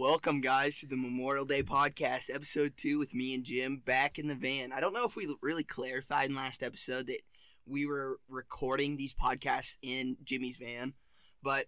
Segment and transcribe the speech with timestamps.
[0.00, 4.28] Welcome, guys, to the Memorial Day podcast, episode two, with me and Jim back in
[4.28, 4.72] the van.
[4.72, 7.20] I don't know if we really clarified in last episode that
[7.66, 10.94] we were recording these podcasts in Jimmy's van,
[11.42, 11.66] but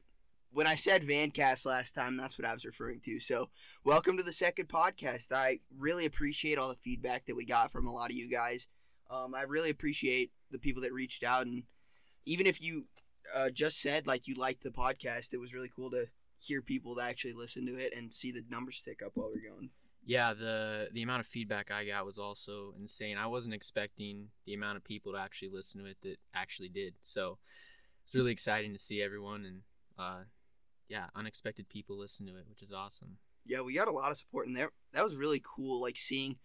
[0.50, 3.20] when I said Vancast last time, that's what I was referring to.
[3.20, 3.50] So,
[3.84, 5.30] welcome to the second podcast.
[5.30, 8.66] I really appreciate all the feedback that we got from a lot of you guys.
[9.10, 11.64] Um, I really appreciate the people that reached out, and
[12.24, 12.86] even if you
[13.36, 16.06] uh, just said like you liked the podcast, it was really cool to
[16.42, 19.50] hear people that actually listen to it and see the numbers tick up while we're
[19.50, 19.70] going.
[20.04, 23.16] Yeah, the the amount of feedback I got was also insane.
[23.16, 26.94] I wasn't expecting the amount of people to actually listen to it that actually did.
[27.00, 27.38] So
[28.04, 29.60] it's really exciting to see everyone and
[29.96, 30.24] uh,
[30.88, 33.18] yeah, unexpected people listen to it, which is awesome.
[33.46, 34.70] Yeah, we got a lot of support in there.
[34.92, 36.36] That was really cool, like seeing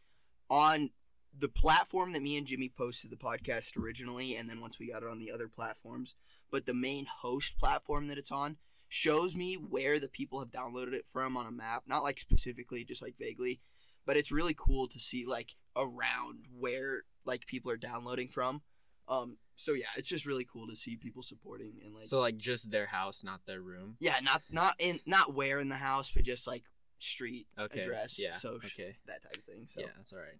[0.50, 0.92] on
[1.38, 5.04] the platform that me and Jimmy posted the podcast originally, and then once we got
[5.04, 6.16] it on the other platforms,
[6.52, 8.58] but the main host platform that it's on
[8.90, 12.84] shows me where the people have downloaded it from on a map, not like specifically,
[12.84, 13.60] just like vaguely,
[14.06, 18.62] but it's really cool to see like around where like people are downloading from.
[19.10, 22.38] Um, so yeah, it's just really cool to see people supporting and like So like
[22.38, 23.96] just their house, not their room.
[24.00, 26.64] yeah, not not in not where in the house, but just like
[27.00, 27.82] street Okay.
[27.82, 28.34] address, Yeah.
[28.34, 28.98] so okay.
[29.06, 29.68] that type of thing.
[29.74, 30.40] So Yeah, that's all right.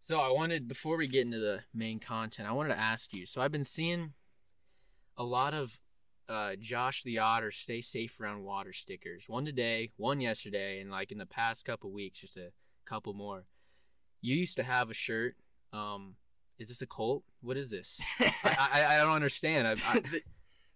[0.00, 3.26] So I wanted before we get into the main content, I wanted to ask you.
[3.26, 4.12] So I've been seeing
[5.16, 5.78] a lot of
[6.28, 9.24] uh, Josh the Otter stay safe around water stickers.
[9.28, 12.52] One today, one yesterday, and like in the past couple weeks, just a
[12.84, 13.44] couple more.
[14.20, 15.36] You used to have a shirt.
[15.72, 16.16] Um,
[16.58, 17.22] is this a cult?
[17.42, 17.98] What is this?
[18.20, 18.32] I,
[18.72, 19.68] I, I don't understand.
[19.68, 20.20] I, I, the,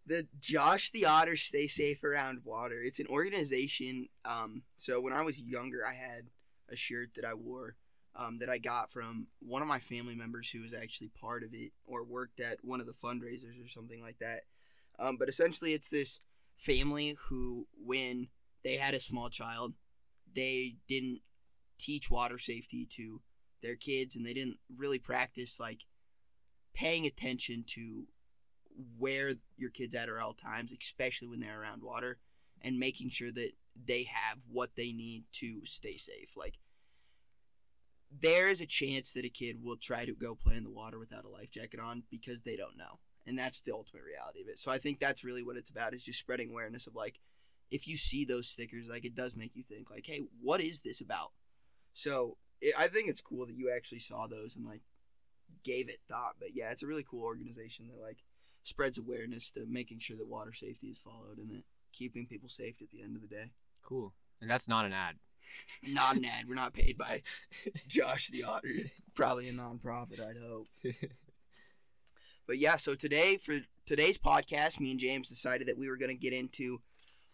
[0.06, 2.81] the Josh the Otter Stay Safe Around Water.
[2.83, 4.09] It's an organization.
[4.25, 6.28] Um, so when I was younger, I had
[6.69, 7.77] a shirt that I wore
[8.17, 11.55] um, that I got from one of my family members who was actually part of
[11.55, 14.43] it or worked at one of the fundraisers or something like that.
[15.01, 16.20] Um, but essentially, it's this
[16.56, 18.29] family who, when
[18.62, 19.73] they had a small child,
[20.34, 21.20] they didn't
[21.79, 23.21] teach water safety to
[23.62, 25.81] their kids and they didn't really practice like
[26.75, 28.06] paying attention to
[28.99, 32.19] where your kids at at all times, especially when they're around water,
[32.62, 33.50] and making sure that
[33.87, 36.34] they have what they need to stay safe.
[36.37, 36.59] Like
[38.21, 40.99] there is a chance that a kid will try to go play in the water
[40.99, 42.99] without a life jacket on because they don't know.
[43.26, 44.58] And that's the ultimate reality of it.
[44.58, 47.20] So I think that's really what it's about is just spreading awareness of like
[47.70, 50.81] if you see those stickers, like it does make you think like, hey, what is
[50.81, 51.30] this about?
[51.92, 54.82] So it, I think it's cool that you actually saw those and like
[55.62, 56.36] gave it thought.
[56.41, 58.19] But yeah, it's a really cool organization that like
[58.62, 62.80] spreads awareness to making sure that water safety is followed and that keeping people safe
[62.82, 63.50] at the end of the day.
[63.82, 64.14] cool.
[64.41, 65.16] And that's not an ad.
[65.82, 66.48] Not an ad.
[66.48, 67.22] We're not paid by
[67.88, 68.69] Josh the Otter.
[69.14, 70.69] Probably a nonprofit, I'd hope.
[72.47, 76.11] But yeah, so today for today's podcast, me and James decided that we were going
[76.11, 76.81] to get into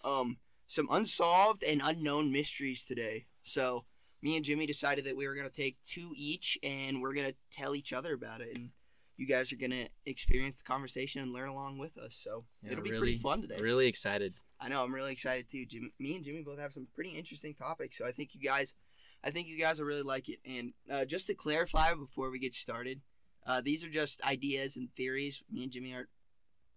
[0.05, 3.27] um, some unsolved and unknown mysteries today.
[3.43, 3.84] So
[4.22, 7.28] me and Jimmy decided that we were going to take two each, and we're going
[7.28, 8.71] to tell each other about it, and
[9.17, 12.19] you guys are going to experience the conversation and learn along with us.
[12.23, 13.61] So Yeah, it'll be really, pretty fun today.
[13.61, 14.34] Really excited.
[14.61, 15.67] I know I'm really excited too.
[15.67, 18.75] Jim, me and Jimmy both have some pretty interesting topics, so I think you guys,
[19.23, 20.38] I think you guys will really like it.
[20.47, 23.00] And uh, just to clarify before we get started,
[23.46, 25.42] uh, these are just ideas and theories.
[25.50, 26.08] Me and Jimmy aren't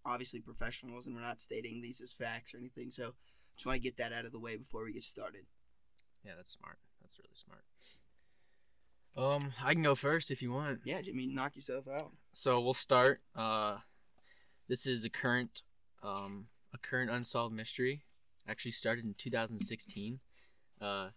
[0.04, 2.90] obviously professionals, and we're not stating these as facts or anything.
[2.90, 3.14] So
[3.56, 5.46] just want to get that out of the way before we get started.
[6.24, 6.78] Yeah, that's smart.
[7.00, 7.64] That's really smart.
[9.16, 10.80] Um, I can go first if you want.
[10.84, 12.12] Yeah, Jimmy, knock yourself out.
[12.32, 13.20] So we'll start.
[13.34, 13.78] Uh,
[14.68, 15.62] this is a current,
[16.02, 18.04] um, a current unsolved mystery.
[18.48, 20.20] Actually started in 2016,
[20.80, 21.08] uh,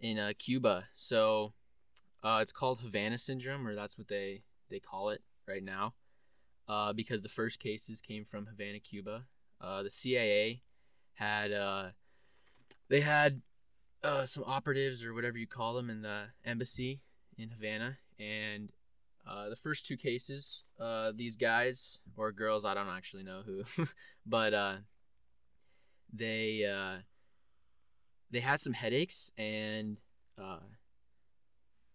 [0.00, 0.86] in uh, Cuba.
[0.94, 1.52] So,
[2.22, 5.94] uh, it's called Havana syndrome, or that's what they they call it right now,
[6.68, 9.24] uh, because the first cases came from Havana, Cuba.
[9.60, 10.62] Uh, the CIA
[11.14, 11.88] had uh,
[12.88, 13.42] they had
[14.02, 17.00] uh, some operatives or whatever you call them in the embassy
[17.36, 18.70] in Havana, and
[19.28, 23.86] uh, the first two cases, uh, these guys or girls, I don't actually know who,
[24.26, 24.80] but
[26.12, 27.00] they
[28.32, 29.98] they had some headaches and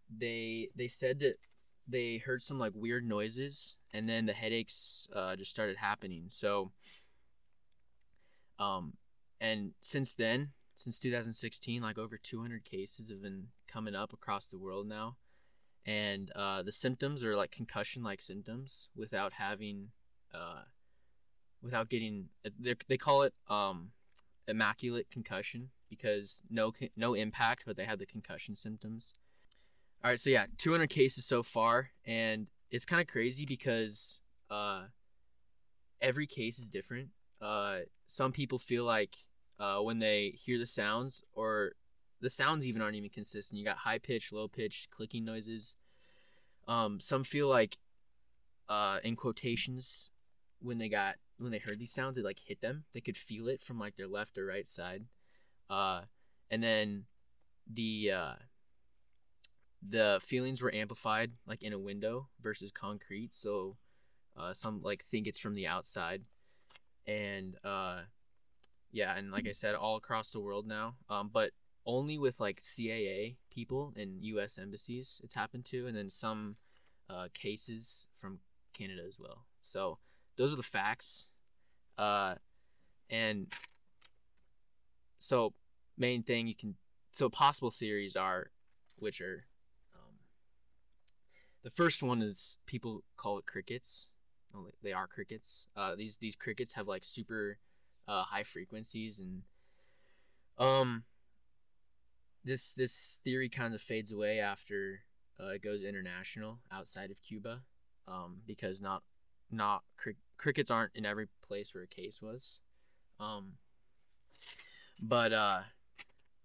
[0.09, 1.37] they they said that
[1.87, 6.25] they heard some like weird noises and then the headaches uh, just started happening.
[6.29, 6.71] So,
[8.59, 8.93] um,
[9.39, 14.57] and since then, since 2016, like over 200 cases have been coming up across the
[14.57, 15.17] world now
[15.85, 19.89] and uh, the symptoms are like concussion-like symptoms without having,
[20.33, 20.63] uh,
[21.61, 22.29] without getting.
[22.59, 23.91] they're- They call it um,
[24.47, 29.13] immaculate concussion because no no impact, but they have the concussion symptoms.
[30.05, 34.19] All right, so yeah, 200 cases so far, and it's kind of crazy because
[34.51, 34.83] uh,
[35.99, 37.07] every case is different.
[37.41, 39.15] Uh, some people feel like
[39.59, 41.71] uh, when they hear the sounds, or
[42.21, 43.57] the sounds even aren't even consistent.
[43.57, 45.75] You got high pitch, low pitch, clicking noises.
[46.67, 47.79] Um, some feel like,
[48.69, 50.11] uh, in quotations,
[50.61, 52.83] when they got when they heard these sounds, it like hit them.
[52.93, 55.05] They could feel it from like their left or right side.
[55.67, 56.01] Uh,
[56.51, 57.05] and then
[57.65, 58.33] the uh,
[59.87, 63.33] the feelings were amplified like in a window versus concrete.
[63.33, 63.77] So
[64.37, 66.23] uh, some like think it's from the outside,
[67.07, 68.01] and uh,
[68.91, 70.95] yeah, and like I said, all across the world now.
[71.09, 71.51] Um, but
[71.85, 74.57] only with like CIA people in U.S.
[74.57, 76.55] embassies it's happened to, and then some
[77.09, 78.39] uh, cases from
[78.73, 79.45] Canada as well.
[79.61, 79.99] So
[80.37, 81.25] those are the facts.
[81.97, 82.35] Uh,
[83.09, 83.47] and
[85.19, 85.53] so
[85.97, 86.75] main thing you can
[87.11, 88.51] so possible theories are
[88.97, 89.45] which are
[91.65, 94.05] the first one is people call it crickets.
[94.55, 95.65] Oh, they are crickets.
[95.75, 97.57] Uh, these these crickets have like super
[98.07, 99.41] uh, high frequencies and
[100.57, 101.03] um
[102.45, 104.99] this this theory kind of fades away after
[105.39, 107.61] uh, it goes international outside of Cuba
[108.07, 109.01] um, because not
[109.51, 112.59] not cri- crickets aren't in every place where a case was.
[113.19, 113.53] Um,
[115.01, 115.61] but uh,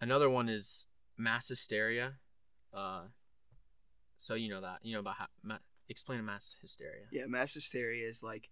[0.00, 0.86] another one is
[1.18, 2.14] mass hysteria.
[2.72, 3.02] Uh,
[4.20, 5.56] so you know that you know about how ma-
[5.88, 7.06] explain mass hysteria.
[7.10, 8.50] Yeah, mass hysteria is like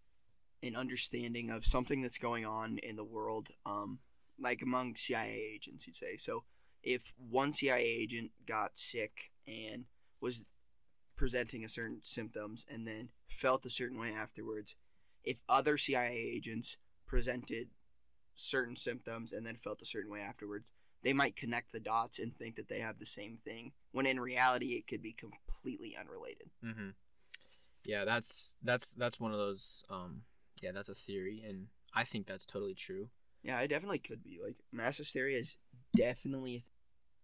[0.62, 4.00] an understanding of something that's going on in the world, um,
[4.40, 6.16] like among CIA agents, you'd say.
[6.16, 6.44] So
[6.82, 9.84] if one CIA agent got sick and
[10.20, 10.46] was
[11.14, 14.74] presenting a certain symptoms and then felt a certain way afterwards,
[15.22, 17.68] if other CIA agents presented
[18.34, 20.72] certain symptoms and then felt a certain way afterwards,
[21.02, 24.20] they might connect the dots and think that they have the same thing when in
[24.20, 26.50] reality it could be completely unrelated.
[26.64, 26.90] Mm-hmm.
[27.84, 29.82] Yeah, that's that's that's one of those.
[29.88, 30.22] Um,
[30.60, 33.08] yeah, that's a theory, and I think that's totally true.
[33.42, 34.38] Yeah, it definitely could be.
[34.44, 35.56] Like mass hysteria is
[35.96, 36.64] definitely.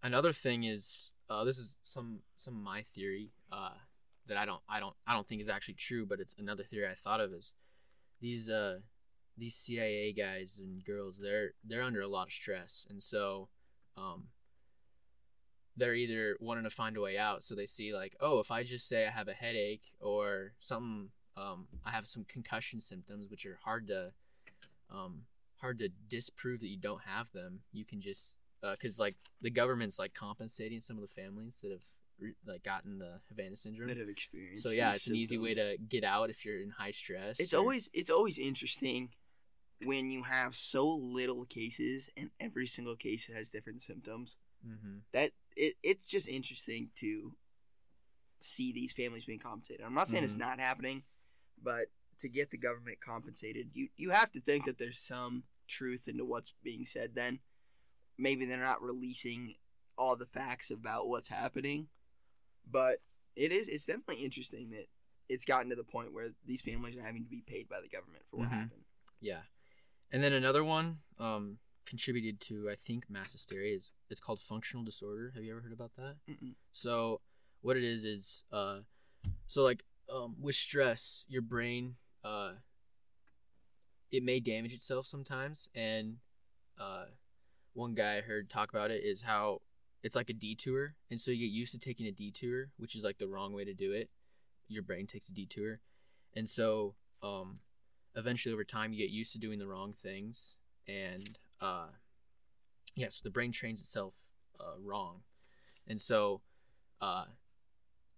[0.02, 3.74] Another thing is, uh, this is some some of my theory uh,
[4.26, 6.86] that I don't I don't I don't think is actually true, but it's another theory
[6.86, 7.52] I thought of is
[8.20, 8.78] these uh
[9.36, 13.48] these CIA guys and girls they're they're under a lot of stress, and so
[13.96, 14.28] um,
[15.76, 17.44] they're either wanting to find a way out.
[17.44, 21.10] So they see like, oh, if I just say I have a headache or something,
[21.36, 24.12] um, I have some concussion symptoms, which are hard to,
[24.90, 25.22] um,
[25.60, 27.60] hard to disprove that you don't have them.
[27.72, 31.72] You can just, because uh, like the government's like compensating some of the families that
[31.72, 31.82] have
[32.18, 33.88] re- like gotten the Havana syndrome.
[33.88, 34.62] That have experienced.
[34.62, 37.40] So yeah, it's an easy way to get out if you're in high stress.
[37.40, 39.10] It's or- always it's always interesting
[39.84, 44.36] when you have so little cases and every single case has different symptoms.
[44.66, 45.02] Mhm.
[45.12, 47.36] That it, it's just interesting to
[48.40, 49.84] see these families being compensated.
[49.84, 50.40] I'm not saying it's Mhm.
[50.40, 51.04] not happening,
[51.62, 51.86] but
[52.18, 56.24] to get the government compensated, you you have to think that there's some truth into
[56.24, 57.14] what's being said.
[57.14, 57.40] Then
[58.18, 59.56] maybe they're not releasing
[59.96, 61.88] all the facts about what's happening,
[62.66, 62.98] but
[63.36, 64.86] it is it's definitely interesting that
[65.28, 67.88] it's gotten to the point where these families are having to be paid by the
[67.88, 68.52] government for what Mhm.
[68.52, 68.84] happened.
[69.20, 69.42] Yeah,
[70.10, 74.84] and then another one um, contributed to I think mass hysteria is it's called functional
[74.84, 75.32] disorder.
[75.34, 76.16] Have you ever heard about that?
[76.28, 76.54] Mm-mm.
[76.72, 77.20] So
[77.62, 78.78] what it is is uh,
[79.46, 82.52] so like um, with stress, your brain uh,
[84.10, 86.16] it may damage itself sometimes, and
[86.78, 87.06] uh,
[87.72, 89.60] one guy I heard talk about it is how
[90.02, 93.02] it's like a detour, and so you get used to taking a detour, which is
[93.02, 94.10] like the wrong way to do it.
[94.68, 95.80] Your brain takes a detour,
[96.34, 97.58] and so um,
[98.14, 100.54] eventually over time you get used to doing the wrong things,
[100.86, 101.86] and uh,
[102.94, 104.14] yeah, so the brain trains itself
[104.60, 105.22] uh, wrong,
[105.86, 106.42] and so
[107.00, 107.24] uh,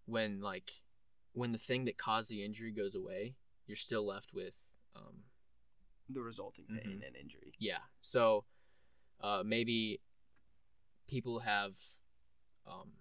[0.07, 0.71] when like
[1.33, 3.37] when the thing that caused the injury goes away,
[3.67, 4.55] you're still left with
[4.95, 5.25] um,
[6.09, 7.07] The resulting pain Mhm.
[7.07, 7.53] and injury.
[7.59, 7.83] yeah.
[8.03, 8.45] So
[9.21, 10.01] uh, maybe
[11.07, 11.75] people have
[12.67, 12.93] um,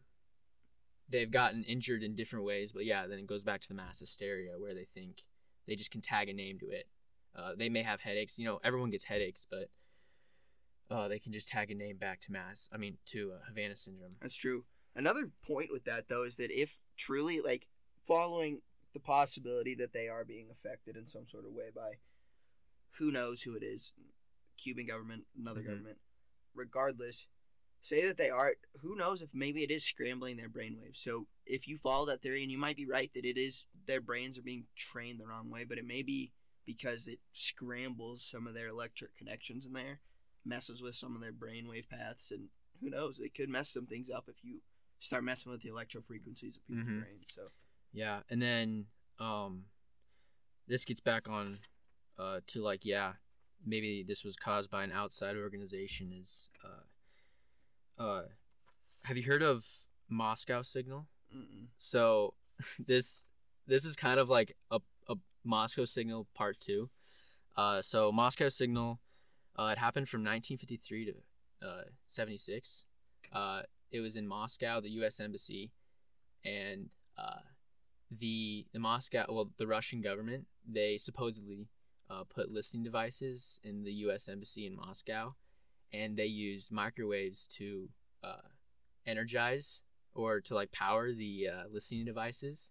[1.10, 4.00] they've gotten injured in different ways, but yeah, then it goes back to the mass
[4.00, 5.24] hysteria where they think
[5.68, 6.88] they just can tag a name to it.
[7.36, 8.38] Uh, they may have headaches.
[8.38, 9.70] You know, everyone gets headaches, but
[10.90, 12.70] uh, they can just tag a name back to mass.
[12.72, 14.16] I mean, to uh, Havana syndrome.
[14.22, 14.66] That's true.
[14.96, 17.68] Another point with that though is that if truly like
[18.08, 18.62] following
[18.94, 21.94] the possibility that they are being affected in some sort of way by
[22.98, 23.94] who knows who it is,
[24.58, 25.66] Cuban government, another Mhm.
[25.66, 26.00] government,
[26.54, 27.28] regardless,
[27.82, 30.98] say that they are who knows if maybe it is scrambling their brainwaves.
[30.98, 34.02] So if you follow that theory and you might be right that it is their
[34.02, 36.32] brains are being trained the wrong way, but it may be
[36.66, 40.00] because it scrambles some of their electric connections in there,
[40.46, 42.50] messes with some of their brainwave paths and
[42.82, 44.62] who knows, it could mess some things up if you
[45.00, 47.00] start messing with the electro frequencies of people's Mhm.
[47.02, 47.32] brains.
[47.34, 47.50] So
[47.92, 48.88] Yeah, and then
[49.20, 49.66] um,
[50.68, 51.60] this gets back on
[52.18, 53.14] uh, to like yeah,
[53.66, 58.24] maybe this was caused by an outside organization is uh, uh,
[59.04, 59.66] have you heard of
[60.10, 61.08] Moscow Signal?
[61.36, 61.68] Mm-mm.
[61.78, 62.34] So
[62.80, 63.26] this
[63.68, 66.90] this is kind of like a, a Moscow Signal Part Two.
[67.56, 69.00] Uh, so Moscow Signal,
[69.58, 72.84] uh, it happened from 1953 to uh, 76.
[73.32, 75.20] Uh, it was in Moscow, the U.S.
[75.20, 75.72] embassy,
[76.44, 77.40] and uh,
[78.12, 81.68] the the Moscow, well, the Russian government, they supposedly
[82.10, 84.28] uh, put listening devices in the U.S.
[84.28, 85.36] embassy in Moscow,
[85.94, 87.90] and they used microwaves to
[88.24, 88.50] uh,
[89.06, 89.82] energize
[90.14, 92.70] or to like power the uh, listening devices.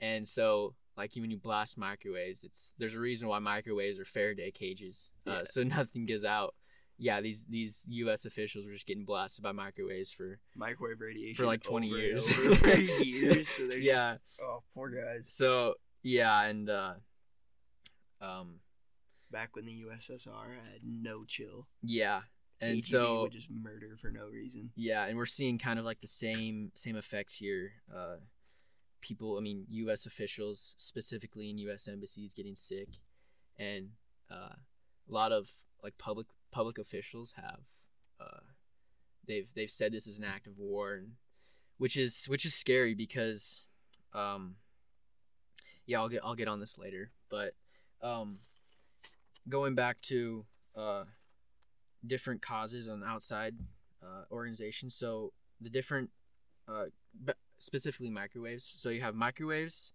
[0.00, 4.50] And so, like when you blast microwaves, it's there's a reason why microwaves are Faraday
[4.50, 5.40] cages, uh, Yeah.
[5.44, 6.54] so nothing gets out.
[6.98, 8.24] Yeah, these these U.S.
[8.24, 12.82] officials were just getting blasted by microwaves for Microwave radiation for like 20 over and
[12.82, 13.06] years.
[13.06, 13.48] years.
[13.48, 14.14] So they're yeah.
[14.14, 15.32] Just, oh, poor guys.
[15.32, 16.94] So yeah, and uh,
[18.20, 18.56] um,
[19.30, 22.22] Back when the USSR had no chill, yeah,
[22.60, 24.70] and KGB so would just murder for no reason.
[24.74, 27.72] Yeah, and we're seeing kind of like the same same effects here.
[27.94, 28.16] Uh,
[29.00, 30.06] people, I mean, U.S.
[30.06, 31.88] officials, specifically in U.S.
[31.88, 32.88] embassies, getting sick,
[33.58, 33.90] and
[34.30, 35.48] uh, a lot of
[35.82, 37.60] like public public officials have
[38.20, 38.40] uh,
[39.26, 41.12] they've they've said this is an act of war, and
[41.76, 43.66] which is which is scary because,
[44.14, 44.56] um,
[45.86, 47.54] yeah, I'll get I'll get on this later, but
[48.02, 48.38] um,
[49.48, 50.44] going back to
[50.76, 51.04] uh,
[52.06, 53.54] different causes on outside
[54.02, 54.94] uh, organizations.
[54.94, 56.10] So the different,
[56.68, 56.84] uh,
[57.58, 58.74] specifically microwaves.
[58.78, 59.92] So you have microwaves,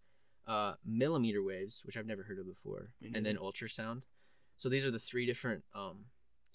[0.47, 4.03] uh, millimeter waves, which I've never heard of before, Me and then ultrasound.
[4.57, 6.05] So these are the three different um,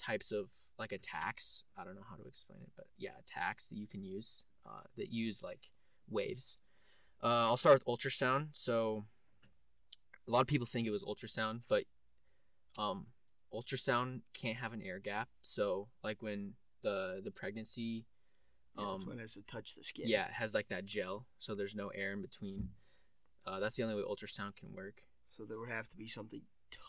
[0.00, 1.64] types of like attacks.
[1.76, 4.82] I don't know how to explain it, but yeah, attacks that you can use uh,
[4.96, 5.70] that use like
[6.08, 6.56] waves.
[7.22, 8.48] Uh, I'll start with ultrasound.
[8.52, 9.04] So
[10.26, 11.84] a lot of people think it was ultrasound, but
[12.76, 13.06] um,
[13.52, 15.28] ultrasound can't have an air gap.
[15.42, 18.04] So like when the the pregnancy,
[18.78, 20.08] Yeah, that's um, when it has to touch the skin.
[20.08, 22.68] yeah, it has like that gel, so there's no air in between.
[23.46, 25.02] Uh, that's the only way ultrasound can work.
[25.30, 26.42] So there would have to be something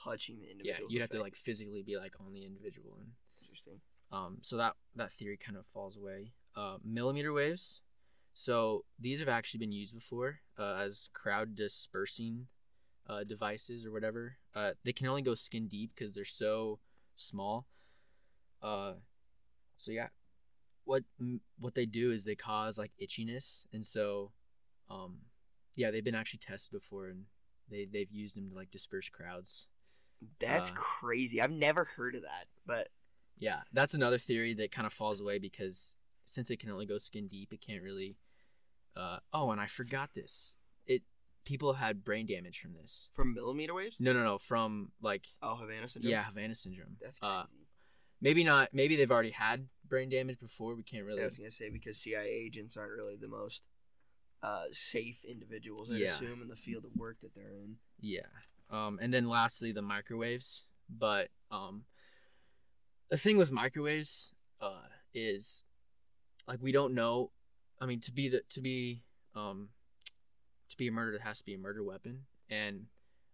[0.04, 0.88] touching the individual.
[0.90, 3.80] Yeah, you'd have to like physically be like on the individual, and Interesting.
[4.12, 6.34] um, so that that theory kind of falls away.
[6.56, 7.82] Uh, millimeter waves,
[8.34, 12.48] so these have actually been used before uh, as crowd dispersing
[13.08, 14.38] uh, devices or whatever.
[14.56, 16.80] Uh, they can only go skin deep because they're so
[17.16, 17.66] small.
[18.62, 18.94] Uh,
[19.78, 20.08] so yeah,
[20.90, 21.04] what
[21.60, 24.32] what they do is they cause like itchiness, and so,
[24.90, 25.20] um,
[25.76, 27.26] yeah, they've been actually tested before, and
[27.70, 29.68] they they've used them to like disperse crowds.
[30.40, 31.42] That's Uh, crazy.
[31.42, 32.90] I've never heard of that, but
[33.38, 36.98] Yeah, that's another theory that kind of falls away because since it can only go
[36.98, 38.18] skin deep, it can't really.
[38.98, 40.56] Uh, oh, and I forgot this.
[40.88, 41.04] It
[41.46, 43.10] people have had brain damage from this.
[43.14, 43.96] from millimeter waves.
[44.00, 46.12] No, no, no, from like Oh, Havana syndrome.
[46.12, 46.98] yeah, Havana syndrome.
[47.00, 47.32] that's crazy.
[47.32, 47.44] Uh,
[48.22, 48.70] maybe not.
[48.74, 50.76] Maybe they've already had brain damage before.
[50.76, 51.22] We can't really.
[51.22, 53.64] I was gonna say because CIA agents aren't really the most
[54.42, 55.92] uh, safe individuals.
[55.92, 56.08] I'd Yeah.
[56.08, 57.78] assume in the field of work that they're in.
[58.00, 58.28] Yeah.
[58.70, 60.64] Um, and then lastly, the microwaves.
[60.90, 61.86] But um,
[63.10, 65.64] the thing with microwaves uh, is
[66.48, 67.32] like we don't know.
[67.82, 69.04] I mean, to be the to be
[69.36, 69.70] um,
[70.70, 72.86] to be a murder, it has to be a murder weapon, and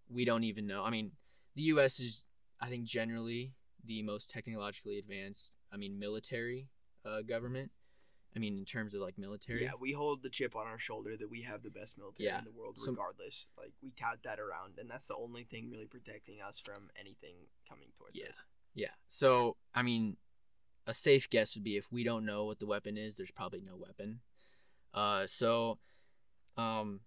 [0.09, 0.83] we don't even know.
[0.83, 1.11] I mean,
[1.55, 1.99] the U.S.
[1.99, 2.23] is,
[2.61, 3.53] I think, generally
[3.87, 5.51] the most technologically advanced.
[5.71, 6.69] I mean, military
[7.05, 7.71] uh, government.
[8.35, 9.63] I mean, in terms of like military.
[9.63, 12.39] Yeah, we hold the chip on our shoulder that we have the best military Yeah.
[12.39, 13.47] in the world, So- regardless.
[13.57, 17.35] Like we tout that around, and that's the only thing really protecting us from anything
[17.69, 18.27] coming towards Yeah.
[18.29, 18.43] us.
[18.73, 18.91] Yeah.
[19.07, 20.17] So, I mean,
[20.85, 23.61] a safe guess would be if we don't know what the weapon is, there's probably
[23.61, 24.19] no weapon.
[24.93, 25.79] Uh, so,
[26.57, 27.01] um,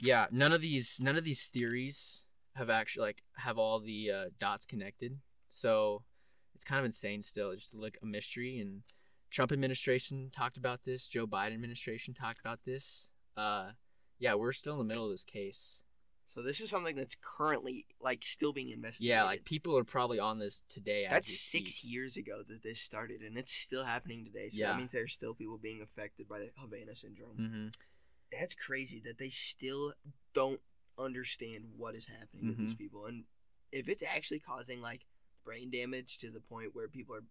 [0.00, 2.22] yeah, none of these none of these theories
[2.54, 5.20] have actually like have all the uh, dots connected.
[5.58, 6.02] So,
[6.54, 8.58] it's kind of insane still, it's just like a mystery.
[8.58, 8.82] And
[9.30, 11.06] Trump administration talked about this.
[11.06, 13.08] Joe Biden administration talked about this.
[13.36, 13.70] Uh,
[14.18, 15.78] yeah, we're still in the middle of this case.
[16.26, 19.14] So this is something that's currently like still being investigated.
[19.16, 21.06] Yeah, like people are probably on this today.
[21.10, 21.92] that's six speak.
[21.92, 24.48] years ago that this started, and it's still happening today.
[24.48, 24.68] So Yeah.
[24.70, 27.36] that means there's still people being affected by the Havana syndrome.
[27.36, 27.74] Mhm.
[28.32, 29.92] That's crazy that they still
[30.32, 30.62] don't
[30.98, 32.64] understand what is happening with Mm-hmm.
[32.64, 33.24] these people, and
[33.70, 35.04] if it's actually causing like
[35.44, 37.24] brain damage to the point where people are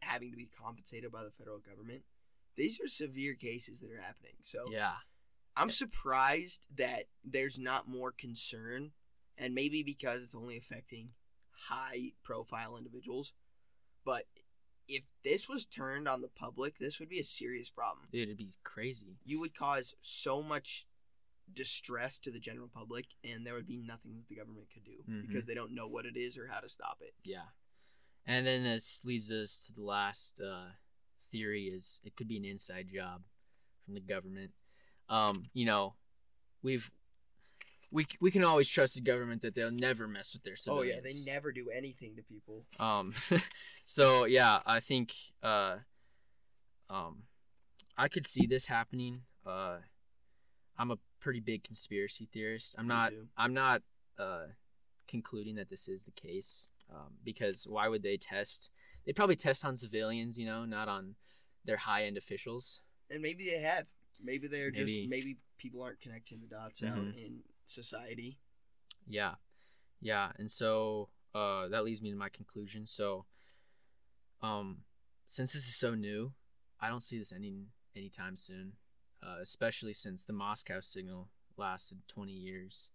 [0.00, 2.02] having to be compensated by the federal government.
[2.56, 4.34] These are severe cases that are happening.
[4.42, 4.96] So Yeah.
[5.56, 8.92] I'm surprised that there's not more concern,
[9.36, 11.12] and maybe because it's only affecting
[11.50, 13.32] high profile individuals.
[14.04, 14.26] But
[14.88, 18.08] if this was turned on the public, this would be a serious problem.
[18.10, 19.18] Dude, it'd be crazy.
[19.24, 20.86] You would cause so much
[21.52, 25.02] distress to the general public, and there would be nothing that the government could do
[25.08, 25.26] Mhm.
[25.26, 27.14] because they don't know what it is or how to stop it.
[27.24, 27.48] Yeah.
[28.26, 30.70] And then this leads us to the last uh,
[31.32, 33.22] theory: is it could be an inside job
[33.84, 34.52] from the government.
[35.08, 35.94] Um, you know,
[36.62, 36.90] we've
[37.90, 40.78] we we can always trust the government that they'll never mess with their citizens.
[40.78, 42.64] Oh yeah, they never do anything to people.
[42.78, 43.14] Um,
[43.86, 45.12] so yeah, I think
[45.42, 45.76] uh,
[46.88, 47.24] um,
[47.96, 49.22] I could see this happening.
[49.44, 49.78] Uh,
[50.78, 52.74] I'm a pretty big conspiracy theorist.
[52.78, 53.10] I'm Me not.
[53.10, 53.28] too.
[53.36, 53.82] I'm not
[54.18, 54.46] uh,
[55.08, 58.70] concluding that this is the case um, because why would they test?
[59.06, 61.14] They probably test on civilians, you know, not on
[61.64, 62.80] their high end officials.
[63.10, 63.86] And maybe they have.
[64.22, 64.84] Maybe they're Maybe.
[64.84, 67.16] just maybe people aren't connecting the dots out Mhm.
[67.16, 68.38] in society.
[69.06, 69.36] Yeah,
[70.00, 72.86] yeah, and so uh, that leads me to my conclusion.
[72.86, 73.24] So,
[74.42, 74.84] um,
[75.26, 76.32] since this is so new,
[76.80, 78.72] I don't see this ending anytime soon.
[79.22, 82.89] Uh, especially since the Moscow signal lasted 20 years.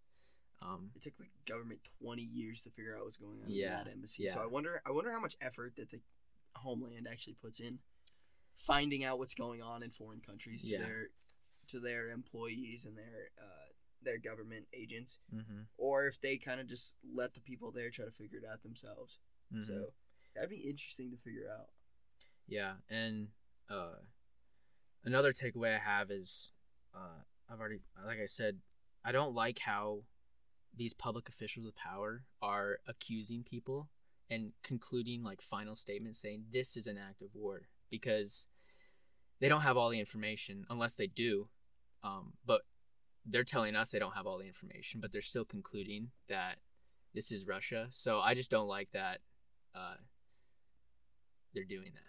[0.65, 3.86] Um, It took the government twenty years to figure out what's going on Yeah, in
[3.86, 4.27] that embassy.
[4.27, 4.39] So.
[4.39, 6.01] I wonder I wonder how much effort that the
[6.55, 7.79] homeland actually puts in
[8.55, 10.79] finding out what's going on in foreign countries to Yeah.
[10.79, 11.10] their
[11.67, 13.67] to their employees and their uh,
[14.01, 18.05] their government agents, hmm or if they kind of just let the people there try
[18.05, 19.19] to figure it out themselves.
[19.51, 19.63] Mm-hmm.
[19.63, 19.93] So
[20.36, 21.69] that'd be interesting to figure out.
[22.48, 23.29] Yeah, and
[23.69, 23.95] uh,
[25.03, 26.51] another takeaway I have is
[26.93, 28.60] uh, I've already, like I said,
[29.03, 30.03] I don't like how
[30.77, 33.89] these public officials with power are accusing people
[34.29, 38.48] and concluding like final statements saying this is an act of war because
[39.39, 41.48] they don't have all the information unless they do.
[42.03, 42.62] Um, but
[43.25, 46.58] they're telling us they don't have all the information, but they're still concluding that
[47.13, 47.88] this is Russia.
[47.91, 49.20] So I just don't like that
[49.74, 49.96] uh,
[51.53, 52.01] they're doing that.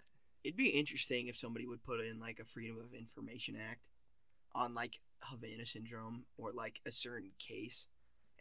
[0.43, 3.81] It'd be interesting if somebody would put in like a Freedom of Information Act
[4.53, 7.85] on like Havana syndrome or like a certain case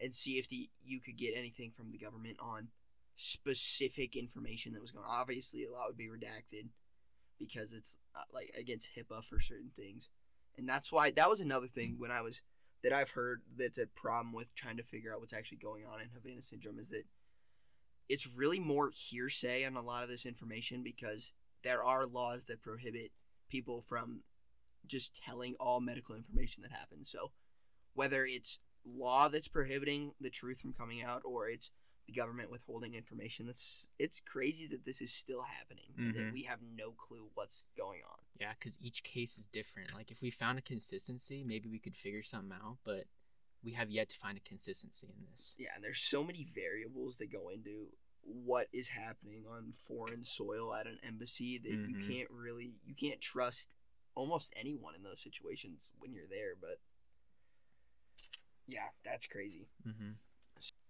[0.03, 2.69] and see if the you could get anything from the government on
[3.17, 6.69] specific information that was going obviously a lot would be redacted
[7.39, 10.09] because it's uh, like against HIPAA for certain things.
[10.57, 12.41] And that's why that was another thing when I was
[12.83, 16.01] that I've heard that's a problem with trying to figure out what's actually going on
[16.01, 17.05] in Havana syndrome is that
[18.09, 21.33] it's really more hearsay on a lot of this information because
[21.63, 23.11] there are laws that prohibit
[23.49, 24.23] people from
[24.87, 27.11] just telling all medical information that happens.
[27.11, 27.33] So
[27.95, 31.71] whether it's law that's prohibiting the truth from coming out or it's
[32.07, 36.43] the government withholding information, that's it's crazy that this is still happening and that we
[36.43, 38.19] have no clue what's going on.
[38.39, 39.93] Yeah, because each case is different.
[39.93, 42.77] Like if we found a consistency, maybe we could figure something out.
[42.85, 43.07] But
[43.65, 45.53] we have yet to find a consistency in this.
[45.57, 47.89] Yeah, and there's so many variables that go into
[48.23, 52.07] what is happening on foreign soil at an embassy that you Mhm.
[52.07, 53.75] can't really you can't trust
[54.15, 56.81] almost anyone in those situations when you're there, but
[58.69, 59.69] yeah, that's crazy.
[59.87, 60.11] Mm-hmm.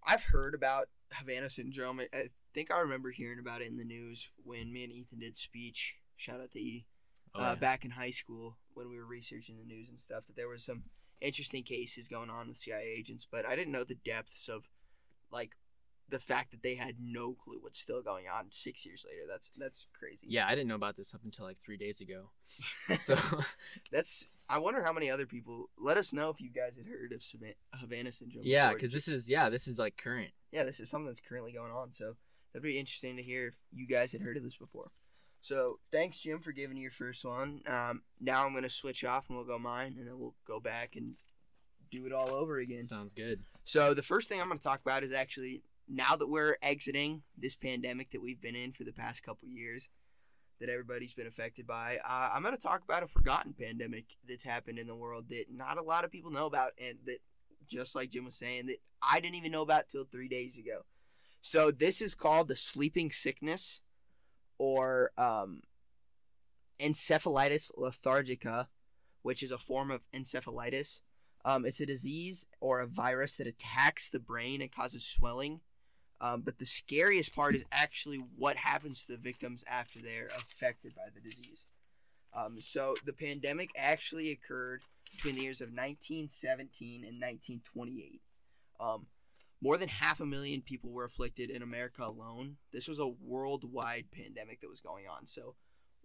[0.05, 2.01] I've heard about Havana syndrome.
[2.13, 5.37] I- think I remember hearing about it in the news when me and Ethan did
[5.37, 5.95] speech.
[6.15, 6.87] Shout out to E.
[7.35, 7.55] Oh, uh, yeah.
[7.55, 10.63] back in high school when we were researching the news and stuff that there was
[10.63, 10.85] some
[11.21, 14.67] interesting cases going on with CIA agents, but I didn't know the depths of
[15.31, 15.51] like
[16.09, 19.21] the fact that they had no clue what's still going on six years later.
[19.29, 20.25] That's that's crazy.
[20.27, 22.31] yeah, I didn't know about this up until like three days ago.
[22.99, 23.15] So
[23.91, 24.25] that's.
[24.49, 25.69] I wonder how many other people.
[25.77, 27.23] Let us know if you guys had heard of
[27.79, 28.45] Havana syndrome.
[28.45, 30.31] yeah, because this is yeah, this is like current.
[30.51, 31.93] yeah, this is something that's currently going on.
[31.93, 32.15] So
[32.53, 34.87] that'd be interesting to hear if you guys had heard of this before.
[35.41, 37.61] So thanks, Jim, for giving your first one.
[37.67, 40.95] Um, now I'm gonna switch off and we'll go mine, and then we'll go back
[40.95, 41.15] and
[41.91, 42.85] do it all over again.
[42.85, 43.41] Sounds good.
[43.65, 47.55] So the first thing I'm gonna talk about is actually now that we're exiting this
[47.55, 49.89] pandemic that we've been in for the past couple years,
[50.59, 51.99] that everybody's been affected by.
[52.03, 55.77] Uh, I'm gonna talk about a forgotten pandemic that's happened in the world that not
[55.77, 57.19] a lot of people know about, and that
[57.67, 60.81] just like Jim was saying, that I didn't even know about till three days ago.
[61.41, 63.81] So this is called the sleeping sickness,
[64.57, 65.61] or um,
[66.79, 68.67] encephalitis lethargica,
[69.21, 71.01] which is a form of encephalitis.
[71.45, 75.61] Um, it's a disease or a virus that attacks the brain and causes swelling.
[76.19, 80.95] Um, but the scariest part is actually what happens to the victims after they're affected
[80.95, 81.67] by the disease.
[82.33, 88.21] Um, so the pandemic actually occurred between the years of 1917 and 1928.
[88.79, 89.07] Um,
[89.61, 92.57] more than half a million people were afflicted in America alone.
[92.71, 95.25] This was a worldwide pandemic that was going on.
[95.25, 95.55] So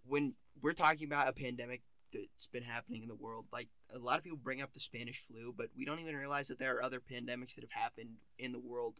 [0.06, 4.18] when we're talking about a pandemic that's been happening in the world, like a lot
[4.18, 6.82] of people bring up the Spanish flu, but we don't even realize that there are
[6.82, 8.98] other pandemics that have happened in the world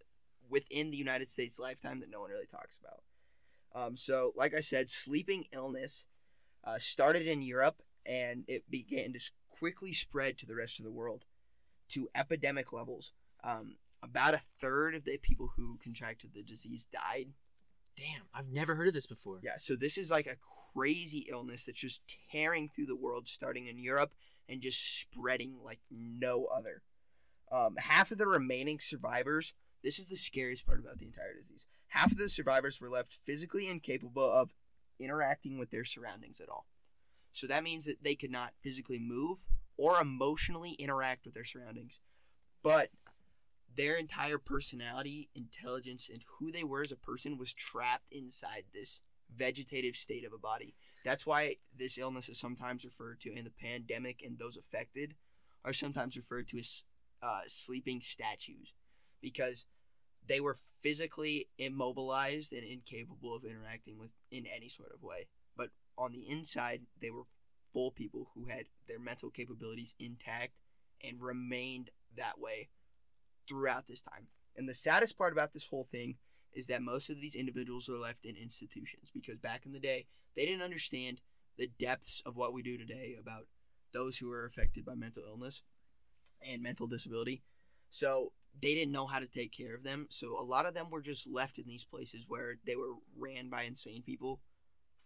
[0.52, 3.02] within the United States lifetime that no one really talks about.
[3.74, 6.06] Um, so, like I said, sleeping illness
[6.62, 10.92] uh, started in Europe and it began to quickly spread to the rest of the
[10.92, 11.24] world
[11.88, 13.12] to epidemic levels.
[13.42, 17.28] Um, about a third of the people who contracted the disease died.
[17.96, 19.40] Damn, I've never heard of this before.
[19.42, 20.36] Yeah, so this is like a
[20.74, 24.12] crazy illness that's just tearing through the world, starting in Europe
[24.48, 26.82] and just spreading like no other.
[27.50, 31.66] Um, half of the remaining survivors, this is the scariest part about the entire disease.
[31.88, 34.54] Half of the survivors were left physically incapable of
[34.98, 36.66] interacting with their surroundings at all.
[37.32, 39.44] So that means that they could not physically move
[39.76, 41.98] or emotionally interact with their surroundings.
[42.62, 42.90] But
[43.74, 49.00] their entire personality, intelligence, and who they were as a person was trapped inside this
[49.34, 50.74] vegetative state of a body.
[51.04, 55.14] That's why this illness is sometimes referred to in the pandemic, and those affected
[55.64, 56.84] are sometimes referred to as
[57.22, 58.74] uh, sleeping statues
[59.22, 59.64] because
[60.26, 65.26] they were physically immobilized and incapable of interacting with in any sort of way.
[65.56, 67.24] But on the inside, they were
[67.72, 70.52] full people who had their mental capabilities intact
[71.02, 72.68] and remained that way
[73.48, 74.28] throughout this time.
[74.56, 76.16] And the saddest part about this whole thing
[76.52, 80.06] is that most of these individuals are left in institutions because back in the day,
[80.36, 81.20] they didn't understand
[81.58, 83.46] the depths of what we do today about
[83.92, 85.62] those who are affected by mental illness
[86.46, 87.42] and mental disability.
[87.90, 90.06] So they didn't know how to take care of them.
[90.10, 93.48] So a lot of them were just left in these places where they were ran
[93.48, 94.40] by insane people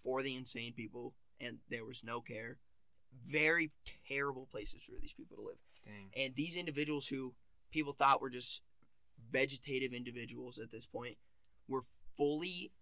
[0.02, 2.58] for the insane people and there was no care.
[3.24, 3.70] Very
[4.08, 5.58] terrible places for these people to live.
[5.84, 6.10] Dang.
[6.16, 7.34] And these individuals who
[7.70, 8.62] people thought were just
[9.30, 11.16] vegetative individuals at this point
[11.68, 11.84] were
[12.16, 12.72] fully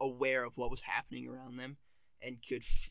[0.00, 1.76] aware of what was happening around them
[2.22, 2.90] and could f-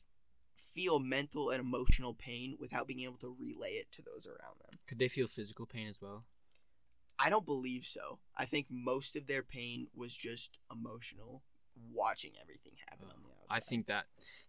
[0.56, 4.80] feel mental and emotional pain without being able to relay it to those around them.
[4.88, 6.26] Could they feel physical pain as well?
[7.18, 8.20] I don't believe so.
[8.36, 11.44] I think most of their pain was just emotional,
[11.94, 13.58] watching everything happen on the oh, outside.
[13.58, 14.06] I think that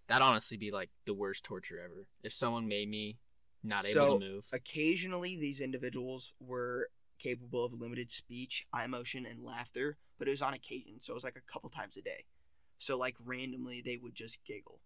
[0.08, 2.06] that honestly be like the worst torture ever.
[2.22, 3.18] If someone made me
[3.62, 4.44] not able So, to move.
[4.52, 10.42] Occasionally, these individuals were capable of limited speech, eye motion, and laughter, but it was
[10.42, 11.00] on occasion.
[11.00, 12.24] So it was like a couple times a day.
[12.78, 14.80] So, like, randomly, they would just giggle.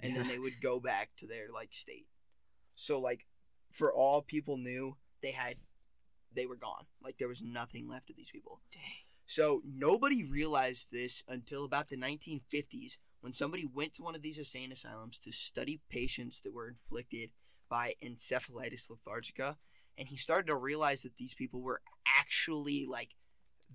[0.00, 2.06] And then they would go back to their, like, state.
[2.76, 3.26] So, like,
[3.72, 5.56] for all people knew, they had,
[6.34, 6.86] they were gone.
[7.02, 8.60] Like, there was nothing left of these people.
[8.72, 8.82] Dang.
[9.26, 14.38] So nobody realized this until about the 1950s when somebody went to one of these
[14.38, 17.30] insane asylums to study patients that were inflicted
[17.68, 19.56] by encephalitis lethargica
[19.98, 23.10] and he started to realize that these people were actually like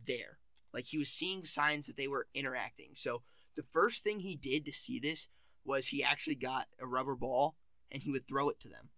[0.07, 0.39] there.
[0.73, 2.91] Like he was seeing signs that they were interacting.
[2.95, 3.21] So
[3.55, 5.27] the first thing he did to see this
[5.65, 7.55] was he actually got a rubber ball
[7.91, 8.89] and he would throw it to them.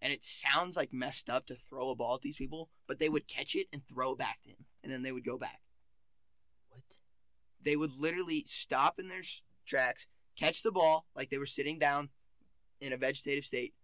[0.00, 3.08] And it sounds like messed up to throw a ball at these people, but they
[3.08, 5.60] would catch it and throw it back to him and then they would go back
[6.70, 6.82] What?
[7.62, 9.22] they would literally stop in their
[9.66, 10.06] tracks,
[10.36, 12.08] catch the ball like they were sitting down
[12.80, 13.74] in a vegetative state,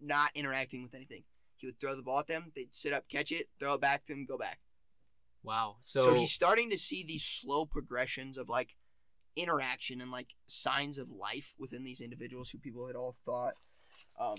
[0.00, 1.24] not interacting with anything.
[1.56, 4.04] He would throw the ball at them, they'd sit up, catch it, throw it back
[4.04, 4.60] to him, go back.
[5.42, 5.76] Wow.
[5.80, 8.76] So, So, he's starting to see these slow progressions of like
[9.34, 13.54] interaction and like signs of life within these individuals who people had all thought
[14.20, 14.36] um,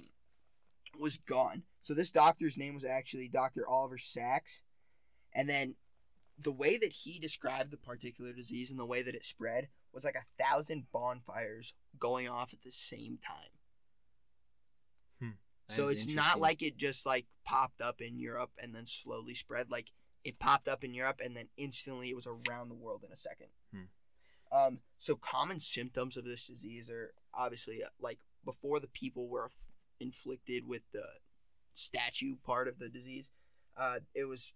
[0.97, 1.63] was gone.
[1.81, 3.67] So this doctor's name was actually Dr.
[3.67, 4.61] Oliver Sacks.
[5.33, 5.75] And then
[6.37, 10.03] the way that he described the particular disease and the way that it spread was
[10.03, 13.49] like a thousand bonfires going off at the same time.
[15.69, 19.35] that So it's not like it just like popped up in Europe and then slowly
[19.35, 19.69] spread.
[19.69, 19.91] Like
[20.23, 23.17] it popped up in Europe and then instantly it was around the world in a
[23.17, 23.47] second.
[23.73, 23.83] Hmm.
[24.51, 29.49] Um, so common symptoms of this disease are obviously uh, like before the people were
[29.99, 31.05] inflicted with the
[31.73, 33.31] statue part of the disease.
[33.77, 34.53] Uh, it was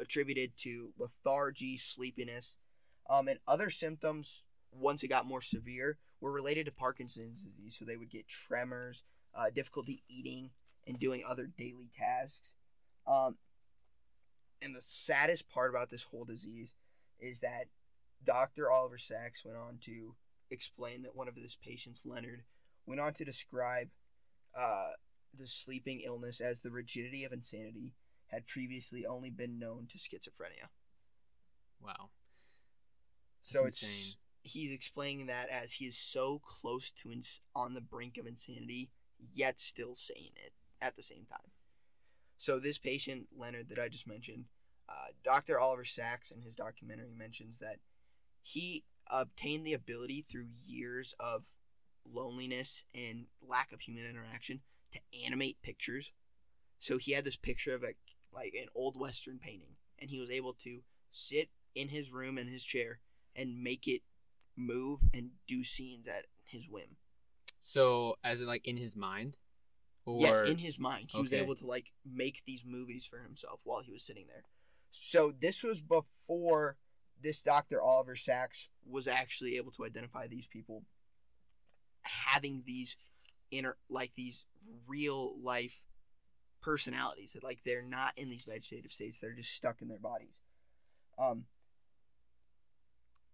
[0.00, 2.56] attributed to lethargy, sleepiness,
[3.10, 4.44] um, and other symptoms.
[4.70, 7.76] Once it got more severe, were related to Parkinson's disease.
[7.78, 9.02] So they would get tremors,
[9.34, 10.50] uh, difficulty eating
[10.86, 12.54] and doing other daily tasks.
[13.06, 13.36] Um,
[14.60, 16.74] and the saddest part about this whole disease
[17.20, 17.66] is that
[18.24, 18.70] Dr.
[18.70, 20.14] Oliver Sacks went on to
[20.50, 22.42] explain that one of his patients, Leonard,
[22.86, 23.88] went on to describe
[24.58, 24.90] uh,
[25.34, 27.94] the sleeping illness as the rigidity of insanity
[28.26, 30.68] had previously only been known to schizophrenia.
[31.82, 32.10] Wow.
[33.42, 34.18] So it's insane.
[34.42, 38.90] he's explaining that as he is so close to ins- on the brink of insanity,
[39.32, 41.50] yet still saying it at the same time.
[42.36, 44.44] So this patient Leonard that I just mentioned,
[44.88, 45.58] uh, Dr.
[45.58, 47.78] Oliver Sacks in his documentary mentions that
[48.42, 51.46] he obtained the ability through years of
[52.04, 54.60] loneliness and lack of human interaction
[54.92, 56.12] to animate pictures.
[56.78, 57.94] So he had this picture of a
[58.32, 60.80] like an old western painting, and he was able to
[61.12, 63.00] sit in his room in his chair
[63.34, 64.02] and make it
[64.56, 66.96] move and do scenes at his whim.
[67.60, 69.36] So, as in like in his mind,
[70.04, 73.60] or yes, in his mind, he was able to like make these movies for himself
[73.64, 74.44] while he was sitting there.
[74.90, 76.76] So this was before
[77.22, 77.82] this Dr.
[77.82, 80.84] Oliver Sacks was actually able to identify these people
[82.26, 82.96] having these
[83.50, 84.44] inner like these
[84.86, 85.82] real life
[86.60, 90.34] personalities that like they're not in these vegetative states they're just stuck in their bodies
[91.18, 91.44] um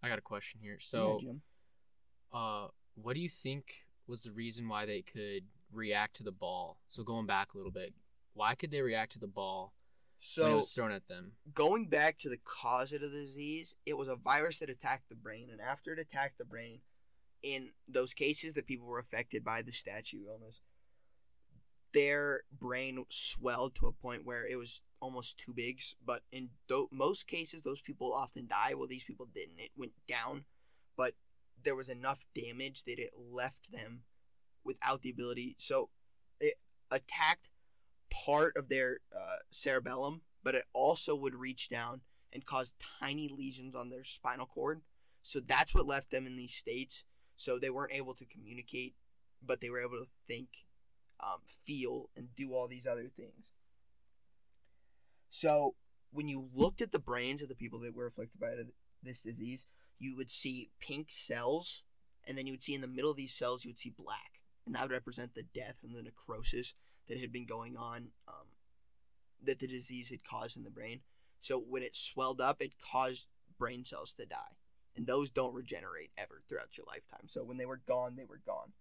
[0.02, 0.72] I got a question here.
[0.74, 1.40] yeah, So, Jim.
[2.30, 6.76] uh, what do you think was the reason why they could react to the ball?
[6.88, 7.94] So going back a little bit,
[8.34, 9.72] why could they react to the ball
[10.37, 11.32] when it so was thrown at them?
[11.54, 15.14] going back to the cause of the disease, it was a virus that attacked the
[15.14, 16.80] brain, and after it attacked the brain,
[17.44, 20.62] in those cases that people were affected by the statue illness,
[21.92, 25.80] their brain swelled to a point where it was almost too big.
[26.04, 26.48] But in
[26.90, 28.72] most cases, those people often die.
[28.74, 29.61] Well, these people didn't.
[29.61, 30.46] It went down,
[30.96, 31.12] but
[31.62, 34.04] there was enough damage that it left them
[34.64, 35.54] without the ability.
[35.59, 35.90] So
[36.40, 36.54] it
[36.90, 37.50] attacked
[38.11, 42.00] part of their uh, cerebellum, but it also would reach down
[42.33, 44.80] and cause tiny lesions on their spinal cord.
[45.22, 47.04] So that's what left them in these states.
[47.37, 48.94] So they weren't able to communicate,
[49.44, 50.49] but they were able to think,
[51.20, 53.44] um, feel, and do all these other things.
[55.31, 55.75] So
[56.12, 58.55] when you looked at the brains of the people that were afflicted by
[59.03, 59.66] this disease,
[59.99, 61.83] you would see pink cells,
[62.27, 64.40] and then you would see in the middle of these cells, you would see black.
[64.64, 66.75] And that would represent the death and the necrosis
[67.09, 68.47] that had been going on um,
[69.42, 71.01] that the disease had caused in the brain.
[71.40, 74.57] So when it swelled up, it caused brain cells to die.
[74.96, 77.26] And those don't regenerate ever throughout your lifetime.
[77.26, 78.72] So when they were gone, they were gone.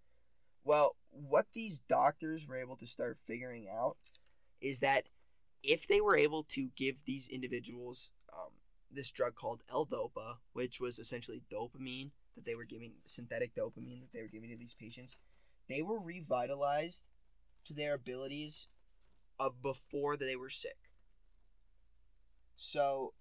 [0.64, 3.98] Well, what these doctors were able to start figuring out
[4.62, 5.08] is that
[5.64, 8.52] if they were able to give these individuals um,
[8.92, 14.14] this drug called L-Dopa, which was essentially dopamine that they were giving, synthetic dopamine that
[14.14, 15.16] they were giving to these patients,
[15.70, 17.04] they were revitalized
[17.66, 18.68] to their abilities
[19.40, 20.78] of before they were sick.
[22.56, 23.14] So,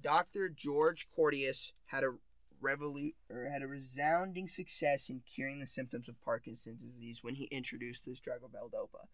[0.00, 0.48] Dr.
[0.48, 2.14] George Cotzias had a
[2.62, 7.44] revolu- or had a resounding success in curing the symptoms of Parkinson's disease when he
[7.44, 9.06] introduced this drug of L-Dopa.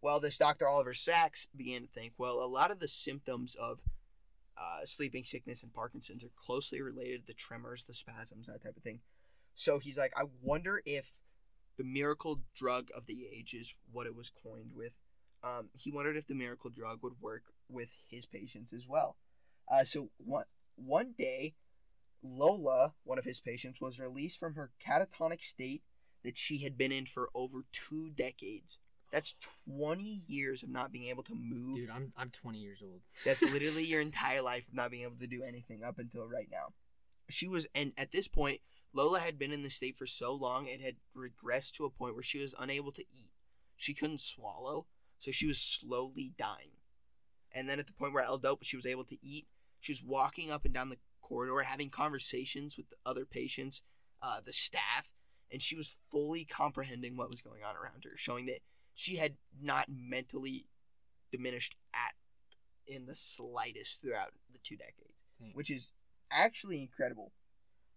[0.00, 0.68] Well, this Dr.
[0.68, 3.80] Oliver Sacks began to think, well, a lot of the symptoms of
[4.56, 8.76] uh, sleeping sickness and Parkinson's are closely related to the tremors, the spasms, that type
[8.76, 9.00] of thing.
[9.54, 11.12] So he's like, I wonder if
[11.76, 14.98] the miracle drug of the age is what it was coined with.
[15.42, 19.16] Um, he wondered if the miracle drug would work with his patients as well.
[19.70, 20.44] Uh, so one
[20.76, 21.54] one day,
[22.24, 25.82] Lola, one of his patients, was released from her catatonic state
[26.24, 28.78] that she had been in for over two decades.
[29.12, 29.36] That's
[29.68, 31.76] twenty years of not being able to move.
[31.76, 33.02] Dude, I'm I'm 20 years old.
[33.24, 36.48] That's literally your entire life of not being able to do anything up until right
[36.50, 36.72] now.
[37.30, 38.60] She was, and at this point,
[38.92, 42.14] Lola had been in the state for so long, it had regressed to a point
[42.14, 43.30] where she was unable to eat.
[43.76, 44.86] She couldn't swallow,
[45.18, 46.72] so she was slowly dying.
[47.52, 49.46] And then at the point where L-Dopa, she was able to eat,
[49.80, 53.80] she was walking up and down the corridor, having conversations with the other patients,
[54.22, 55.12] uh, the staff,
[55.50, 58.60] and she was fully comprehending what was going on around her, showing that
[58.94, 60.66] she had not mentally
[61.32, 62.14] diminished at
[62.86, 65.52] in the slightest throughout the two decades, Dang.
[65.54, 65.92] which is
[66.30, 67.32] actually incredible.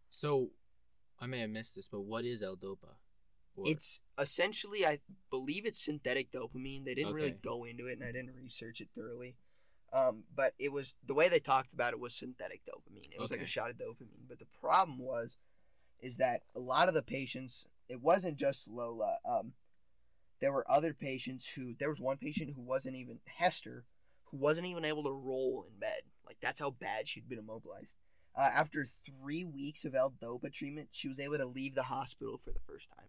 [0.09, 0.51] So,
[1.19, 2.95] I may have missed this, but what is L-Dopa?
[3.57, 6.85] Or- It's essentially, I believe it's synthetic dopamine.
[6.85, 9.35] They didn't really go into it, and I didn't research it thoroughly.
[9.93, 13.09] Um, but it was the way they talked about it was synthetic dopamine.
[13.11, 14.27] It was like a shot of dopamine.
[14.27, 15.37] But the problem was,
[16.01, 19.17] is that a lot of the patients, it wasn't just Lola.
[19.27, 19.53] Um,
[20.41, 23.85] there were other patients who, there was one patient who wasn't even Hester,
[24.25, 26.01] who wasn't even able to roll in bed.
[26.25, 27.93] Like that's how bad she'd been immobilized.
[28.35, 32.51] Uh, after three weeks of L-Dopa treatment, she was able to leave the hospital for
[32.51, 33.07] the first time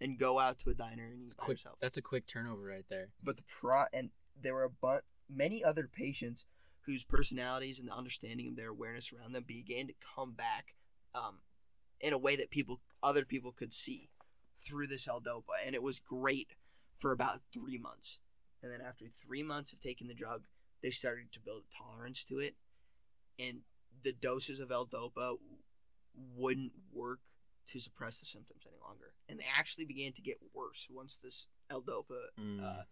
[0.00, 1.78] and go out to a diner and eat It's by quick, herself.
[1.80, 3.10] that's a quick turnover right there.
[3.22, 4.10] But the pro and
[4.42, 6.44] there were a bu- many other patients
[6.82, 10.74] whose personalities and the understanding of their awareness around them began to come back
[11.14, 11.38] um,
[12.00, 14.08] in a way that people, other people, could see
[14.60, 16.54] through this L-Dopa, and it was great
[16.98, 18.20] for about three months.
[18.62, 20.44] And then after three months of taking the drug,
[20.82, 22.54] they started to build a tolerance to it,
[23.38, 23.60] and
[24.02, 25.36] the doses of L-Dopa
[26.36, 27.20] wouldn't work
[27.68, 31.48] to suppress the symptoms any longer, and they actually began to get worse once this
[31.70, 32.62] L-Dopa Mm.
[32.62, 32.82] uh,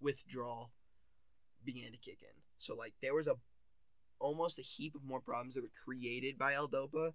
[0.00, 0.70] withdrawal
[1.64, 2.42] began to kick in.
[2.58, 3.34] So like there was a
[4.18, 7.12] almost a heap of more problems that were created by L-Dopa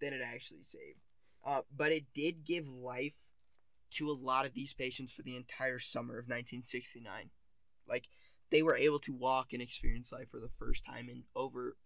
[0.00, 1.00] than it actually saved.
[1.44, 3.14] Uh, but it did give life
[3.92, 7.30] to a lot of these patients for the entire summer of 1969.
[7.88, 8.08] Like
[8.50, 11.76] they were able to walk and experience life for the first time in over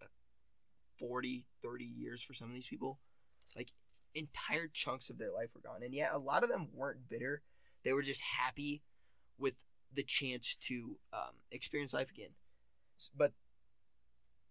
[0.99, 2.99] 40, 30 years for some of these people.
[3.57, 3.71] Like
[4.15, 5.83] entire chunks of their life were gone.
[5.83, 7.43] And yet a lot of them weren't bitter.
[7.85, 8.83] They were just happy
[9.39, 9.55] with
[9.95, 12.31] the chance to um, experience life again.
[13.17, 13.33] But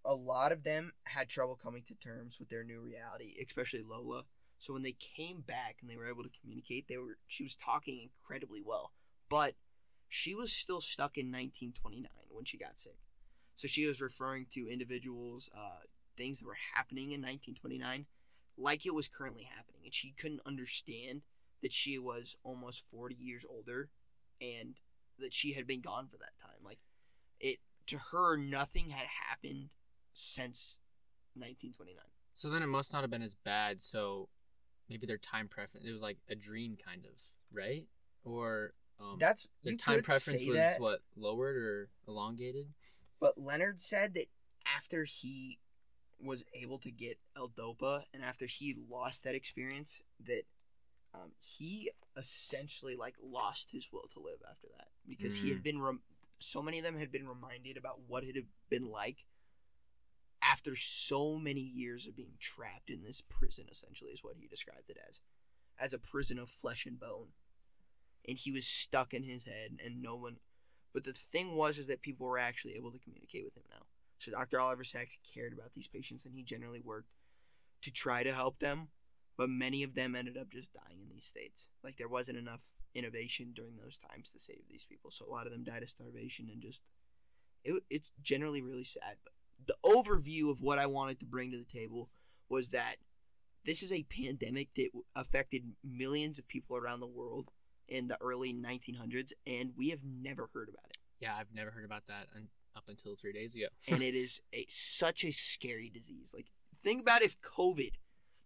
[0.05, 4.23] a lot of them had trouble coming to terms with their new reality, especially Lola.
[4.57, 7.55] So when they came back and they were able to communicate, they were she was
[7.55, 8.91] talking incredibly well,
[9.29, 9.53] but
[10.09, 12.97] she was still stuck in 1929 when she got sick.
[13.55, 15.79] So she was referring to individuals, uh,
[16.15, 18.05] things that were happening in 1929,
[18.57, 21.21] like it was currently happening, and she couldn't understand
[21.61, 23.89] that she was almost 40 years older,
[24.41, 24.75] and
[25.19, 26.59] that she had been gone for that time.
[26.63, 26.79] Like
[27.39, 29.69] it to her, nothing had happened
[30.13, 30.79] since
[31.35, 32.03] 1929.
[32.35, 33.81] So then it must not have been as bad.
[33.81, 34.29] So
[34.89, 37.13] maybe their time preference it was like a dream kind of,
[37.51, 37.85] right?
[38.23, 42.67] Or um, That's their you time preference was that, what lowered or elongated.
[43.19, 44.25] but Leonard said that
[44.75, 45.59] after he
[46.19, 50.43] was able to get L-Dopa and after he lost that experience, that
[51.23, 55.81] um, he essentially like lost his will to live after that because he had been
[55.81, 56.01] rem-
[56.39, 59.25] so many of them had been reminded about what it had been like
[60.43, 64.89] after so many years of being trapped in this prison essentially is what he described
[64.89, 65.19] it as
[65.79, 67.27] as a prison of flesh and bone.
[68.27, 70.37] And he was stuck in his head and no one
[70.93, 73.85] but the thing was is that people were actually able to communicate with him now.
[74.19, 77.09] So dr oliver sacks cared about these patients and he generally worked
[77.83, 78.89] to try to help them
[79.37, 81.69] but many of them ended up just dying in these states.
[81.83, 82.63] Like there wasn't enough
[82.95, 85.89] innovation during those times to save these people so a lot of them died of
[85.89, 86.81] starvation and just
[87.63, 89.33] it, it's generally really sad but
[89.67, 92.09] the overview of what i wanted to bring to the table
[92.49, 92.95] was that
[93.65, 97.51] this is a pandemic that affected millions of people around the world
[97.87, 100.97] in the early 1900s and we have never heard about it.
[101.19, 103.65] Yeah, I've never heard about that un- up until three days ago.
[103.87, 106.33] and it is a, such a scary disease.
[106.35, 106.47] Like
[106.83, 107.91] think about if covid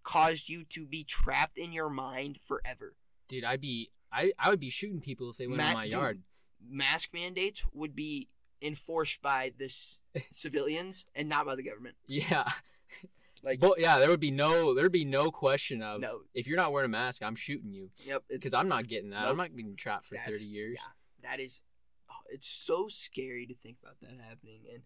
[0.03, 2.95] caused you to be trapped in your mind forever
[3.27, 5.83] Dude, I'd be I, I would be shooting people if they went Matt, in my
[5.85, 6.21] dude, yard.
[6.69, 8.27] mask mandates would be
[8.61, 9.99] enforced by the c-
[10.31, 12.47] civilians and not by the government Yeah.
[13.43, 16.45] like But yeah, there would be no there would be no question of no if
[16.47, 19.21] you're not wearing a mask, I'm shooting you yep because I'm not getting that.
[19.21, 19.31] Nope.
[19.31, 20.77] I'm not being trapped for That's- 30 years.
[20.77, 21.61] Yeah, that is.
[22.09, 24.81] Oh, it's so scary to think about that happening, and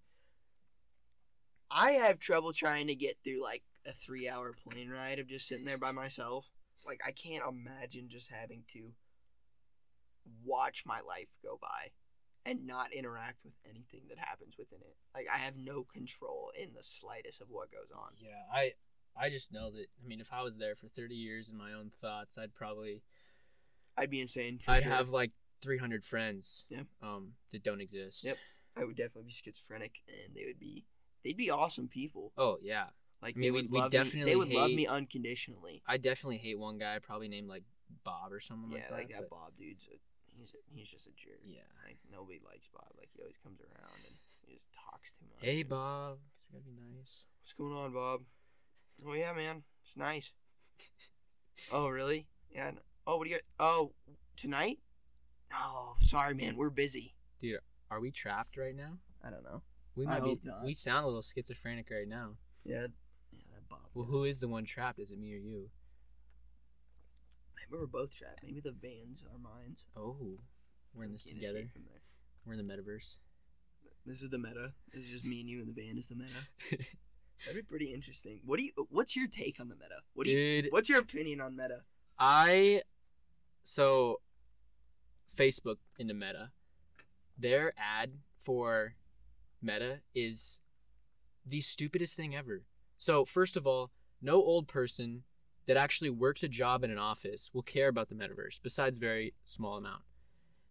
[1.72, 5.66] I have trouble trying to get through like a three-hour plane ride of just sitting
[5.66, 6.50] there by myself.
[6.86, 8.94] Like I can't imagine just having to
[10.44, 11.92] watch my life go by
[12.46, 14.96] and not interact with anything that happens within it.
[15.14, 18.12] Like I have no control in the slightest of what goes on.
[18.18, 18.74] Yeah, I
[19.20, 21.74] I just know that I mean if I was there for 30 years in my
[21.74, 23.02] own thoughts, I'd probably
[23.98, 24.60] I'd be insane.
[24.68, 24.92] I'd sure.
[24.92, 26.66] have like 300 friends.
[26.70, 26.84] Yeah.
[27.02, 28.24] Um that don't exist.
[28.24, 28.38] Yep.
[28.78, 30.86] I would definitely be schizophrenic, and they would be.
[31.24, 32.34] They'd be awesome people.
[32.38, 32.88] Oh, yeah.
[33.26, 33.98] Like I mean, they would we love me.
[33.98, 35.82] definitely They would love me unconditionally.
[35.88, 37.64] I definitely hate one guy probably named like
[38.04, 38.90] Bob or something like that.
[38.92, 39.22] yeah, like like that.
[39.22, 39.88] that Bob dude's.
[39.92, 39.98] A,
[40.38, 41.40] he's a, he's just a jerk.
[41.44, 41.62] Yeah.
[41.88, 42.86] Like nobody likes Bob.
[42.96, 44.14] Like he always comes around and
[44.46, 45.44] he just talks too much.
[45.44, 47.24] Hey Bob, it's gotta be nice.
[47.42, 48.22] what's going on, Bob?
[49.08, 50.32] Oh yeah, man, it's nice.
[51.72, 52.28] oh really?
[52.54, 52.68] Yeah.
[52.68, 53.40] n- Oh, what do you?
[53.60, 53.94] Oh,
[54.36, 54.80] tonight?
[55.54, 56.56] Oh, sorry, man.
[56.58, 57.14] We're busy.
[57.40, 57.60] Dude,
[57.92, 58.98] are we trapped right now?
[59.24, 59.62] I don't know.
[59.96, 60.40] We might be.
[60.44, 60.64] not.
[60.64, 62.32] We sound a little schizophrenic right now.
[62.64, 62.88] Yeah.
[63.96, 64.10] Yeah, that Bob.
[64.10, 65.00] Well, who is the one trapped?
[65.00, 65.70] Is it me or you?
[67.56, 68.44] Maybe we're both trapped.
[68.44, 69.86] Maybe the vans are minds.
[69.96, 70.38] Oh,
[70.94, 71.58] we're in this can't together.
[71.58, 72.02] escape from there.
[72.46, 73.16] We're in the metaverse.
[74.06, 74.74] This is the meta.
[74.94, 76.30] This is just me and you, and the van is the meta.
[77.46, 78.40] That'd be pretty interesting.
[78.46, 78.72] What do you?
[78.90, 80.02] What's your take on the meta?
[80.14, 80.62] What do you?
[80.62, 81.82] Dude, What's your opinion on meta?
[82.20, 82.84] I
[83.64, 84.22] so
[85.36, 86.52] Facebook into Meta.
[87.38, 88.12] Their ad
[88.44, 88.96] for
[89.62, 90.60] Meta is
[91.46, 92.64] the stupidest thing ever.
[92.98, 95.24] So, first of all, no old person
[95.68, 99.34] that actually works a job in an office will care about the metaverse, besides very
[99.46, 100.04] small amount.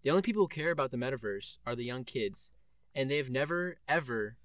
[0.02, 2.50] The only people who care about the metaverse are the young kids,
[2.94, 4.36] and they've never ever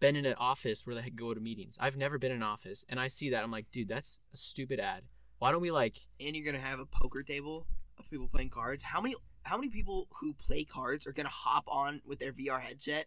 [0.00, 1.76] been in an office where they go to meetings.
[1.78, 4.36] I've never been in an office, and I see that I'm like, dude, that's a
[4.36, 5.04] stupid ad.
[5.38, 7.66] Why don't we like And you're gonna have a poker table
[7.98, 8.82] of people playing cards.
[8.82, 9.14] How many?
[9.44, 13.06] How many people who play cards are gonna hop on with their VR headset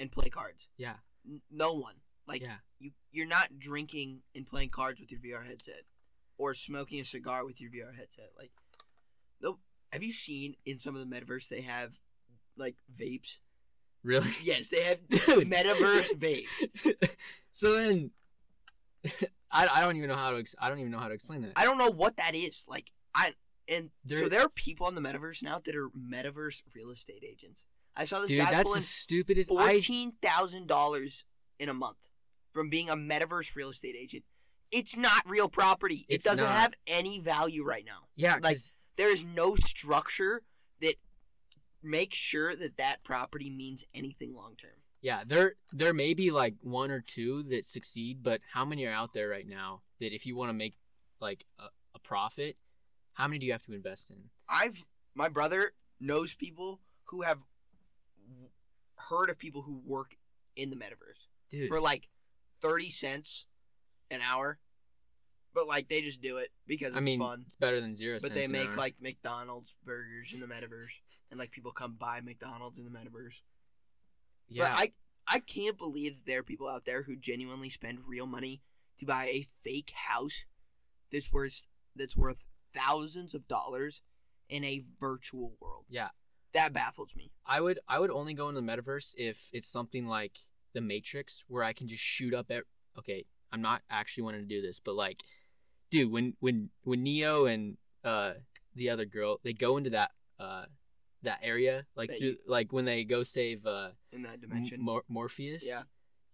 [0.00, 0.68] and play cards?
[0.76, 0.94] Yeah.
[1.26, 1.94] N- no one.
[2.26, 2.56] Like yeah.
[2.78, 5.82] you, you're not drinking and playing cards with your VR headset,
[6.38, 8.28] or smoking a cigar with your VR headset.
[8.38, 8.50] Like,
[9.42, 9.58] no.
[9.92, 11.98] Have you seen in some of the metaverse they have
[12.56, 13.38] like vapes?
[14.02, 14.28] Really?
[14.42, 17.08] Yes, they have metaverse vapes.
[17.52, 18.10] so then,
[19.52, 21.42] I, I don't even know how to ex- I don't even know how to explain
[21.42, 21.52] that.
[21.56, 22.64] I don't know what that is.
[22.68, 23.32] Like I
[23.68, 27.24] and so There- there are people in the metaverse now that are metaverse real estate
[27.26, 27.64] agents.
[27.96, 29.48] I saw this Dude, guy that's pulling the stupidest.
[29.48, 31.24] Fourteen thousand dollars
[31.60, 31.98] in a month
[32.54, 34.24] from being a metaverse real estate agent.
[34.70, 36.06] It's not real property.
[36.08, 36.54] It's it doesn't not.
[36.54, 38.08] have any value right now.
[38.16, 38.58] yeah, like,
[38.96, 40.40] There is no structure
[40.80, 40.94] that
[41.82, 44.70] makes sure that that property means anything long term.
[45.02, 48.92] Yeah, there there may be like one or two that succeed, but how many are
[48.92, 50.74] out there right now that if you want to make
[51.20, 52.56] like a, a profit,
[53.12, 54.16] how many do you have to invest in?
[54.48, 54.82] I've
[55.14, 57.38] my brother knows people who have
[58.96, 60.16] heard of people who work
[60.56, 62.08] in the metaverse Dude, for like
[62.64, 63.46] thirty cents
[64.10, 64.58] an hour,
[65.54, 67.44] but like they just do it because it's I mean, fun.
[67.46, 68.18] it's better than zero.
[68.20, 68.76] But they make hour.
[68.76, 70.94] like McDonald's burgers in the metaverse,
[71.30, 73.42] and like people come buy McDonald's in the metaverse.
[74.48, 74.92] yeah, But I
[75.36, 78.62] I can't believe that there are people out there who genuinely spend real money
[78.98, 80.44] to buy a fake house
[81.12, 82.44] that's worth that's worth
[82.74, 84.02] thousands of dollars
[84.48, 85.84] in a virtual world.
[85.88, 86.08] Yeah.
[86.52, 87.32] That baffles me.
[87.46, 90.32] I would I would only go into the metaverse if it's something like
[90.74, 92.50] the Matrix where I can just shoot up.
[92.50, 92.64] At,
[92.98, 95.20] okay, I'm not actually wanting to do this, but like,
[95.90, 98.34] dude, when when when Neo and uh
[98.74, 100.64] the other girl they go into that uh
[101.22, 104.80] that area like That through, you- like when they go save uh In that dimension.
[104.82, 105.64] Mor- Morpheus.
[105.66, 105.82] Yeah.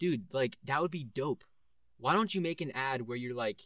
[0.01, 1.45] dude, like that would be dope.
[1.99, 3.61] Why don't you make an ad where you're like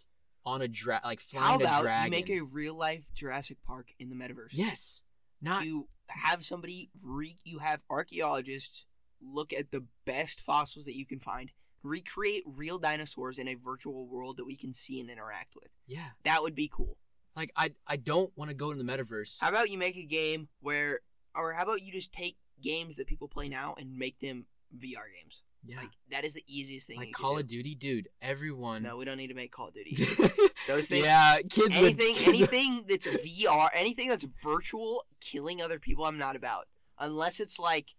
[0.45, 2.05] on a dra like flying How a about dragon?
[2.13, 4.49] you make a real life Jurassic Park in the metaverse?
[4.53, 5.01] yes,
[5.41, 8.85] not You have somebody re- you have archaeologists
[9.23, 11.51] look at the best fossils that you can find,
[11.83, 15.69] recreate real dinosaurs in a virtual world that we can see and interact with.
[15.87, 16.09] yeah.
[16.25, 16.97] That would be cool.
[17.37, 19.39] Like I I don't want to go to the metaverse.
[19.41, 21.01] How about you make a game where,
[21.35, 24.47] or how about you just take games that people play now and make them
[24.79, 25.43] VR games?
[25.67, 26.99] yeah, Like that is the easiest thing.
[26.99, 28.09] like Call of Duty, dude.
[28.23, 28.83] Everyone.
[28.83, 29.97] No, we don't need to make Call of Duty.
[30.69, 31.05] Those things.
[31.07, 31.75] yeah, kids.
[31.75, 36.67] Anything, would, anything that's VR, anything that's virtual, killing other people, I'm not about.
[37.01, 37.95] Unless it's like,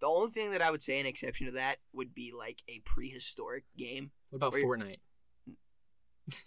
[0.00, 2.80] the only thing that I would say an exception to that would be like a
[2.84, 4.10] prehistoric game.
[4.30, 4.98] What about Fortnite?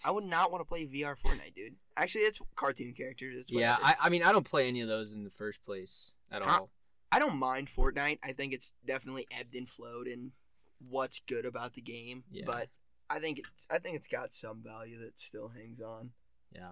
[0.03, 1.75] I would not want to play VR Fortnite, dude.
[1.97, 3.41] Actually, it's cartoon characters.
[3.41, 3.77] It's Yeah.
[3.81, 6.59] I I mean I don't play any of those in the first place at Huh?
[6.61, 6.69] all.
[7.11, 8.19] I don't mind Fortnite.
[8.23, 10.31] I think it's definitely ebbed and flowed in
[10.79, 12.23] what's good about the game.
[12.31, 12.43] Yeah.
[12.45, 12.69] But
[13.09, 16.11] I think it's I think it's got some value that still hangs on.
[16.51, 16.71] Yeah.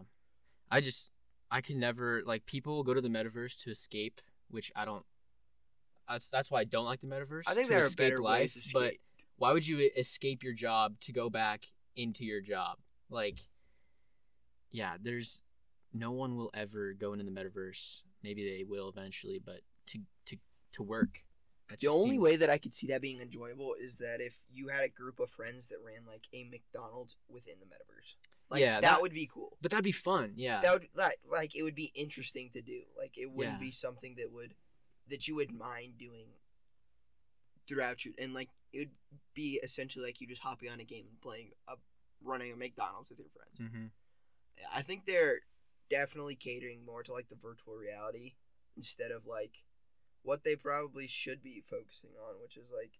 [0.71, 1.11] I just
[1.51, 5.05] I can never like people go to the metaverse to escape, which I don't
[6.11, 7.43] that's that's why I don't like the metaverse.
[7.47, 8.93] I think there are better life, ways to But
[9.37, 12.77] why would you escape your job to go back into your job?
[13.09, 13.39] Like
[14.71, 15.41] yeah, there's
[15.93, 18.01] no one will ever go into the metaverse.
[18.23, 20.37] Maybe they will eventually, but to to
[20.73, 21.19] to work.
[21.79, 24.67] The only seems- way that I could see that being enjoyable is that if you
[24.67, 28.15] had a group of friends that ran like a McDonald's within the metaverse.
[28.49, 29.57] Like Yeah, that, that- would be cool.
[29.61, 30.59] But that'd be fun, yeah.
[30.59, 32.81] That would like like it would be interesting to do.
[32.97, 33.67] Like it wouldn't Yeah.
[33.67, 34.53] be something that would
[35.11, 36.25] that you would mind doing
[37.67, 38.89] throughout your and like it would
[39.35, 41.73] be essentially like you just hopping on a game and playing a
[42.23, 43.71] running a McDonald's with your friends.
[43.73, 43.85] hmm
[44.75, 45.39] I think they're
[45.89, 48.33] definitely catering more to like the virtual reality
[48.77, 49.63] instead of like
[50.23, 52.91] what they probably should be focusing on, which is like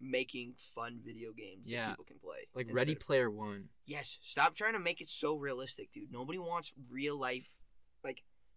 [0.00, 1.86] making fun video games Yeah.
[1.88, 2.46] that people can play.
[2.54, 3.68] Like Ready of- Player One.
[3.86, 6.12] Yes, stop trying to make it so realistic, dude.
[6.12, 7.56] Nobody wants real life.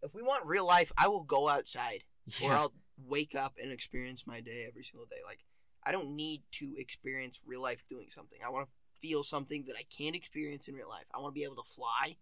[0.03, 2.03] If we want real life, I will go outside
[2.43, 2.73] or I'll
[3.07, 5.17] wake up and experience my day every single day.
[5.25, 5.39] Like,
[5.83, 8.39] I don't need to experience real life doing something.
[8.45, 11.05] I want to feel something that I can't experience in real life.
[11.13, 12.17] I want to be able to fly.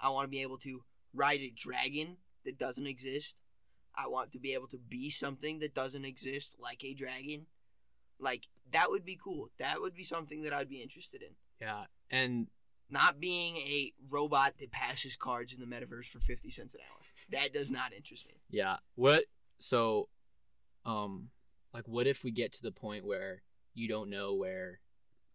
[0.00, 0.82] I want to be able to
[1.14, 3.36] ride a dragon that doesn't exist.
[3.94, 7.46] I want to be able to be something that doesn't exist, like a dragon.
[8.18, 9.48] Like, that would be cool.
[9.58, 11.30] That would be something that I'd be interested in.
[11.60, 11.84] Yeah.
[12.10, 12.46] And
[12.90, 16.98] Not being a robot that passes cards in the metaverse for 50 cents an hour.
[17.30, 18.34] That does not interest me.
[18.50, 18.76] Yeah.
[18.96, 19.24] What?
[19.60, 20.08] So,
[20.84, 21.28] um,
[21.72, 23.42] like, what if we get to the point where
[23.74, 24.80] you don't know where,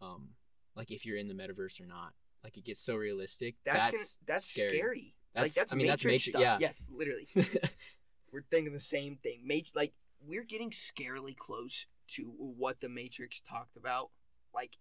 [0.01, 0.29] um,
[0.75, 2.13] like if you're in the metaverse or not?
[2.43, 3.55] Like, it gets so realistic.
[3.63, 4.69] That's That's gonna, that's scary.
[4.77, 5.15] scary.
[5.33, 6.61] That's- like that's I mean, that's Matrix Matri- stuff.
[6.61, 6.71] yeah.
[6.89, 7.27] literally.
[8.31, 9.41] We're thinking the same thing.
[9.45, 9.93] Mat- like
[10.27, 14.09] we're getting scarily close to what the Matrix talked about,
[14.53, 14.75] like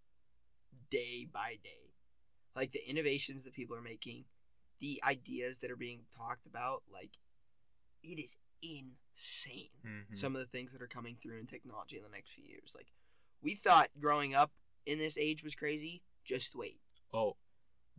[0.90, 1.84] day by day.
[2.57, 4.24] Like the innovations that people are making,
[4.80, 7.11] the ideas that are being talked about, like
[8.02, 9.70] it is insane.
[9.84, 10.16] Mhm.
[10.16, 12.74] some of the things that are coming through in technology in the next few years.
[12.74, 12.92] Like
[13.40, 14.52] we thought growing up
[14.86, 16.02] in this age was crazy.
[16.24, 16.80] Just wait.
[17.12, 17.36] oh,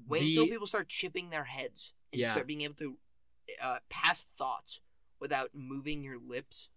[0.08, 2.32] Wait the- until people start chipping their heads and Yeah.
[2.32, 2.97] start being able to
[3.62, 4.82] uh, pass thoughts
[5.20, 6.70] without moving your lips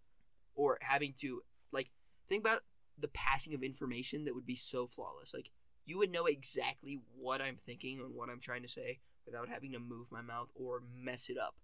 [0.54, 1.90] or having to like
[2.26, 2.60] think about
[2.98, 5.32] the passing of information that would be so flawless.
[5.34, 5.50] Like
[5.88, 9.72] you would know exactly what I'm thinking and what I'm trying to say without having
[9.72, 11.54] to move my mouth or mess it up.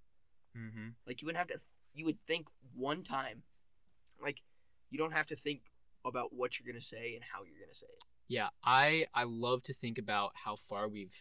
[0.56, 0.88] Mm-hmm.
[1.06, 1.60] Like you wouldn't have to,
[1.92, 3.42] you would think one time,
[4.22, 4.40] like
[4.88, 5.60] you don't have to think
[6.06, 8.04] about what you're gonna say and how you're gonna say it.
[8.28, 11.14] Yeah, I I love to think about how far we've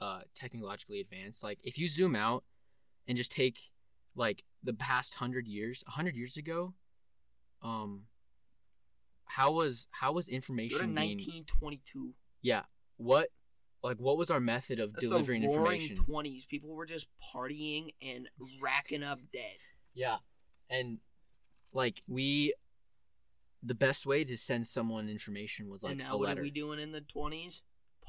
[0.00, 1.42] uh technologically advanced.
[1.42, 2.44] Like if you zoom out
[3.08, 3.58] and just take
[4.14, 6.74] like the past 100 years, 100 years ago,
[7.62, 8.02] um
[9.24, 12.14] how was how was Go to information being 1922.
[12.44, 12.62] Yeah
[12.98, 13.30] what
[13.82, 15.96] like what was our method of That's delivering the roaring information
[16.40, 16.46] 20s.
[16.48, 18.28] People were just partying and
[18.62, 19.56] racking up dead.
[19.94, 20.18] yeah
[20.70, 20.98] and
[21.72, 22.54] like we
[23.62, 26.44] the best way to send someone information was like and a now what letter are
[26.44, 27.62] we doing in the 20s?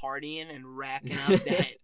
[0.04, 1.76] Partying and racking up dead.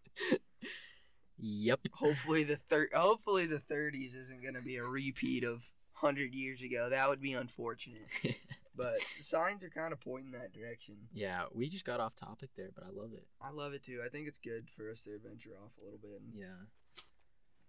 [1.40, 5.64] yep hopefully the thir- hopefully the 30s isn't going to be a repeat of
[6.02, 6.90] 100 years ago.
[6.90, 8.02] That would be unfortunate.
[8.76, 10.96] But signs are kind of pointing that direction.
[11.14, 14.02] yeah we just got off topic there but i love it I love it too.
[14.06, 16.22] I think it's good for us to adventure off a little bit.
[16.34, 16.46] yeah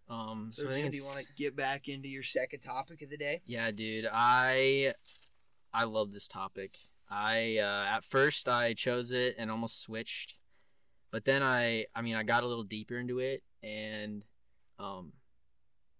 [0.09, 2.61] um So, so, I Jim, think do you want to get back into your second
[2.61, 3.43] topic of the day?
[3.47, 4.07] Yeah, dude.
[4.13, 4.95] I
[5.73, 6.77] I love this topic.
[7.11, 10.35] I uh, at first I chose it and almost switched,
[11.11, 14.25] but then I I mean I got a little deeper into it and
[14.79, 15.13] um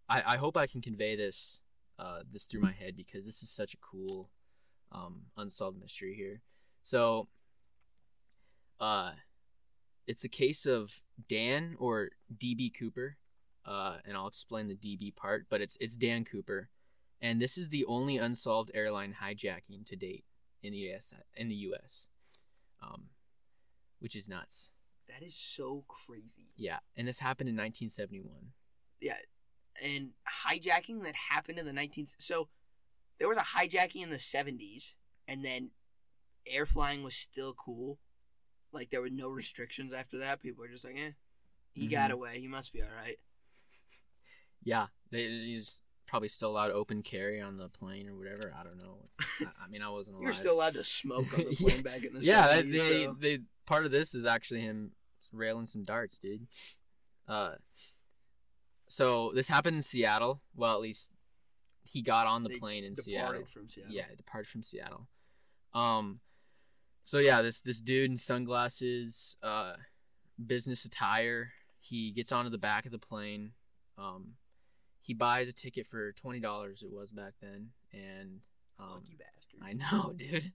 [0.09, 1.59] I I hope I can convey this
[1.99, 4.31] uh this through my head because this is such a cool
[4.93, 6.43] um unsolved mystery here.
[6.83, 7.29] So
[8.81, 9.13] uh
[10.07, 13.17] it's the case of Dan or DB Cooper.
[13.65, 16.69] Uh, and I'll explain the DB part, but it's it's Dan Cooper
[17.23, 20.25] and this is the only unsolved airline hijacking to date
[20.63, 22.07] in the US in the US,
[22.83, 23.05] um,
[24.01, 24.71] which is nuts.
[25.09, 26.49] That is so crazy.
[26.57, 28.53] Yeah, and this happened in 1971.
[29.01, 29.15] Yeah.
[29.83, 30.11] And
[30.47, 32.17] hijacking that happened in the 19th.
[32.19, 32.49] So
[33.19, 34.95] there was a hijacking in the 70s,
[35.29, 35.71] and then
[36.47, 37.99] air flying was still cool.
[38.73, 40.41] Like there were no restrictions after that.
[40.41, 41.13] People were just like, eh,
[41.73, 42.15] he got Mhm.
[42.15, 42.41] away.
[42.41, 43.19] He must be all right.
[44.65, 48.55] Yeah, they he's probably still allowed open carry on the plane or whatever.
[48.59, 49.09] I don't know.
[49.41, 50.17] I, I mean, I wasn't.
[50.21, 51.69] You're still allowed to smoke on the Yeah.
[51.69, 52.55] plane back in the yeah, 70s.
[52.57, 54.93] that, they so- they part of this is actually him
[55.33, 56.47] railing some darts, dude.
[57.29, 57.53] Uh,
[58.89, 60.43] so this happened in Seattle.
[60.55, 61.11] Well, at least
[61.93, 63.45] he got on the They plane in departed Seattle.
[63.47, 63.93] from Seattle.
[63.93, 65.07] Yeah, departed from Seattle.
[65.75, 66.21] Um,
[67.05, 69.75] so yeah, this this dude in sunglasses, uh,
[70.45, 71.53] business attire.
[71.81, 73.53] He gets onto the back of the plane.
[73.99, 74.35] Um,
[75.03, 76.83] he buys a ticket for twenty dollars.
[76.83, 78.41] It was back then, and
[78.79, 79.61] um, Lucky bastard.
[79.63, 80.51] I know, dude.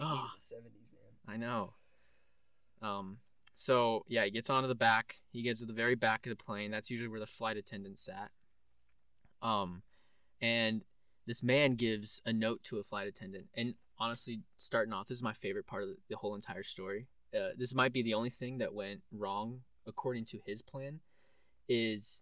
[0.00, 0.28] Oh.
[0.38, 0.62] 70s,
[0.92, 1.12] man.
[1.26, 1.74] I know.
[2.82, 3.18] Um,
[3.54, 5.16] so yeah, he gets onto the back.
[5.30, 6.70] He gets to the very back of the plane.
[6.70, 8.30] That's usually where the flight attendant sat.
[9.42, 9.82] Um,
[10.44, 10.84] and
[11.26, 13.46] this man gives a note to a flight attendant.
[13.54, 17.08] And honestly, starting off, this is my favorite part of the, whole entire story.
[17.34, 21.00] Uh, this might be the only thing that went wrong according to his plan.
[21.66, 22.20] Is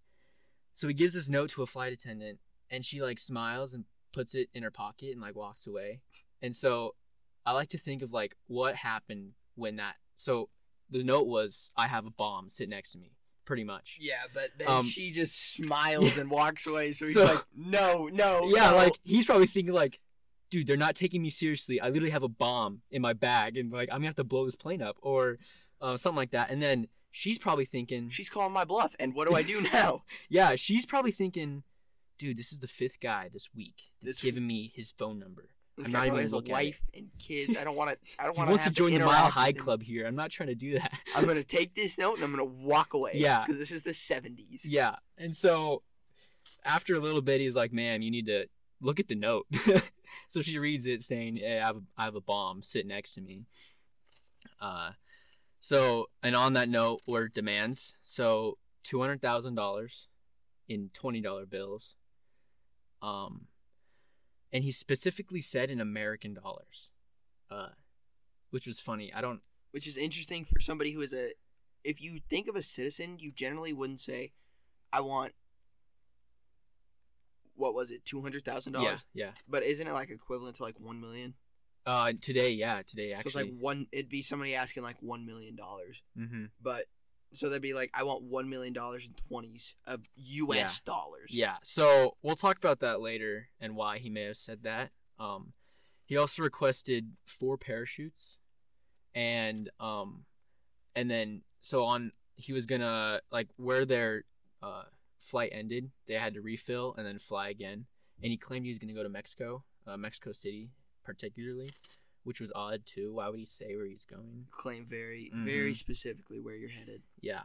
[0.72, 2.38] so he gives this note to a flight attendant,
[2.70, 6.00] and she like smiles and puts it in her pocket and like walks away.
[6.40, 6.94] And so
[7.44, 9.96] I like to think of like what happened when that.
[10.16, 10.48] So
[10.88, 13.96] the note was, "I have a bomb sit next to me," pretty much.
[14.00, 16.92] Yeah, but then Um, she just smiles and walks away.
[16.92, 18.48] So he's So- like, no, no.
[18.54, 18.76] yeah, no.
[18.76, 19.98] like he's probably thinking like,
[20.50, 21.80] "Dude, they're not taking me seriously.
[21.80, 24.44] I literally have a bomb in my bag, and like I'm gonna have to blow
[24.44, 25.38] this plane up or
[25.80, 28.94] uh, something like that." And then she's probably thinking, She's calling my bluff.
[29.00, 30.04] And what do I do now?
[30.28, 31.62] "Yeah, she's probably thinking."
[32.18, 35.48] Dude, this is the fifth guy this week that's This- given me his phone number.
[35.76, 36.66] This I'm guy not even has a looking at it.
[36.66, 37.56] wife and kids.
[37.56, 37.96] I don't want to.
[38.18, 39.52] I don't want wants to join the Mile High.
[39.52, 40.06] Club here.
[40.06, 40.92] I'm not trying to do that.
[41.16, 43.12] I'm gonna take this note and I'm gonna walk away.
[43.14, 43.42] Yeah.
[43.44, 44.62] because this is the '70s.
[44.64, 44.96] Yeah.
[45.16, 45.82] And so
[46.64, 48.46] after a little bit, he's like, ma'am, you need to
[48.80, 49.46] look at the note.
[50.28, 53.14] so she reads it saying, hey, I have, a, I have a bomb sit next
[53.14, 53.46] to me.
[54.60, 54.90] Uh,
[55.60, 57.94] so, and on that note were demands.
[58.04, 60.06] So $200,000
[60.68, 61.94] in $20 bills.
[63.00, 63.46] Um,
[64.52, 66.90] and he specifically said in American dollars,
[67.50, 67.68] uh,
[68.50, 69.12] which was funny.
[69.12, 69.40] I don't,
[69.70, 71.30] which is interesting for somebody who is a.
[71.84, 74.32] If you think of a citizen, you generally wouldn't say,
[74.92, 75.32] "I want."
[77.54, 78.04] What was it?
[78.04, 79.04] Two hundred thousand dollars.
[79.14, 79.30] yeah.
[79.48, 81.34] But isn't it like equivalent to like one million?
[81.84, 83.32] Uh, today, yeah, today actually.
[83.32, 83.86] So it's like one.
[83.92, 86.02] It'd be somebody asking like one million dollars.
[86.18, 86.44] mm-hmm.
[86.62, 86.84] But
[87.32, 90.80] so that'd be like, I want one million dollars in twenties of U.S.
[90.80, 91.30] dollars.
[91.30, 94.90] Yeah, so we'll talk about that later and why he may have said that.
[95.18, 95.52] Um,
[96.04, 98.38] he also requested four parachutes,
[99.14, 100.24] and um,
[100.94, 102.12] and then so on.
[102.36, 104.24] He was gonna like where their
[104.62, 104.84] uh
[105.22, 107.86] flight ended, they had to refill and then fly again.
[108.22, 110.70] And he claimed he was gonna go to Mexico, uh, Mexico City,
[111.04, 111.70] particularly,
[112.24, 113.14] which was odd too.
[113.14, 114.46] Why would he say where he's going?
[114.50, 115.44] Claim very, Mhm.
[115.44, 117.02] very specifically where you're headed.
[117.20, 117.44] Yeah.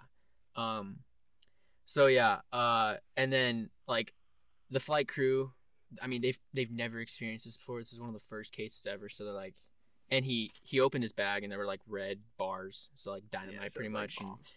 [0.56, 1.00] Um
[1.86, 4.14] so yeah, uh and then like
[4.70, 5.54] the flight crew,
[6.02, 7.80] I mean they've they've never experienced this before.
[7.80, 9.56] This is one of the first cases ever, so they're like
[10.10, 13.62] and he he opened his bag and there were like red bars, so like dynamite
[13.62, 14.54] Yeah, so pretty like much.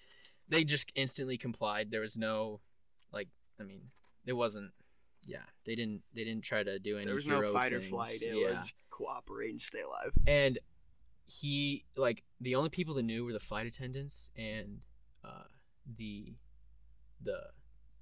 [0.49, 1.91] they just instantly complied.
[1.91, 2.61] There was no
[3.13, 3.83] like I mean,
[4.27, 4.73] it wasn't
[5.27, 7.07] yeah, they didn't they didn't try to do any.
[7.07, 8.23] There was no fight or flight.
[8.23, 8.59] It yeah.
[8.61, 10.13] was cooperate and stay alive.
[10.27, 10.59] and
[11.27, 14.79] he like the only people that knew were the flight attendants and
[15.25, 15.45] uh
[15.97, 16.35] the
[17.23, 17.39] the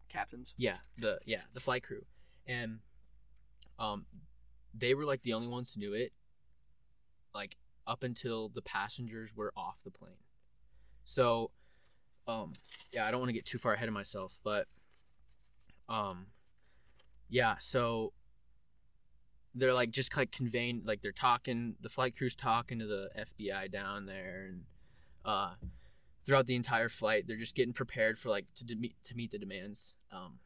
[0.09, 0.55] Captains.
[0.57, 2.05] yeah the yeah the flight crew
[2.47, 2.79] and
[3.79, 4.07] um
[4.75, 6.13] they were like the only ones who knew it
[7.35, 10.13] like up until the passengers were off the plane
[11.05, 11.51] so
[12.27, 12.55] um
[12.93, 14.67] yeah i don't want to get too far ahead of myself but
[15.91, 16.27] um
[17.29, 18.13] yeah so
[19.59, 23.71] they're like just like conveying like they're talking the flight crew's talking to the fbi
[23.71, 24.63] down there and
[25.25, 25.55] uh
[26.25, 29.31] throughout the entire flight they're just getting prepared for like to, de- meet to meet
[29.31, 30.39] the demands um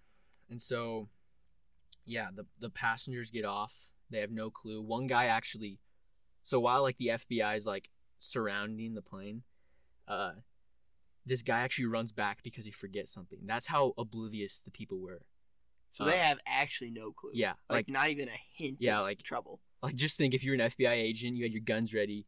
[0.51, 1.09] and so
[2.05, 3.73] yeah the the passengers get off
[4.11, 4.83] they have no clue.
[4.83, 5.79] One guy actually
[6.43, 7.89] so while like the fbi is like
[8.19, 9.43] surrounding the plane
[10.07, 10.33] uh
[11.25, 13.39] this guy actually runs back because he forgets something.
[13.45, 15.23] That's how oblivious the people were
[15.93, 17.31] So Uh, they have actually no clue.
[17.35, 19.61] yeah Like, like not even a hint Yeah, of like- trouble.
[19.83, 22.27] like just think if you're an FBI agent, you had your guns ready,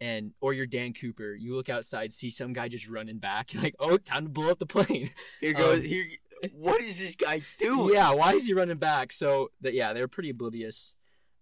[0.00, 3.62] and or you're Dan Cooper, you look outside, see some guy just running back, you're
[3.68, 5.10] like, oh, time to blow up the plane.
[5.40, 6.06] Here goes Um, here
[6.52, 7.94] what is this guy doing?
[7.94, 9.12] yeah, why is he running back?
[9.12, 10.94] So that yeah, they were pretty oblivious.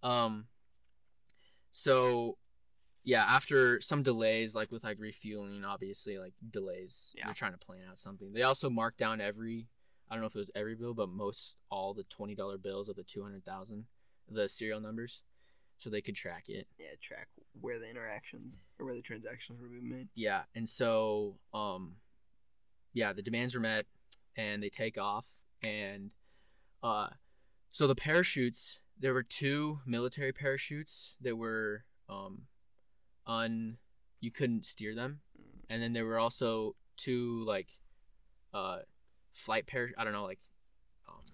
[0.02, 0.46] Um.
[1.70, 2.38] So,
[3.04, 7.26] yeah, after some delays, like with like refueling, obviously like delays, Yeah.
[7.26, 8.32] they're trying to plan out something.
[8.32, 9.68] They also marked down every,
[10.10, 12.88] I don't know if it was every bill, but most all the twenty dollar bills
[12.88, 13.84] of the two hundred thousand,
[14.30, 15.22] the serial numbers,
[15.78, 16.66] so they could track it.
[16.78, 17.28] Yeah, track
[17.60, 20.08] where the interactions or where the transactions were being made.
[20.14, 21.96] yeah and so um
[22.92, 23.84] yeah the demands were met
[24.36, 25.24] and they take off
[25.60, 26.14] and
[26.84, 27.08] uh
[27.72, 32.42] so the parachutes there were two military parachutes that were um
[33.26, 33.78] un
[34.20, 35.60] you couldn't steer them Mm.
[35.70, 37.76] and then there were also two like
[38.54, 38.78] uh
[39.38, 40.40] flight par i don't know like
[41.08, 41.24] um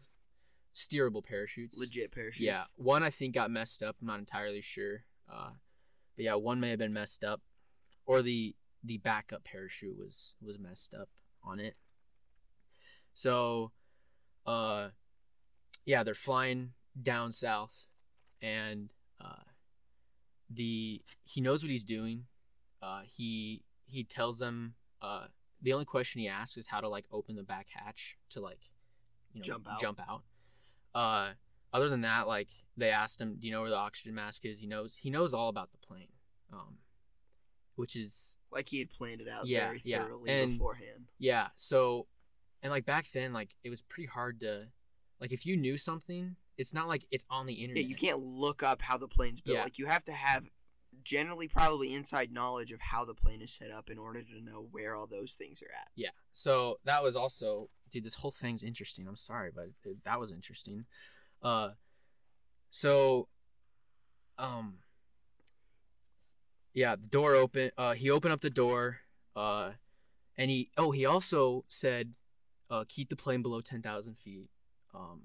[0.74, 2.40] steerable parachutes Legit parachutes.
[2.40, 3.96] yeah, one I think got messed up.
[4.00, 5.04] I'm not entirely sure.
[5.32, 5.50] Uh,
[6.16, 7.40] but yeah, one may have been messed up,
[8.06, 11.08] or the the backup parachute was was messed up
[11.42, 11.76] on it.
[13.14, 13.72] So,
[14.46, 14.88] uh,
[15.86, 17.86] yeah, they're flying down south,
[18.42, 19.46] and uh,
[20.50, 22.24] the he knows what he's doing.
[22.82, 24.74] Uh, he he tells them.
[25.00, 25.26] Uh,
[25.64, 28.60] the only question he asks is how to like open the back hatch to like,
[29.32, 29.80] you know, Jump out.
[29.80, 30.22] Jump out.
[30.94, 31.30] Uh,
[31.72, 34.60] other than that, like they asked him, "Do you know where the oxygen mask is?"
[34.60, 34.94] He knows.
[34.96, 36.12] He knows all about the plane,
[36.52, 36.76] um,
[37.74, 41.06] which is Like he had planned it out Yeah, very yeah, thoroughly and- beforehand.
[41.18, 41.48] yeah.
[41.56, 42.06] So,
[42.62, 44.68] and like back then, like it was pretty hard to,
[45.20, 47.82] like if you knew something, it's not like it's on the internet.
[47.82, 49.56] Yeah, you can't look up how the plane's built.
[49.56, 49.64] Yeah.
[49.64, 50.44] Like you have to have
[51.04, 54.66] generally probably inside knowledge of how the plane is set up in order to know
[54.72, 55.88] where all those things are at.
[55.94, 56.10] Yeah.
[56.32, 58.04] So that was also, dude.
[58.04, 59.06] This whole thing's interesting.
[59.06, 60.86] I'm sorry, but it, that was interesting.
[61.42, 61.70] Uh,
[62.70, 63.28] so,
[64.38, 64.78] um,
[66.72, 67.70] yeah, the door open.
[67.78, 68.98] Uh, he opened up the door.
[69.36, 69.72] Uh,
[70.36, 72.14] and he oh he also said,
[72.70, 74.48] uh, keep the plane below ten thousand feet.
[74.94, 75.22] Um,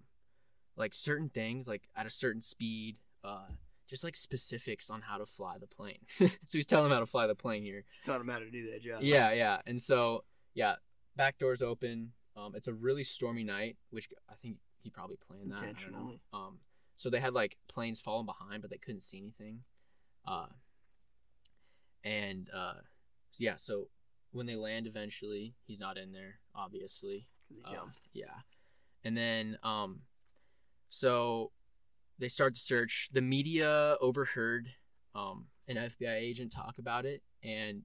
[0.76, 2.98] like certain things, like at a certain speed.
[3.24, 3.48] Uh,
[3.90, 5.98] just like specifics on how to fly the plane.
[6.20, 7.84] so he's telling him how to fly the plane here.
[7.90, 9.02] He's telling him how to do that job.
[9.02, 9.58] Yeah, yeah.
[9.66, 10.24] And so,
[10.54, 10.76] yeah,
[11.16, 12.12] back doors open.
[12.38, 15.56] Um, it's a really stormy night, which I think he probably planned that.
[15.56, 15.70] I don't know.
[15.70, 16.22] Intentionally.
[16.34, 16.60] Um,
[16.98, 19.62] so they had like planes falling behind, but they couldn't see anything.
[20.26, 20.48] Uh,
[22.04, 22.76] and uh,
[23.38, 23.90] yeah, so
[24.32, 27.28] when they land eventually, he's not in there, obviously.
[27.66, 27.98] Uh, jumped.
[28.14, 28.26] yeah.
[29.04, 30.02] And then um
[30.92, 31.52] so
[32.20, 33.10] they start the search.
[33.12, 34.70] The media overheard
[35.16, 37.82] um an FBI agent talk about it and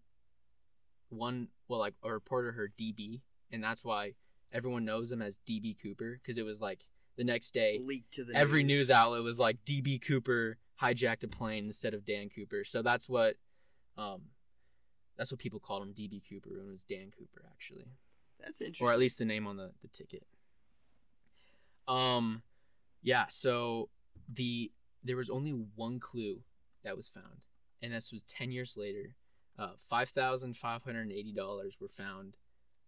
[1.09, 3.21] one well like a reporter heard DB
[3.51, 4.15] and that's why
[4.53, 6.81] everyone knows him as DB Cooper because it was like
[7.17, 11.29] the next day leaked to the every news outlet was like DB Cooper hijacked a
[11.29, 12.65] plane instead of Dan Cooper.
[12.65, 13.37] So that's what
[13.97, 14.23] um
[15.17, 17.85] that's what people called him DB Cooper and it was Dan Cooper actually
[18.41, 18.87] That's interesting.
[18.87, 20.27] or at least the name on the, the ticket.
[21.87, 22.43] Um,
[23.03, 23.27] yeah.
[23.29, 23.89] So
[24.33, 24.71] the
[25.03, 26.41] there was only one clue
[26.83, 27.43] that was found,
[27.83, 29.15] and this was ten years later.
[29.59, 32.37] Uh, five thousand five hundred and eighty dollars were found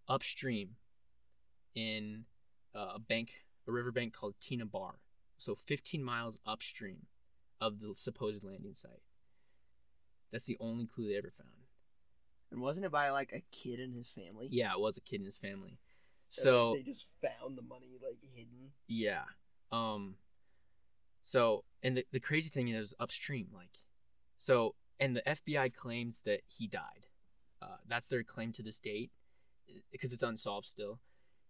[0.08, 0.76] upstream
[1.74, 2.24] in
[2.74, 3.30] uh, a bank,
[3.68, 4.94] a riverbank called Tena Bar.
[5.38, 7.06] So fifteen miles upstream
[7.60, 9.02] of the supposed landing site.
[10.32, 11.50] That's the only clue they ever found.
[12.50, 14.48] and wasn't it by like a kid and his family?
[14.50, 15.78] Yeah, it was a kid and his family.
[16.30, 18.72] So they just found the money like hidden.
[18.88, 19.22] Yeah.
[19.70, 20.16] Um
[21.28, 23.80] so and the, the crazy thing is upstream like
[24.36, 27.06] so and the FBI claims that he died.
[27.60, 29.10] Uh that's their claim to this date
[29.90, 31.00] because it's unsolved still.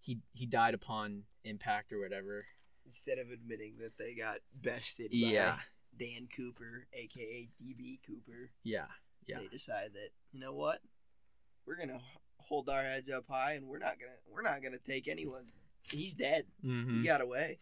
[0.00, 2.46] He he died upon impact or whatever.
[2.86, 5.56] Instead of admitting that they got bested Yeah.
[5.56, 5.60] by
[6.04, 8.86] Dan Cooper, aka DB Cooper, Yeah.
[9.26, 9.40] Yeah.
[9.40, 10.78] they decide that you know what,
[11.66, 12.00] we're gonna
[12.38, 15.44] hold our heads up high, and we're not gonna we're not gonna take anyone.
[15.82, 16.46] He's dead.
[16.64, 17.00] Mm-hmm.
[17.02, 17.58] He got away.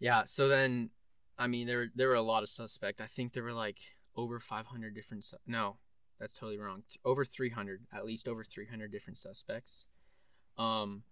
[0.00, 0.24] Yeah.
[0.24, 0.90] So then,
[1.40, 3.00] I mean, there there were a lot of suspect.
[3.00, 3.78] I think there were like
[4.14, 5.24] over 500 different.
[5.24, 5.78] Su- no,
[6.20, 6.82] that's totally wrong.
[6.86, 9.86] Th- over 300, at least over 300 different suspects.
[10.58, 11.04] Um,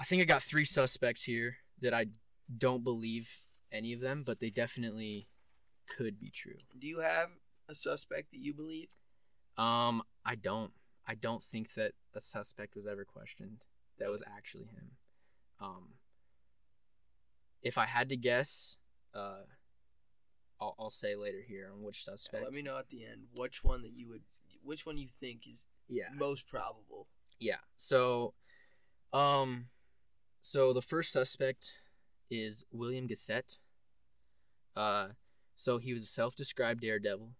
[0.00, 2.06] I think I got three suspects here that I
[2.56, 3.28] don't believe
[3.70, 5.28] any of them, but they definitely
[5.86, 6.56] could be true.
[6.78, 7.28] Do you have
[7.68, 8.88] a suspect that you believe?
[9.58, 10.72] Um, I don't.
[11.06, 13.58] I don't think that a suspect was ever questioned.
[13.98, 14.92] That was actually him.
[15.60, 15.88] Um,
[17.62, 18.76] if I had to guess,
[19.18, 19.42] uh,
[20.60, 22.42] I'll, I'll say later here on which suspect.
[22.42, 24.22] Let me know at the end which one that you would,
[24.62, 27.08] which one you think is yeah, most probable.
[27.38, 27.56] yeah.
[27.76, 28.34] So,
[29.12, 29.66] um,
[30.42, 31.72] so the first suspect
[32.30, 33.58] is William Gossett.
[34.76, 35.08] Uh,
[35.56, 37.32] so he was a self-described daredevil,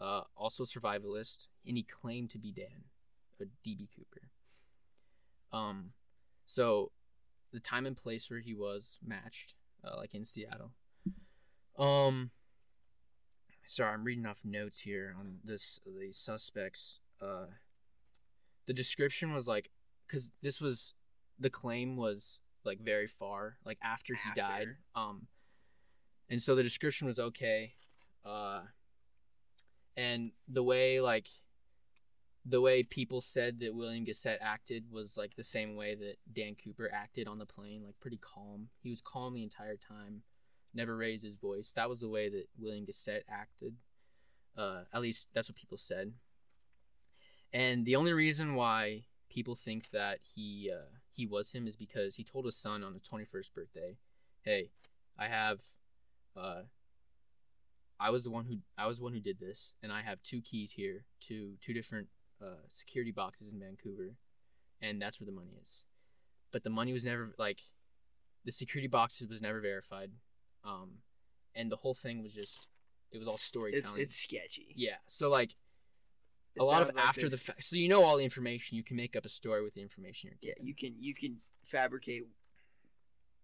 [0.00, 2.84] uh, also survivalist, and he claimed to be Dan,
[3.38, 4.28] or DB Cooper.
[5.52, 5.90] Um,
[6.46, 6.90] so
[7.52, 9.54] the time and place where he was matched,
[9.84, 10.72] uh, like in Seattle.
[11.78, 12.30] Um,
[13.66, 17.00] sorry, I'm reading off notes here on this the suspects.
[17.20, 17.46] Uh,
[18.66, 19.70] the description was like,
[20.06, 20.94] because this was
[21.38, 24.68] the claim was like very far, like after he died.
[24.94, 25.26] Um,
[26.28, 27.74] and so the description was okay.
[28.24, 28.62] Uh,
[29.96, 31.28] and the way like
[32.46, 36.54] the way people said that William Gossett acted was like the same way that Dan
[36.62, 38.68] Cooper acted on the plane, like pretty calm.
[38.82, 40.22] He was calm the entire time,
[40.74, 41.72] never raised his voice.
[41.74, 43.74] That was the way that William Gossett acted.
[44.56, 46.12] Uh, at least that's what people said.
[47.52, 52.16] And the only reason why people think that he uh, he was him is because
[52.16, 53.96] he told his son on his 21st birthday,
[54.42, 54.70] "Hey,
[55.18, 55.60] I have
[56.36, 56.62] uh,
[58.00, 60.22] I was the one who I was the one who did this, and I have
[60.22, 62.08] two keys here to two different
[62.42, 64.16] uh, security boxes in Vancouver,
[64.80, 65.84] and that's where the money is.
[66.52, 67.60] But the money was never like
[68.44, 70.10] the security boxes was never verified,
[70.64, 70.98] um,
[71.54, 72.68] and the whole thing was just
[73.12, 74.00] it was all storytelling.
[74.00, 74.72] it's sketchy.
[74.76, 75.50] yeah, so like
[76.56, 77.62] It a lot of like after the fact.
[77.64, 80.30] So you know all the information, you can make up a story with the information
[80.30, 82.24] you're Yeah, you can you can fabricate.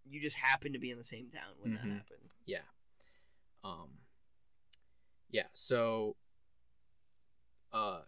[0.05, 1.83] You just happen to be in the same town when Mhm.
[1.83, 2.31] that happened.
[2.47, 2.63] Yeah.
[3.63, 3.99] Um,
[5.31, 5.47] yeah.
[5.53, 6.17] So,
[7.73, 8.01] uh,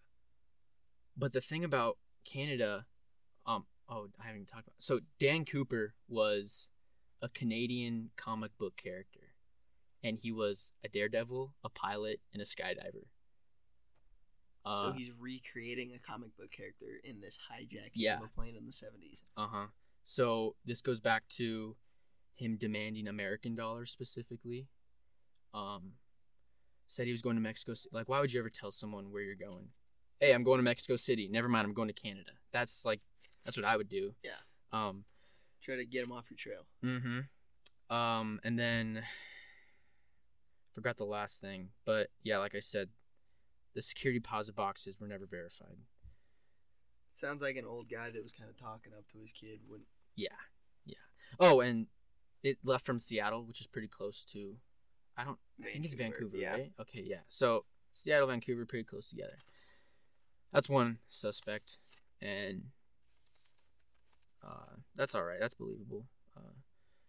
[1.16, 2.86] but the thing about Canada,
[3.46, 4.82] um, oh, I haven't even talked about.
[4.82, 6.68] So Dan Cooper was
[7.22, 9.34] a Canadian comic book character,
[10.04, 13.06] and he was a daredevil, a pilot, and a skydiver.
[14.64, 18.18] Uh, so he's recreating a comic book character in this hijacking Yeah.
[18.18, 19.22] of a plane in the seventies.
[19.36, 19.66] Uh huh.
[20.04, 21.76] So this goes back to
[22.34, 24.68] him demanding American dollars specifically.
[25.54, 25.92] Um,
[26.86, 27.74] said he was going to Mexico.
[27.74, 29.68] Ci- Like, why would you ever tell someone where you're going?
[30.20, 31.28] Hey, I'm going to Mexico City.
[31.28, 32.30] Never mind, I'm going to Canada.
[32.52, 33.00] That's like,
[33.44, 34.14] that's what I would do.
[34.22, 34.30] Yeah.
[34.72, 35.04] Um.
[35.62, 36.66] Try to get him off your trail.
[36.84, 37.94] Mm-hmm.
[37.94, 39.02] Um, and then
[40.74, 42.88] forgot the last thing, but yeah, like I said,
[43.74, 45.76] the security deposit boxes were never verified.
[47.12, 49.80] Sounds like an old guy that was kind of talking up to his kid when
[50.16, 50.28] Yeah,
[50.86, 50.94] yeah.
[51.38, 51.86] Oh, and
[52.42, 54.56] it left from Seattle, which is pretty close to.
[55.16, 55.38] I don't.
[55.62, 56.52] I think it's Vancouver, Yeah.
[56.52, 56.72] right?
[56.80, 57.20] Okay, yeah.
[57.28, 59.36] So Seattle, Vancouver, pretty close together.
[60.52, 61.76] That's one suspect,
[62.20, 62.64] and
[64.42, 65.38] uh, that's all right.
[65.40, 66.06] That's believable.
[66.36, 66.52] Uh,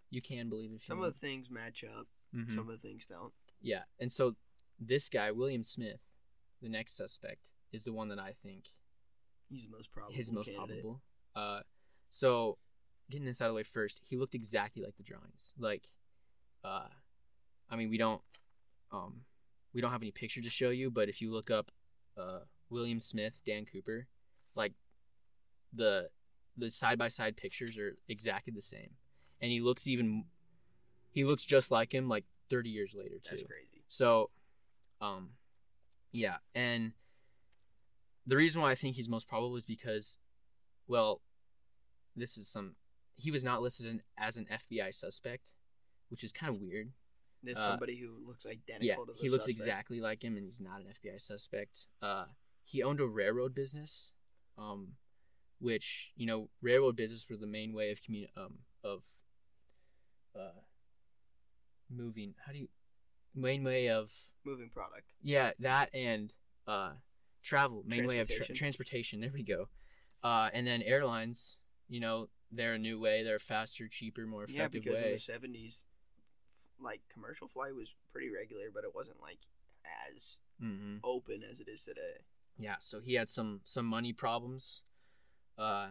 [0.09, 0.75] you can believe it.
[0.75, 2.49] if you Some of the things match up, Mhm.
[2.51, 3.33] some of the things don't.
[3.61, 4.35] Yeah, and so
[4.79, 6.01] this guy, William Smith,
[6.61, 8.65] the next suspect, is the one that I think
[9.49, 10.13] He's the most probable.
[10.15, 10.81] his most candidate.
[10.83, 11.01] probable.
[11.35, 11.63] Uh,
[12.09, 12.57] so
[13.09, 15.53] getting this out of the way first, he looked exactly like the drawings.
[15.57, 15.89] Like,
[16.63, 16.89] uh,
[17.69, 18.21] I mean, we don't,
[18.91, 19.25] um,
[19.73, 21.71] we don't have any pictures to show you, but if you look up,
[22.17, 24.07] uh, William Smith, Dan Cooper,
[24.55, 24.73] like
[25.73, 26.09] the
[26.57, 28.91] the side by side pictures are exactly the same,
[29.41, 30.25] and he looks even,
[31.11, 33.29] he looks just like him, like thirty years later too.
[33.29, 33.83] That's crazy.
[33.87, 34.29] So,
[35.01, 35.31] um,
[36.11, 36.93] yeah, and
[38.25, 40.17] the reason why I think he's most probable is because,
[40.87, 41.21] well,
[42.15, 42.75] this is some.
[43.15, 45.43] He was not listed in, as an FBI suspect,
[46.09, 46.91] which is kind of weird.
[47.43, 49.59] There's Uh, somebody who looks identical Yeah, to the he looks suspect.
[49.59, 51.87] exactly like him, and he's not an FBI suspect.
[52.01, 52.25] Uh,
[52.63, 54.13] he owned a railroad business,
[54.57, 54.93] um,
[55.63, 59.01] which you know, railroad business was the main way of commun- um of,
[60.35, 60.59] uh,
[61.89, 62.33] moving.
[62.45, 62.67] How do you,
[63.33, 64.11] main way of
[64.43, 65.13] moving product.
[65.21, 66.33] yeah, that and
[66.67, 66.91] uh,
[67.41, 69.21] travel, main way of tra- Transportation.
[69.21, 69.69] There we go.
[70.23, 71.57] Uh, and then airlines,
[71.87, 73.23] you know, they're a new way.
[73.23, 75.83] They're faster, cheaper, more effective Yeah, because in the seventies,
[76.79, 79.39] like commercial flight was pretty regular, but it wasn't like
[80.15, 82.23] as hmm open as it is today.
[82.57, 84.81] Yeah, so he had some some money problems,
[85.57, 85.87] uh,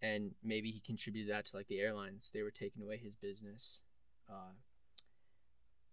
[0.00, 2.30] and maybe he contributed that to like the airlines.
[2.32, 3.80] They were taking away his business.
[4.28, 4.52] Uh,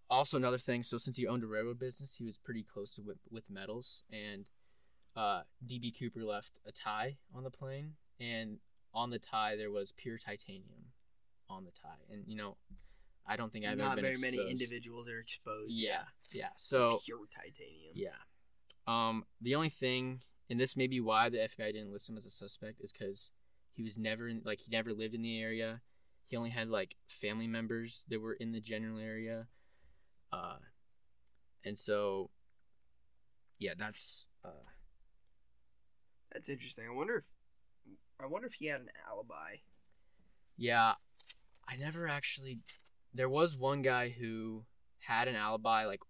[0.09, 0.81] also, another thing.
[0.83, 4.03] So since he owned a railroad business, he was pretty close to with, with metals.
[4.11, 4.45] And
[5.15, 8.57] uh, DB Cooper left a tie on the plane, and
[8.93, 10.93] on the tie there was pure titanium
[11.49, 12.01] on the tie.
[12.11, 12.57] And you know,
[13.27, 15.71] I don't think I've ever Not been very many individuals are exposed.
[15.71, 16.49] Yeah, Yeah, yeah.
[16.57, 17.93] So pure titanium.
[17.93, 18.09] yeah.
[18.87, 22.25] Um, the only thing, and this may be why the FBI didn't list him as
[22.25, 23.29] a suspect, is because
[23.73, 25.81] he was never in, like he never lived in the area.
[26.25, 29.47] He only had like family members that were in the general area.
[30.31, 30.57] Uh,
[31.65, 32.29] and so,
[33.57, 34.49] yeah, that's uh,
[36.31, 36.85] That's interesting.
[36.87, 37.25] I wonder if
[38.21, 39.57] I wonder if he had an alibi.
[40.57, 40.93] yeah.
[41.67, 42.59] I never actually.
[43.13, 44.65] There was one guy who
[44.99, 46.01] had an alibi, like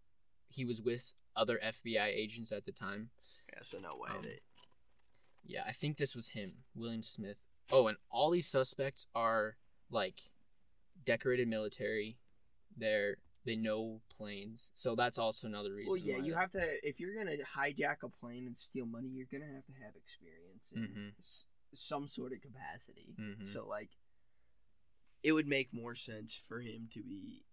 [0.48, 3.10] he was with other FBI agents at the time.
[3.60, 4.40] Yeah, so no way Um, that
[5.44, 7.38] Yeah, I think this was him, William Smith.
[7.72, 9.58] Oh, and all these suspects are
[9.90, 10.22] like
[11.06, 12.20] decorated military.
[12.76, 15.90] They're they know planes, so that's also another reason.
[15.90, 16.88] Well, yeah, you have to.
[16.88, 20.72] If you're gonna hijack a plane and steal money, you're gonna have to have experience
[20.72, 20.82] in
[21.16, 21.20] Mhm.
[21.20, 23.16] s- some sort of capacity.
[23.18, 23.52] Mhm.
[23.54, 23.98] So, like,
[25.24, 27.46] it would make more sense for him to be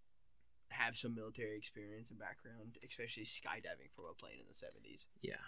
[0.71, 5.07] have some military experience and background, especially skydiving from a plane in the seventies.
[5.23, 5.47] Yeah.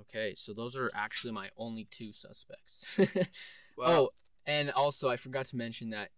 [0.00, 2.98] Okay, so those are actually my only two suspects.
[3.78, 4.10] oh,
[4.46, 6.10] and also I forgot to mention that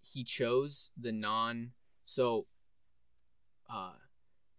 [0.00, 1.72] he chose the non.
[2.06, 2.46] So,
[3.70, 3.92] uh,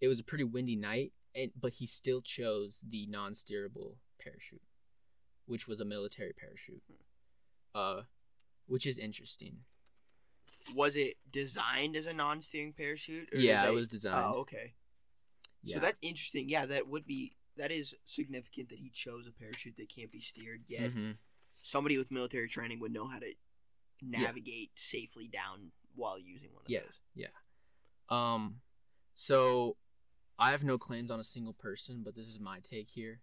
[0.01, 4.61] it was a pretty windy night, and but he still chose the non-steerable parachute,
[5.45, 6.81] which was a military parachute.
[7.73, 8.01] Uh,
[8.67, 9.57] which is interesting.
[10.73, 13.29] was it designed as a non-steering parachute?
[13.33, 14.15] Yeah, it was designed.
[14.17, 14.73] Oh, okay.
[15.61, 15.75] Yeah.
[15.75, 16.47] So that's interesting.
[16.47, 20.19] Yeah, that would be that is significant that he chose a parachute that can't be
[20.19, 20.63] steered.
[20.67, 21.17] Yet Mhm.
[21.61, 23.33] somebody with military training would know how to
[24.01, 26.81] navigate safely down while using one of Yeah.
[26.81, 27.01] those.
[27.13, 27.31] Yeah.
[28.09, 28.61] Um,
[29.13, 29.77] so
[30.37, 33.21] I have no claims on a single person, but this is my take here.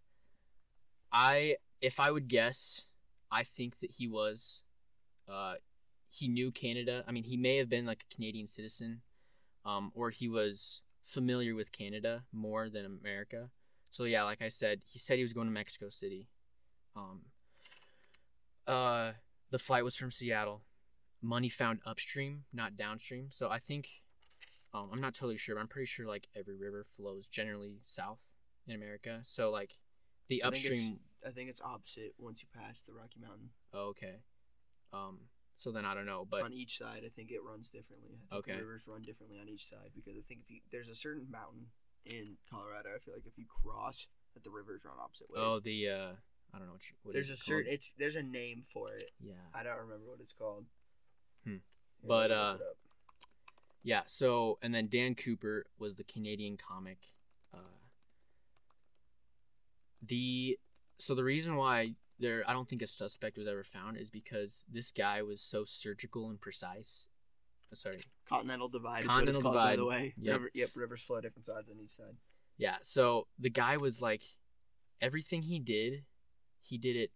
[1.13, 2.87] I, if I would guess,
[3.31, 4.63] I think that he was,
[5.29, 5.57] uh,
[6.09, 7.05] he knew Canada.
[7.07, 9.03] I mean, he may have been like a Canadian citizen,
[9.65, 13.51] um, or he was familiar with Canada more than America.
[13.93, 16.27] So yeah, like I said, he said he was going to Mexico City.
[16.97, 17.21] Um,
[18.67, 19.13] uh,
[19.51, 20.63] the flight was from Seattle.
[21.21, 23.29] Money found upstream, not downstream.
[23.31, 23.89] So I think
[24.73, 28.21] um, I'm not totally sure, but I'm pretty sure like every river flows generally south
[28.67, 29.21] in America.
[29.25, 29.77] So like
[30.29, 31.01] the I think upstream.
[31.27, 33.51] I think it's opposite once you pass the Rocky Mountain.
[33.75, 34.17] Oh, okay.
[34.93, 35.19] Um.
[35.59, 38.17] So then I don't know, but on each side, I think it runs differently.
[38.17, 38.53] I think Okay.
[38.53, 41.31] the rivers run differently on each side because I think if you there's a certain
[41.31, 41.67] mountain
[42.07, 45.43] in Colorado, I feel like if you cross, that the rivers run opposite ways.
[45.45, 46.13] oh the uh
[46.55, 47.39] I don't know what, you, what there's a called?
[47.41, 49.11] certain it's there's a name for it.
[49.21, 50.67] yeah I don't remember what it's called.
[51.47, 51.57] Hmm.
[52.07, 52.77] But, uh, look it up.
[53.85, 54.01] yeah.
[54.07, 56.99] So and then Dan Cooper was the Canadian comic.
[57.55, 57.59] Uh,
[60.07, 60.59] the
[60.99, 64.65] so the reason why there I don't think a suspect was ever found is because
[64.71, 67.09] this guy was so surgical and precise.
[67.75, 70.15] Sorry, Continental Divide Continental is what it's called, by the way.
[70.21, 70.35] Yep.
[70.35, 72.17] River, yep, rivers flow different sides on each side.
[72.59, 74.23] Yeah, so the guy was like
[75.01, 76.05] everything he did,
[76.61, 77.11] he did it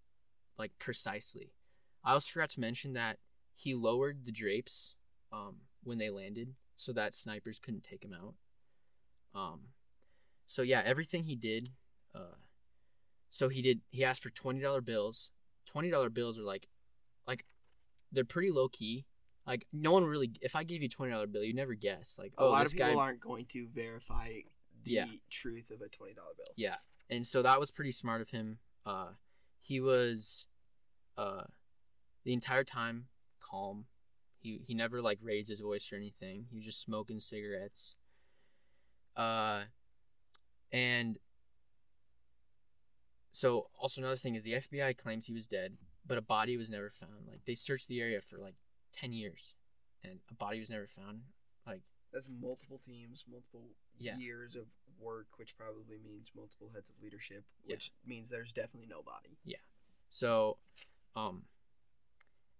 [0.58, 1.52] like precisely.
[2.04, 3.18] I also forgot to mention that
[3.54, 4.94] he lowered the drapes
[5.32, 8.34] um when they landed so that snipers couldn't take him out.
[9.38, 9.60] Um
[10.46, 11.70] so yeah, everything he did
[12.14, 12.36] uh
[13.30, 15.30] so he did he asked for $20 bills.
[15.74, 16.68] $20 bills are like
[17.26, 17.44] like
[18.12, 19.04] they're pretty low key.
[19.46, 22.32] Like no one really if I gave you a $20 bill, you'd never guess like
[22.38, 24.28] A oh lot this of people guy aren't going to verify
[24.84, 25.06] the Yeah.
[25.30, 26.52] truth of a twenty dollar bill.
[26.56, 26.76] Yeah,
[27.10, 28.58] and so that was pretty smart of him.
[28.84, 29.10] Uh,
[29.60, 30.46] he was,
[31.16, 31.44] uh,
[32.24, 33.06] the entire time
[33.40, 33.86] calm.
[34.38, 36.46] He he never like raised his voice or anything.
[36.50, 37.94] He was just smoking cigarettes.
[39.16, 39.62] Uh,
[40.72, 41.18] and
[43.32, 45.76] so also another thing is the FBI claims he was dead,
[46.06, 47.26] but a body was never found.
[47.28, 48.54] Like they searched the area for like
[48.96, 49.54] ten years,
[50.02, 51.20] and a body was never found.
[51.66, 51.82] Like
[52.12, 54.16] That's multiple teams, multiple Yeah.
[54.16, 54.66] years of
[54.98, 57.74] work, which probably means multiple heads of leadership, Yeah.
[57.74, 59.36] which means there's definitely nobody.
[59.44, 59.58] Yeah.
[60.08, 60.58] So,
[61.14, 61.46] um,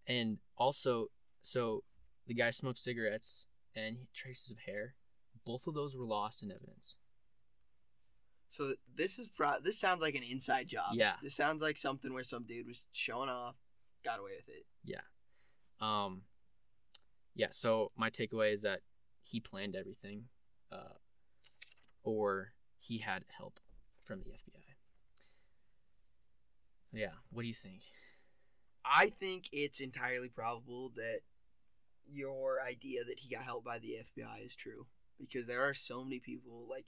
[0.07, 1.11] and also,
[1.43, 1.85] so
[2.27, 4.97] the guy smoked cigarettes and he- traces of hair.
[5.45, 6.97] Both of those were lost in evidence.
[8.49, 9.59] So this is pro.
[9.61, 10.95] This sounds like an inside job.
[10.95, 11.17] Yeah.
[11.23, 13.57] This sounds like something where some dude was showing off,
[14.03, 14.67] got away with it.
[15.81, 16.23] Um,
[17.35, 17.49] yeah.
[17.51, 18.81] So my takeaway is that
[19.23, 20.25] he planned everything,
[20.73, 20.97] uh,
[22.03, 23.61] or he had help
[24.05, 24.63] from the FBI.
[26.93, 27.13] Yeah.
[27.31, 27.83] What do you think?
[28.85, 31.21] I think it's entirely probable that
[32.09, 34.87] your idea that he got help by the FBI is true
[35.19, 36.87] because there are so many people like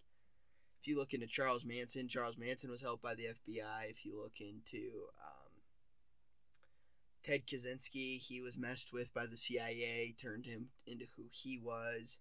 [0.81, 3.91] if you look into Charles Manson, Charles Manson was helped by the FBI.
[3.91, 4.87] If you look into
[5.27, 5.38] um,
[7.29, 12.19] Ted Kaczynski, he was messed with by the CIA, turned him into who he was.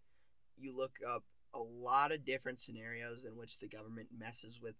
[0.58, 4.76] You look up a lot of different scenarios in which the government messes with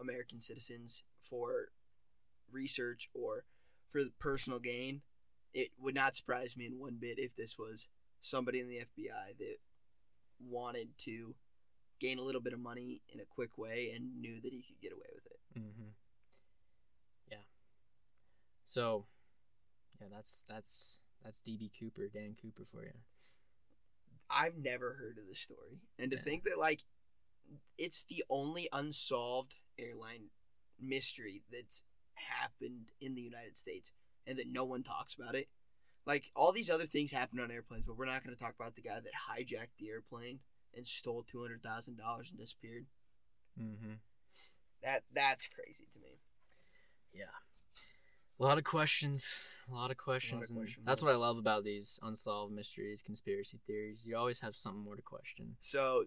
[0.00, 1.68] American citizens for
[2.50, 3.44] research or
[3.92, 5.02] for personal gain.
[5.54, 7.86] It would not surprise me in one bit if this was
[8.20, 9.56] somebody in the FBI that
[10.40, 11.36] wanted to
[12.00, 14.80] gain a little bit of money in a quick way and knew that he could
[14.82, 15.60] get away with it.
[15.60, 15.90] Mm-hmm.
[18.66, 19.06] So,
[20.00, 22.92] yeah, that's that's that's DB Cooper, Dan Cooper for you.
[24.28, 25.78] I've never heard of this story.
[25.98, 26.22] And to Yeah.
[26.24, 26.84] think that like
[27.78, 30.30] it's the only unsolved airline
[30.80, 31.82] mystery that's
[32.14, 33.92] happened in the United States
[34.26, 35.48] and that no one talks about it.
[36.06, 38.74] Like all these other things happen on airplanes, but we're not going to talk about
[38.74, 40.40] the guy that hijacked the airplane
[40.74, 42.86] and stole two hundred thousand dollars and disappeared.
[43.60, 43.94] Mm-hmm.
[44.82, 46.18] That that's crazy to me.
[47.12, 47.24] Yeah.
[48.38, 49.26] A lot of questions.
[49.70, 50.48] A lot of questions.
[50.48, 54.04] and question that's what I love about these unsolved mysteries, conspiracy theories.
[54.06, 55.56] You always have something more to question.
[55.58, 56.04] So,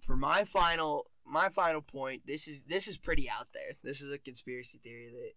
[0.00, 3.72] for my final my final point, this is this is pretty out there.
[3.82, 5.32] This is a conspiracy theory that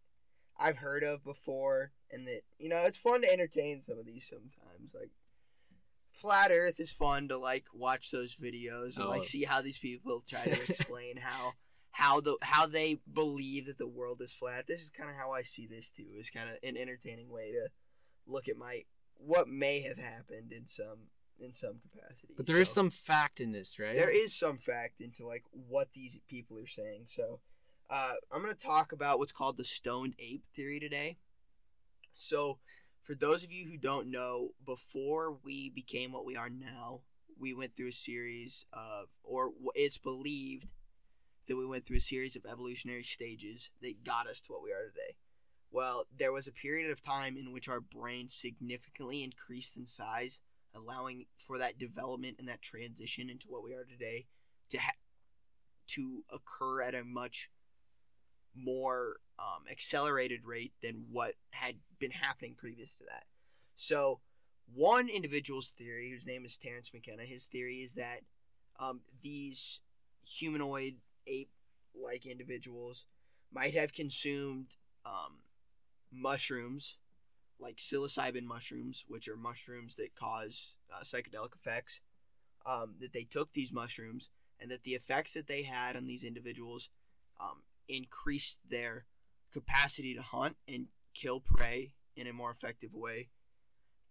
[0.59, 4.27] I've heard of before, and that you know it's fun to entertain some of these
[4.27, 4.93] sometimes.
[4.93, 5.11] Like
[6.11, 9.09] flat Earth is fun to like watch those videos and Oh.
[9.09, 11.53] like see how these people try to explain how
[11.97, 14.67] how the how they believe that the world is flat.
[14.67, 16.03] This is kind of how I see this too.
[16.17, 17.69] Is kind of an entertaining way to
[18.27, 18.83] look at my
[19.15, 21.07] what may have happened in some
[21.39, 22.33] in some capacity.
[22.35, 23.95] But there is So- some fact in this, right?
[23.95, 27.03] there is some fact into like what these people are saying.
[27.07, 27.39] So
[27.89, 31.17] uh, I'm gonna talk about what's called the stoned ape theory today.
[32.13, 32.59] So
[33.03, 37.03] for those of you who don't know, before we became what we are now,
[37.39, 40.67] we went through a series of, or it's believed
[41.47, 44.71] that we went through a series of evolutionary stages that got us to what we
[44.71, 45.15] are today.
[45.71, 50.39] Well, there was a period of time in which our brain significantly increased in size,
[50.73, 54.25] allowing for that development and that transition into what we are today
[54.69, 54.91] to ha-
[55.87, 57.49] to occur at a much
[58.55, 63.25] more um, accelerated rate than what had been happening previous to that.
[63.75, 64.21] So,
[64.73, 68.21] one individual's theory, whose name is Terence McKenna, his theory is that
[68.79, 69.81] um, these
[70.25, 70.95] humanoid
[71.27, 73.05] ape-like individuals
[73.51, 75.37] might have consumed um,
[76.11, 76.97] mushrooms,
[77.59, 81.99] like psilocybin mushrooms, which are mushrooms that cause uh, psychedelic effects.
[82.67, 86.23] Um, that they took these mushrooms and that the effects that they had on these
[86.23, 86.89] individuals
[87.39, 89.05] um, increased their
[89.53, 93.29] capacity to hunt and kill prey in a more effective way.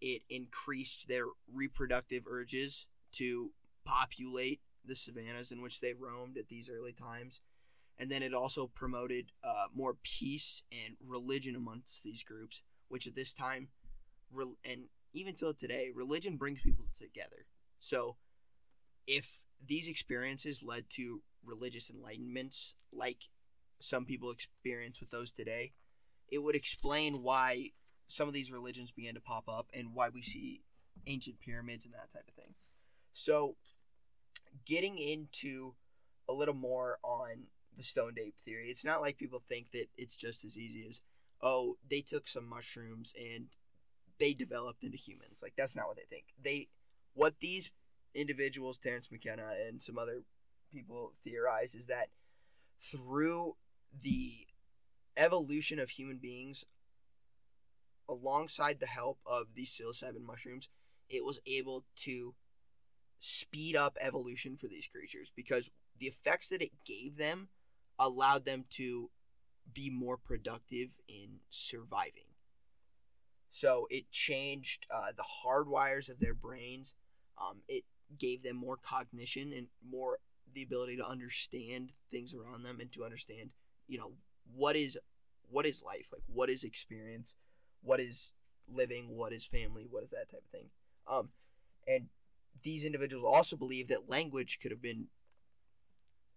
[0.00, 3.50] It increased their reproductive urges to
[3.84, 7.41] populate the savannas in which they roamed at these early times.
[7.99, 13.14] And then it also promoted uh, more peace and religion amongst these groups, which at
[13.14, 13.68] this time,
[14.32, 17.47] re- and even till today, religion brings people together.
[17.78, 18.16] So,
[19.07, 23.28] if these experiences led to religious enlightenments, like
[23.80, 25.72] some people experience with those today,
[26.30, 27.70] it would explain why
[28.09, 30.62] some of these religions began to pop up and why we see
[31.07, 32.55] ancient pyramids and that type of thing.
[33.12, 33.57] So,
[34.64, 35.74] getting into
[36.28, 37.44] a little more on
[37.76, 41.00] the stoned ape theory, it's not like people think that it's just as easy as,
[41.42, 43.46] oh, they took some mushrooms and
[44.18, 45.40] they developed into humans.
[45.42, 46.26] Like, that's not what they think.
[46.42, 46.68] They,
[47.14, 47.70] what these
[48.14, 50.22] individuals, Terence McKenna and some other
[50.72, 52.09] people theorize, is that
[52.80, 53.52] through
[54.02, 54.46] the
[55.16, 56.64] evolution of human beings
[58.09, 60.68] alongside the help of these psilocybin mushrooms
[61.09, 62.34] it was able to
[63.24, 67.48] speed up evolution for these creatures because the effects that it gave them
[67.98, 69.10] allowed them to
[69.72, 72.28] be more productive in surviving.
[73.48, 76.94] So it changed uh, the hardwires of their brains.
[77.40, 77.84] Um, it
[78.18, 80.18] gave them more cognition and more
[80.52, 83.50] the ability to understand things around them and to understand
[83.88, 84.12] you know
[84.54, 84.98] what is
[85.48, 86.08] what is life?
[86.12, 87.34] Like what is experience?
[87.82, 88.32] What is
[88.70, 89.08] living?
[89.08, 89.86] What is family?
[89.90, 90.68] What is that type of thing?
[91.08, 91.30] Um
[91.88, 92.08] and
[92.62, 95.07] these individuals also believe that language could have been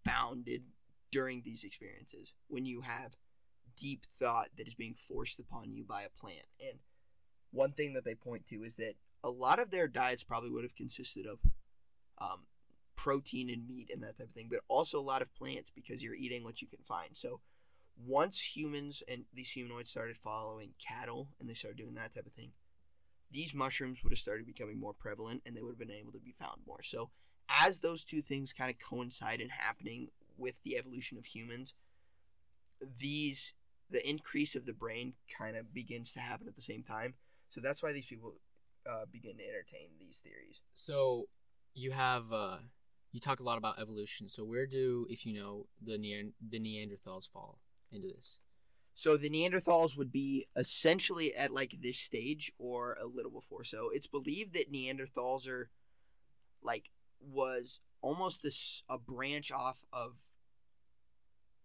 [0.06, 0.64] founded
[1.12, 3.16] during these experiences when you have
[3.78, 6.46] deep thought that is being forced upon you by a plant.
[6.60, 6.80] And
[7.52, 10.64] one thing that they point to is that a lot of their diets probably would
[10.64, 11.40] have consisted of
[12.20, 12.46] um,
[12.96, 16.04] protein and meat and that type of thing, but also a lot of plants because
[16.04, 17.10] you're eating what you can find.
[17.14, 17.40] So
[18.06, 22.34] once humans and these humanoids started following cattle and they started doing that type of
[22.34, 22.52] thing,
[23.32, 26.20] these mushrooms would have started becoming more prevalent and they would have been able to
[26.20, 26.82] be found more.
[26.82, 27.10] So
[27.50, 31.74] as those two things kind of coincide in happening with the evolution of humans,
[33.00, 33.54] these
[33.90, 37.14] the increase of the brain kind of begins to happen at the same time.
[37.50, 38.36] So that's why these people
[38.90, 40.62] uh, begin to entertain these theories.
[40.74, 41.30] So
[41.74, 42.58] you have uh,
[43.12, 44.30] you talk a lot about evolution.
[44.30, 47.60] So where do, if you know, the Neand- the Neanderthals fall
[47.92, 48.38] into this?
[48.98, 53.64] So the Neanderthals would be essentially at like this stage or a little before.
[53.64, 55.70] So it's believed that Neanderthals are
[56.64, 56.90] like
[57.22, 60.16] was almost this a branch off of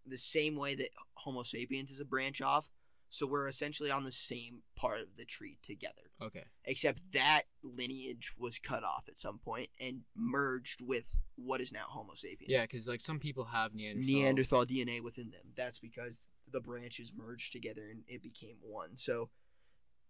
[0.05, 2.69] the same way that Homo sapiens is a branch off.
[3.09, 6.11] So we're essentially on the same part of the tree together.
[6.21, 6.43] Okay.
[6.65, 11.85] Except that lineage was cut off at some point and merged with what is now
[11.87, 12.51] Homo sapiens.
[12.51, 14.05] Yeah, because like some people have Neanderthal.
[14.05, 15.53] Neanderthal DNA within them.
[15.55, 16.21] That's because
[16.53, 18.91] the branches merged together and it became one.
[18.95, 19.29] So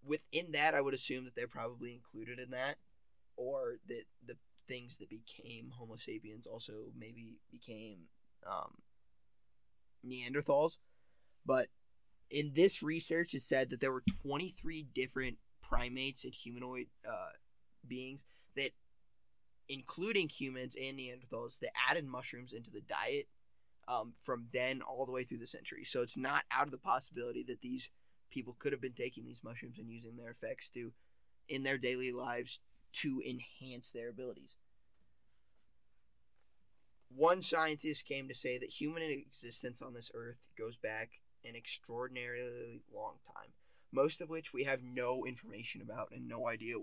[0.06, 2.76] within that, I would assume that they're probably included in that,
[3.36, 4.38] or that the
[4.68, 8.00] things that became Homo sapiens also maybe became
[8.46, 8.76] um,
[10.06, 10.78] Neanderthals.
[11.46, 11.68] But
[12.30, 17.32] in this research, it said that there were 23 different primates and humanoid uh,
[17.88, 18.26] beings
[18.56, 18.72] that,
[19.70, 23.28] including humans and Neanderthals, that added mushrooms into the diet
[23.88, 25.84] um, from then all the way through the century.
[25.84, 27.90] So it's not out of the possibility that these
[28.32, 30.92] people could have been taking these mushrooms and using their effects to,
[31.48, 32.60] in their daily lives,
[32.94, 34.56] to enhance their abilities.
[37.16, 41.12] One scientist came to say that human existence on this earth goes back
[41.46, 43.52] an extraordinarily long time,
[43.92, 46.76] most of which we have no information about and no idea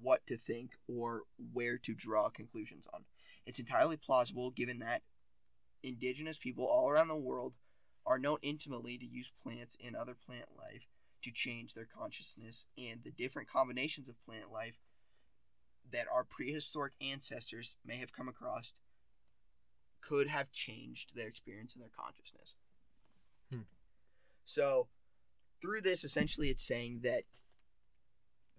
[0.00, 3.04] what to think or where to draw conclusions on.
[3.46, 5.02] It's entirely plausible given that
[5.82, 7.54] indigenous people all around the world
[8.06, 10.86] are known intimately to use plants and other plant life
[11.22, 14.78] to change their consciousness, and the different combinations of plant life
[15.92, 18.72] that our prehistoric ancestors may have come across
[20.00, 22.54] could have changed their experience and their consciousness.
[23.50, 23.62] Hmm.
[24.44, 24.88] So,
[25.60, 27.24] through this, essentially, it's saying that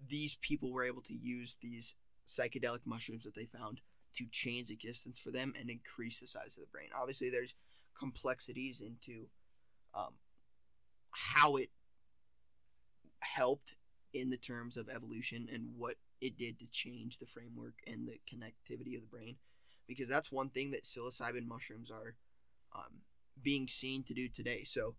[0.06, 1.94] these people were able to use these
[2.26, 3.80] psychedelic mushrooms that they found
[4.18, 6.88] to change existence for them and increase the size of the brain.
[6.96, 7.54] Obviously, there's
[7.98, 9.26] complexities into
[9.94, 10.14] um,
[11.10, 11.70] how it
[13.20, 13.74] helped
[14.14, 18.18] in the terms of evolution and what it did to change the framework and the
[18.28, 19.36] connectivity of the brain
[19.86, 22.14] because that's one thing that psilocybin mushrooms are
[22.74, 23.00] um,
[23.42, 24.62] being seen to do today.
[24.64, 24.94] So,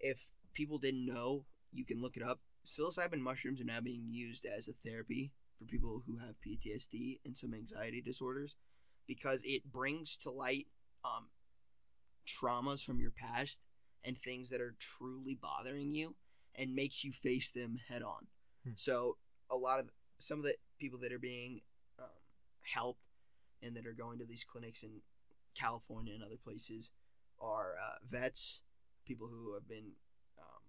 [0.00, 2.40] if people didn't know, you can look it up.
[2.66, 7.36] Psilocybin mushrooms are now being used as a therapy for people who have PTSD and
[7.36, 8.56] some anxiety disorders
[9.06, 10.66] because it brings to light
[11.04, 11.26] um,
[12.26, 13.60] traumas from your past
[14.04, 16.14] and things that are truly bothering you
[16.56, 18.26] and makes you face them head on.
[18.64, 18.72] Hmm.
[18.76, 19.16] So,
[19.50, 21.60] a lot of some of the people that are being
[21.98, 22.06] um,
[22.62, 23.00] helped
[23.62, 24.90] and that are going to these clinics in
[25.54, 26.90] California and other places
[27.40, 28.60] are uh, vets,
[29.06, 29.92] people who have been
[30.38, 30.62] um,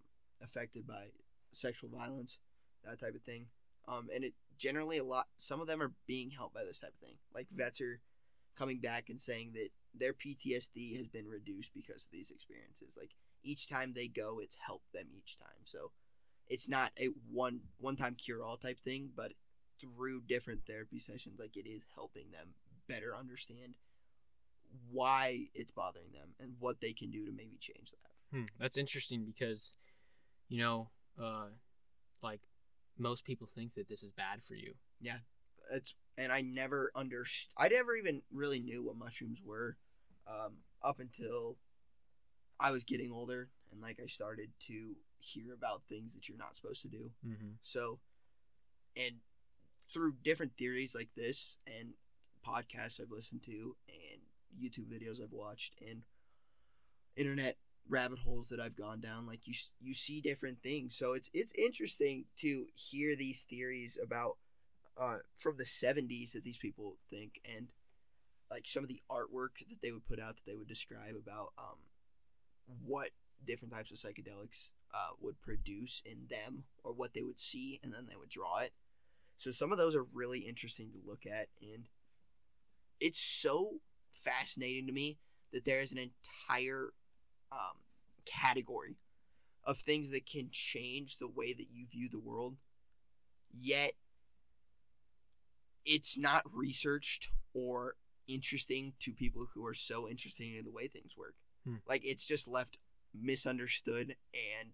[0.43, 1.05] affected by
[1.51, 2.39] sexual violence,
[2.83, 3.47] that type of thing.
[3.87, 5.27] Um, and it generally a lot.
[5.37, 7.17] Some of them are being helped by this type of thing.
[7.33, 7.99] Like vets are
[8.57, 12.97] coming back and saying that their PTSD has been reduced because of these experiences.
[12.99, 13.11] Like
[13.43, 15.63] each time they go, it's helped them each time.
[15.63, 15.91] So
[16.47, 19.33] it's not a one one time cure all type thing, but
[19.79, 22.53] through different therapy sessions, like it is helping them
[22.87, 23.75] better understand
[24.91, 28.37] why it's bothering them and what they can do to maybe change that.
[28.37, 29.73] Hmm, that's interesting because,
[30.49, 30.89] you know,
[31.21, 31.47] uh,
[32.21, 32.41] like
[32.97, 34.73] most people think that this is bad for you.
[35.01, 35.17] Yeah,
[35.73, 39.77] it's and I never underst I never even really knew what mushrooms were
[40.27, 41.57] um, up until
[42.59, 46.55] I was getting older and like I started to hear about things that you're not
[46.55, 47.11] supposed to do.
[47.27, 47.51] Mm-hmm.
[47.63, 47.99] So,
[48.95, 49.15] and
[49.93, 51.93] through different theories like this and
[52.45, 54.21] podcasts I've listened to and
[54.59, 56.01] YouTube videos I've watched and
[57.17, 60.95] internet rabbit holes that I've gone down, like you you see different things.
[60.95, 64.37] So it's it's interesting to hear these theories about
[64.97, 67.67] uh, from the '70s that these people think and
[68.51, 71.53] like some of the artwork that they would put out that they would describe about
[71.57, 71.77] um,
[72.85, 73.09] what
[73.45, 77.93] different types of psychedelics uh, would produce in them or what they would see and
[77.93, 78.71] then they would draw it.
[79.37, 81.87] So some of those are really interesting to look at and
[82.99, 83.81] it's so
[84.13, 85.17] fascinating to me
[85.51, 86.89] that there is an entire
[87.51, 87.77] um,
[88.25, 88.97] category
[89.63, 92.55] of things that can change the way that you view the world,
[93.57, 93.93] yet
[95.85, 97.95] it's not researched or
[98.27, 101.35] interesting to people who are so interested in the way things work.
[101.65, 101.75] Hmm.
[101.87, 102.77] Like it's just left
[103.13, 104.69] misunderstood and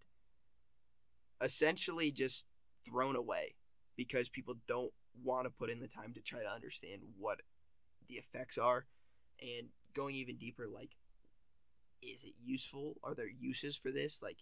[1.42, 2.46] essentially just
[2.86, 3.56] thrown away
[3.96, 4.92] because people don't
[5.24, 7.42] want to put in the time to try to understand what
[8.08, 8.86] the effects are
[9.42, 10.92] and going even deeper like
[12.02, 12.96] is it useful?
[13.04, 14.22] Are there uses for this?
[14.22, 14.38] Like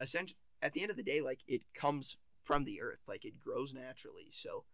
[0.00, 3.40] essentially at the end of the day like it comes from the earth like it
[3.40, 4.28] grows naturally.
[4.30, 4.64] So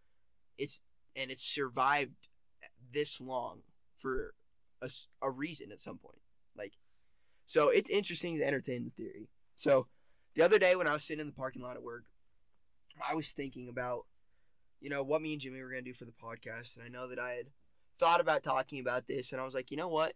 [0.58, 0.80] it's
[1.16, 2.28] and it's survived
[2.92, 3.62] this long
[3.98, 4.34] for
[5.22, 6.20] a reason at some point.
[6.56, 6.74] Like
[7.46, 9.28] so it's interesting to entertain the theory.
[9.56, 9.86] So
[10.34, 12.04] the other day when i was sitting in the parking lot at work
[13.08, 14.06] i was thinking about
[14.80, 16.88] you know what me and jimmy were going to do for the podcast and i
[16.88, 17.46] know that i had
[17.98, 20.14] thought about talking about this and i was like you know what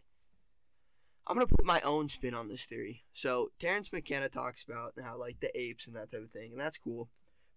[1.27, 4.93] i'm going to put my own spin on this theory so terence mckenna talks about
[5.03, 7.09] how like the apes and that type of thing and that's cool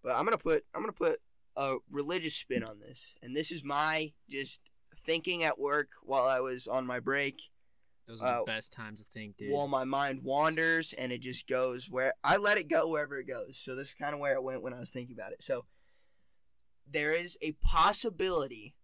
[0.02, 1.18] but i'm going to put i'm to put
[1.56, 4.60] a religious spin on this and this is my just
[4.96, 7.42] thinking at work while i was on my break
[8.06, 9.50] Those are Uh, the best times to think, dude.
[9.52, 13.26] while my mind wanders and it just goes where I let it go wherever it
[13.28, 13.58] goes.
[13.62, 15.42] So this is kind of where it went when I was thinking about it.
[15.42, 15.66] So
[16.90, 18.74] there is a possibility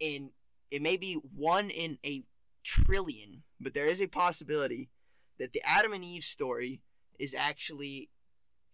[0.00, 0.30] in
[0.70, 2.22] it may be one in a
[2.62, 4.90] trillion, but there is a possibility
[5.38, 6.80] that the Adam and Eve story
[7.18, 8.10] is actually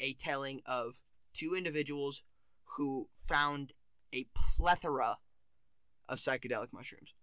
[0.01, 1.01] a telling of
[1.33, 2.23] two individuals
[2.77, 3.73] who found
[4.13, 5.17] a plethora
[6.09, 7.15] of psychedelic mushrooms.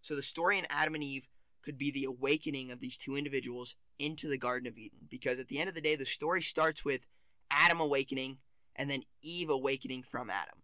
[0.00, 1.28] So the story in Adam and Eve
[1.62, 4.98] could be the awakening of these two individuals into the Garden of Eden.
[5.08, 7.06] Because at the end of the day, the story starts with
[7.50, 8.38] Adam awakening
[8.76, 10.58] and then Eve awakening from Adam.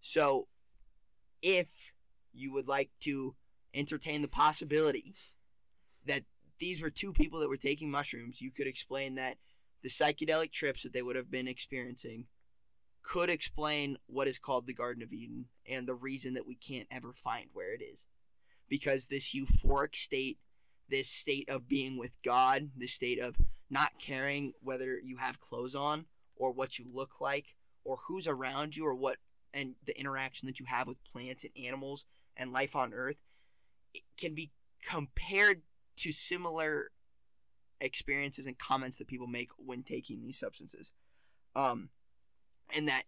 [0.00, 0.48] So,
[1.40, 1.92] if
[2.32, 3.34] you would like to
[3.74, 5.14] entertain the possibility
[6.06, 6.24] that
[6.58, 9.36] these were two people that were taking mushrooms, you could explain that
[9.82, 12.26] the psychedelic trips that they would have been experiencing
[13.02, 16.88] could explain what is called the Garden of Eden and the reason that we can't
[16.90, 18.06] ever find where it is.
[18.68, 20.38] Because this euphoric state,
[20.88, 23.36] this state of being with God, this state of
[23.68, 26.06] not caring whether you have clothes on
[26.36, 29.18] or what you look like or who's around you or what
[29.52, 32.04] and the interaction that you have with plants and animals
[32.36, 33.16] and life on earth
[34.18, 34.50] can be
[34.86, 35.62] compared
[35.96, 36.90] to similar
[37.80, 40.92] experiences and comments that people make when taking these substances
[41.56, 41.90] um
[42.74, 43.02] and that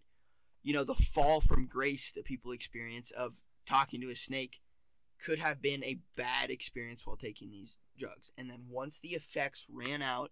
[0.63, 4.61] you know the fall from grace that people experience of talking to a snake
[5.23, 8.31] could have been a bad experience while taking these drugs.
[8.37, 10.31] And then once the effects ran out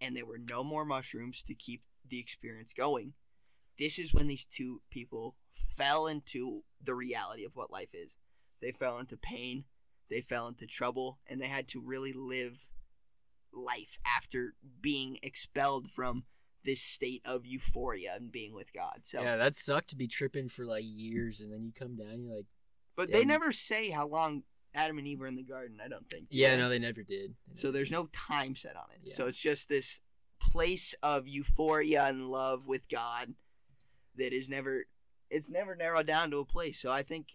[0.00, 3.14] and there were no more mushrooms to keep the experience going,
[3.78, 8.18] this is when these two people fell into the reality of what life is.
[8.60, 9.64] They fell into pain,
[10.12, 12.68] they fell into trouble, and they had to really live
[13.52, 16.24] life after being expelled from
[16.64, 19.00] this state of euphoria and being with God.
[19.02, 22.22] So yeah, that sucked to be tripping for like years, and then you come down,
[22.22, 22.46] you're like,
[22.96, 24.44] But they never say how long
[24.74, 25.78] Adam and Eve were in the garden.
[25.84, 26.28] I don't think.
[26.30, 27.34] yeah, no, they never did.
[27.48, 27.96] They So there's did.
[27.96, 29.10] no time set on it.
[29.10, 30.00] So it's just this
[30.40, 33.34] place of euphoria and love with God
[34.16, 34.84] that is never.
[35.30, 36.78] It's never narrowed down to a place.
[36.78, 37.28] So I think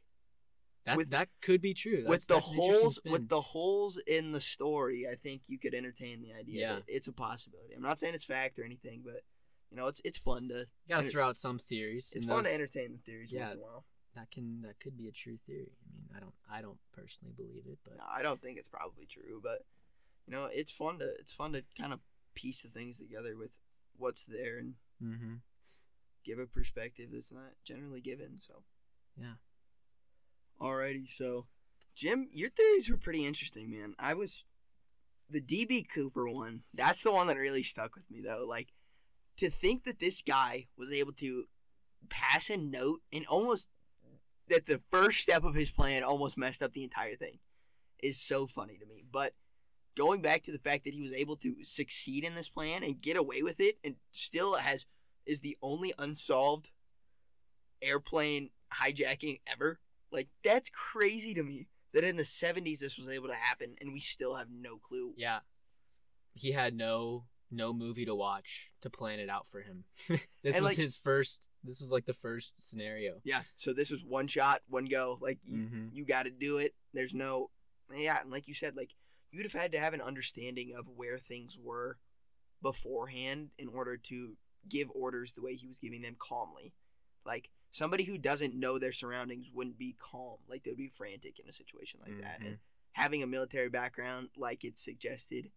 [0.87, 1.97] that with- that could be true.
[2.03, 5.43] That's, with the that's an interesting holes with the holes in the story, I think
[5.47, 6.73] you could entertain the idea Yeah.
[6.75, 7.73] that it's a possibility.
[7.75, 9.21] I'm not saying it's fact or anything, but
[9.69, 12.11] you know, it's it's fun to you gotta enter- throw out some theories.
[12.15, 13.41] it's fun to entertain the theories Yeah.
[13.41, 13.85] once in a while.
[14.15, 15.77] That can that could be a true theory.
[15.85, 18.69] I mean, I don't I don't personally believe it, but No, I don't think it's
[18.69, 19.65] probably true, but
[20.25, 21.99] you know, it's fun to it's fun to kind of
[22.33, 23.59] piece the things together with
[23.95, 25.35] what's there and mm-hmm.
[26.23, 28.39] give a perspective that's not generally given.
[28.39, 28.63] So
[29.19, 29.35] Yeah.
[30.61, 31.47] Alrighty, so
[31.95, 33.95] Jim, your theories were pretty interesting, man.
[33.99, 34.43] I was
[35.29, 36.63] the DB Cooper one.
[36.73, 38.45] That's the one that really stuck with me, though.
[38.47, 38.73] Like
[39.37, 41.43] to think that this guy was able to
[42.09, 43.67] pass a note and almost
[44.49, 47.39] that the first step of his plan almost messed up the entire thing
[48.01, 49.03] is so funny to me.
[49.11, 49.33] But
[49.95, 53.01] going back to the fact that he was able to succeed in this plan and
[53.01, 54.85] get away with it and still has
[55.25, 56.69] is the only unsolved
[57.81, 59.79] airplane hijacking ever.
[60.11, 63.91] Like that's crazy to me that in the 70s this was able to happen and
[63.93, 65.13] we still have no clue.
[65.17, 65.39] yeah,
[66.33, 69.85] he had no no movie to watch to plan it out for him.
[70.09, 71.47] this And, was like- his first.
[71.63, 73.15] This was like the first scenario.
[73.25, 75.17] Yeah, so this was one shot, one go.
[75.19, 75.89] Like you, Mhm.
[75.93, 76.73] you got to do it.
[76.93, 77.49] There's no
[77.93, 78.91] yeah, and like you said like
[79.31, 81.97] you'd have had to have an understanding of where things were
[82.61, 84.37] beforehand in order to
[84.69, 86.73] give orders the way he was giving them calmly.
[87.25, 90.37] Like somebody who doesn't know their surroundings wouldn't be calm.
[90.49, 92.39] Like they'd be frantic in a situation like that.
[92.41, 92.57] And
[92.93, 95.51] having a military background like it's suggested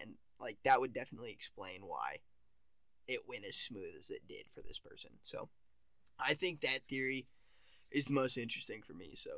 [0.00, 2.16] and like that would definitely explain why
[3.06, 5.10] it went as smooth as it did for this person.
[5.22, 5.50] So
[6.18, 7.26] I think that theory
[7.90, 9.12] is the most interesting for me.
[9.14, 9.30] So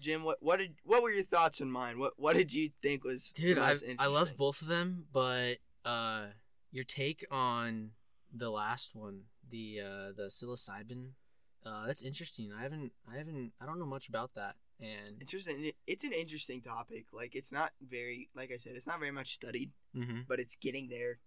[0.00, 1.98] Jim, what what did what were your thoughts in mind?
[2.00, 6.26] What what did you think was Dude, I I love both of them, but uh,
[6.72, 7.90] your take on
[8.34, 11.10] the last one, the uh, the psilocybin,
[11.66, 12.52] uh, that's interesting.
[12.58, 15.64] I haven't, I haven't, I don't know much about that, and Interesting.
[15.66, 17.06] It- It's an interesting topic.
[17.12, 20.56] Like it's not very, like I said, it's not very much studied, hmm but it's
[20.56, 21.18] getting there.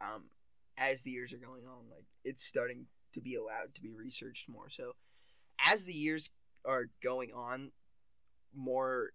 [0.00, 0.30] Um,
[0.78, 4.48] as the years are going on, like it's starting to be allowed to be researched
[4.48, 4.68] more.
[4.70, 4.92] So,
[5.66, 6.30] as the years
[6.64, 7.72] are going on,
[8.54, 9.10] more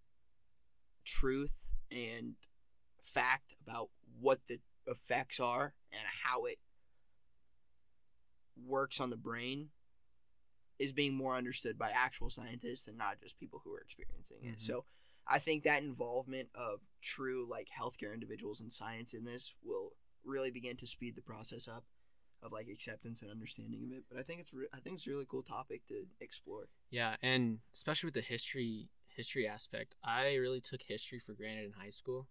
[1.06, 2.36] truth and
[3.02, 3.90] fact about
[4.20, 6.58] what the effects are and how it
[8.66, 9.70] works on the brain
[10.80, 14.58] is being more understood by actual scientists and not just people who are experiencing it.
[14.58, 14.62] Mhm.
[14.62, 14.86] So
[15.28, 20.52] I think that involvement of true like healthcare individuals and science in this will really
[20.52, 21.86] begin to speed the process up
[22.42, 24.04] of like acceptance and understanding of it.
[24.10, 26.68] But I think it's re- I think it's a really cool topic to explore.
[26.90, 31.72] yeah, and especially with the history history aspect, I really took history for granted in
[31.72, 32.28] high school,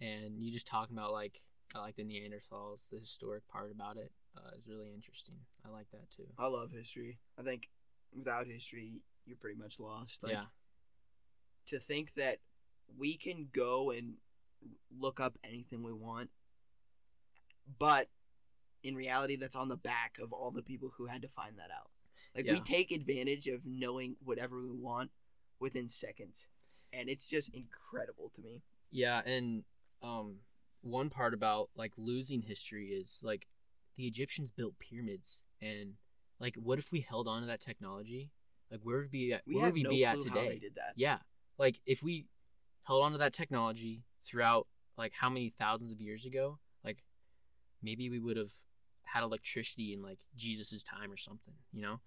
[0.00, 1.42] and you just talking about like
[1.74, 5.36] I like the Neanderthals, the historic part about it uh, is really interesting.
[5.64, 6.26] I like that too.
[6.38, 7.18] I love history.
[7.38, 7.68] I think
[8.16, 10.22] without history, you're pretty much lost.
[10.22, 10.44] Like yeah,
[11.66, 12.38] to think that
[12.98, 14.14] we can go and
[14.98, 16.30] look up anything we want,
[17.78, 18.08] but
[18.82, 21.70] in reality, that's on the back of all the people who had to find that
[21.70, 21.90] out.
[22.34, 25.10] Like we take advantage of knowing whatever we want
[25.58, 26.48] within seconds,
[26.92, 28.62] and it's just incredible to me.
[28.92, 29.64] Yeah, and
[30.02, 30.36] um,
[30.82, 33.46] one part about like losing history is like
[33.96, 35.94] the Egyptians built pyramids, and
[36.40, 38.30] like what if we held on to that technology?
[38.70, 39.42] Like where would we be at?
[39.46, 40.28] We where would we no be at today?
[40.30, 40.94] how they did that.
[40.96, 41.18] Yeah,
[41.58, 42.26] like if we
[42.82, 47.04] held on to that technology throughout like how many thousands of years ago, like
[47.82, 48.52] maybe we would have
[49.04, 52.00] had electricity in like Jesus's time or something, you know?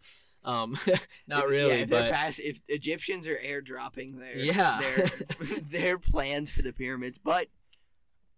[0.45, 0.77] Um,
[1.27, 4.79] not really, yeah, if, but pass- if Egyptians are airdropping their Yeah.
[4.79, 5.09] their
[5.69, 7.47] their plans for the pyramids, but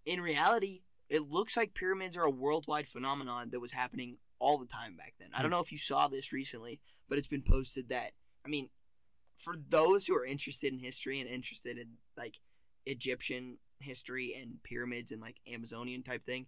[0.06, 4.66] in reality, it looks like pyramids are a worldwide phenomenon that was happening all the
[4.66, 5.30] time back then.
[5.34, 6.80] I don't know if you saw this recently,
[7.10, 8.12] but it's been posted that
[8.46, 8.70] I mean,
[9.38, 12.40] for those who are interested in history and interested in like
[12.86, 16.46] Egyptian history and pyramids and like Amazonian type thing,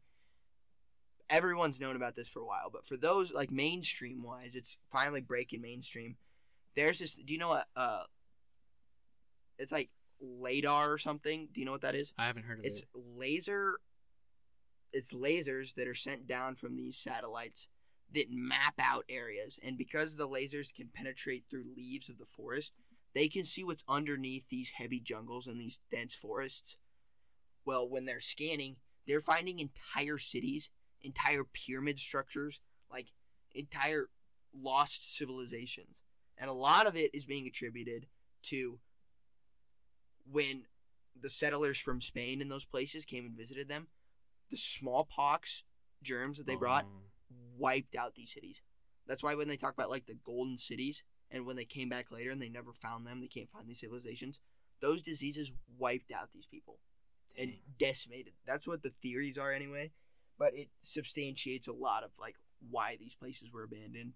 [1.30, 2.70] everyone's known about this for a while.
[2.72, 6.16] But for those like mainstream wise, it's finally breaking mainstream.
[6.76, 7.16] There's this.
[7.16, 7.66] Do you know what?
[7.76, 8.04] Uh,
[9.58, 9.90] it's like
[10.22, 11.50] LADAR or something.
[11.52, 12.14] Do you know what that is?
[12.18, 12.88] I haven't heard of It's it.
[12.94, 13.80] It's laser.
[14.94, 17.68] It's lasers that are sent down from these satellites
[18.14, 22.74] that map out areas, and because the lasers can penetrate through leaves of the forest,
[23.14, 26.78] they can see what's underneath these heavy jungles and these dense forests.
[27.66, 30.70] Well, when they're scanning, they're finding entire cities,
[31.02, 32.62] entire pyramid structures,
[32.92, 33.08] like
[33.54, 34.08] entire
[34.54, 36.02] lost civilizations.
[36.38, 38.08] And a lot of it is being attributed
[38.44, 38.80] to
[40.30, 40.64] when
[41.20, 43.88] the settlers from Spain in those places came and visited them,
[44.50, 45.64] the smallpox
[46.04, 47.02] germs that they brought Um,
[47.58, 48.62] wiped out these cities.
[49.08, 52.12] That's why when they talk about like the golden cities and when they came back
[52.12, 54.40] later and they never found them, they can't find these civilizations.
[54.82, 56.80] Those diseases wiped out these people
[57.38, 58.34] and decimated.
[58.46, 59.92] That's what the theories are anyway,
[60.38, 62.36] but it substantiates a lot of like
[62.70, 64.14] why these places were abandoned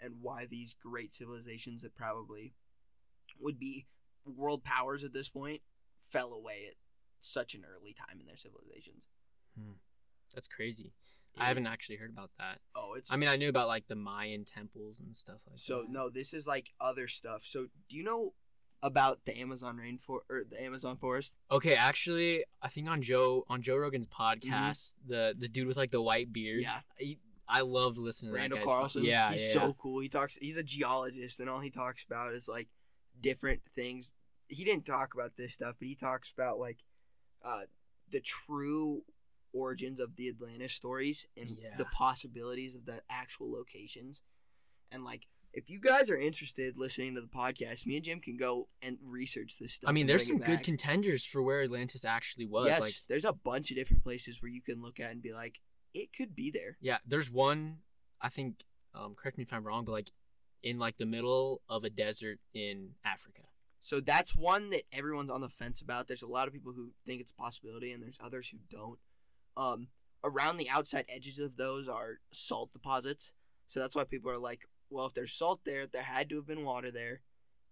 [0.00, 2.54] and why these great civilizations that probably
[3.40, 3.86] would be
[4.24, 5.60] world powers at this point
[6.00, 6.74] fell away at
[7.20, 9.04] such an early time in their civilizations.
[9.58, 9.74] Hmm.
[10.34, 10.92] That's crazy.
[11.38, 12.60] I haven't actually heard about that.
[12.74, 15.82] Oh, it's I mean, I knew about like the Mayan temples and stuff like So
[15.82, 15.90] that.
[15.90, 17.42] no, this is like other stuff.
[17.44, 18.30] So do you know
[18.82, 21.34] about the Amazon rainforest or the Amazon forest?
[21.50, 25.90] Okay, actually, I think on Joe on Joe Rogan's podcast, the the dude with like
[25.90, 26.56] the white beard.
[26.58, 26.62] Mm-hmm.
[26.62, 26.80] Yeah.
[26.98, 29.04] he, I loved listening to Randall that Carlson.
[29.04, 30.00] Yeah, he's yeah, so cool.
[30.00, 30.36] He talks.
[30.36, 32.68] He's a geologist, and all he talks about is like
[33.20, 34.10] different things.
[34.48, 36.78] He didn't talk about this stuff, but he talks about like
[37.42, 37.62] uh,
[38.10, 39.02] the true
[39.54, 41.76] origins of the Atlantis stories and Yeah.
[41.78, 44.20] the possibilities of the actual locations.
[44.92, 48.36] And like, if you guys are interested listening to the podcast, me and Jim can
[48.36, 49.88] go and research this stuff.
[49.88, 52.66] I mean, there's some good contenders for where Atlantis actually was.
[52.66, 55.32] yes, Like, there's a bunch of different places where you can look at and be
[55.32, 55.60] like,
[55.94, 56.76] it could be there.
[56.80, 57.78] yeah, there's one.
[58.20, 58.56] I think.
[58.94, 60.10] Um, correct me if I'm wrong, but like
[60.62, 63.42] in like the middle of a desert in Africa.
[63.80, 66.08] So that's one that everyone's on the fence about.
[66.08, 68.98] There's a lot of people who think it's a possibility, and there's others who don't.
[69.56, 69.88] Um,
[70.22, 73.32] around the outside edges of those are salt deposits.
[73.66, 76.46] So that's why people are like, well, if there's salt there, there had to have
[76.46, 77.22] been water there.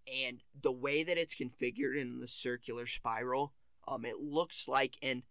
[0.06, 3.52] and the way that it's configured in the circular spiral,
[3.86, 5.22] um, it looks like and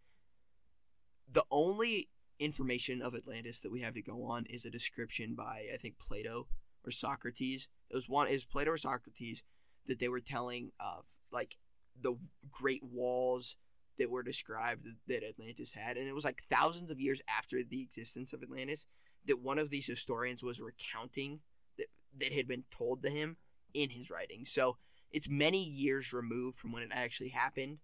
[1.32, 2.10] the only
[2.40, 6.00] information of Atlantis that we have to go on is a description by I think
[6.00, 6.48] Plato
[6.86, 7.68] or Socrates.
[7.90, 9.44] It was one is Plato or Socrates
[9.88, 11.58] that they were telling of like
[12.00, 12.16] the
[12.50, 13.56] great walls
[14.02, 17.84] that were described that Atlantis had, and it was like thousands of years after the
[17.84, 18.88] existence of Atlantis
[19.28, 21.40] that one of these historians was recounting
[21.78, 21.86] that
[22.20, 23.38] that had been told to him
[23.76, 24.44] in his writing.
[24.44, 24.78] So
[25.12, 27.78] it's many years removed from when it actually happened,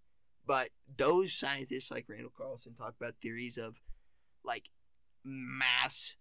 [0.48, 3.80] but those scientists like Randall Carlson talk about theories of
[4.44, 4.70] like
[5.24, 6.16] mass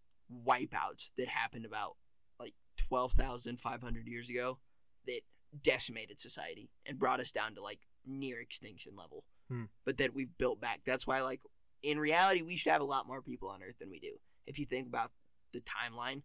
[0.47, 1.97] wipeouts that happened about
[2.39, 4.59] like 12,500 years ago
[5.07, 5.21] that
[5.63, 9.25] decimated society and brought us down to like near extinction level.
[9.49, 9.65] Hmm.
[9.85, 10.81] But that we've built back.
[10.85, 11.41] That's why like
[11.83, 14.13] in reality we should have a lot more people on earth than we do
[14.47, 15.13] if you think about
[15.53, 16.23] the timeline.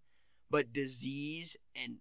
[0.49, 1.97] But disease and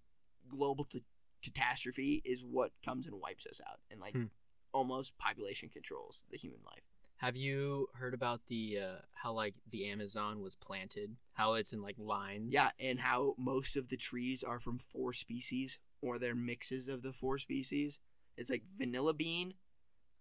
[0.49, 1.05] global t-
[1.43, 4.25] catastrophe is what comes and wipes us out and like Hmm.
[4.73, 6.83] almost population controls the human life.
[7.19, 11.17] Have you heard about the uh, how like the Amazon was planted?
[11.35, 12.53] How it's in like lines.
[12.55, 17.03] Yeah, and how most of the trees are from four species or they're mixes of
[17.03, 17.99] the four species.
[18.39, 19.53] It's like vanilla bean,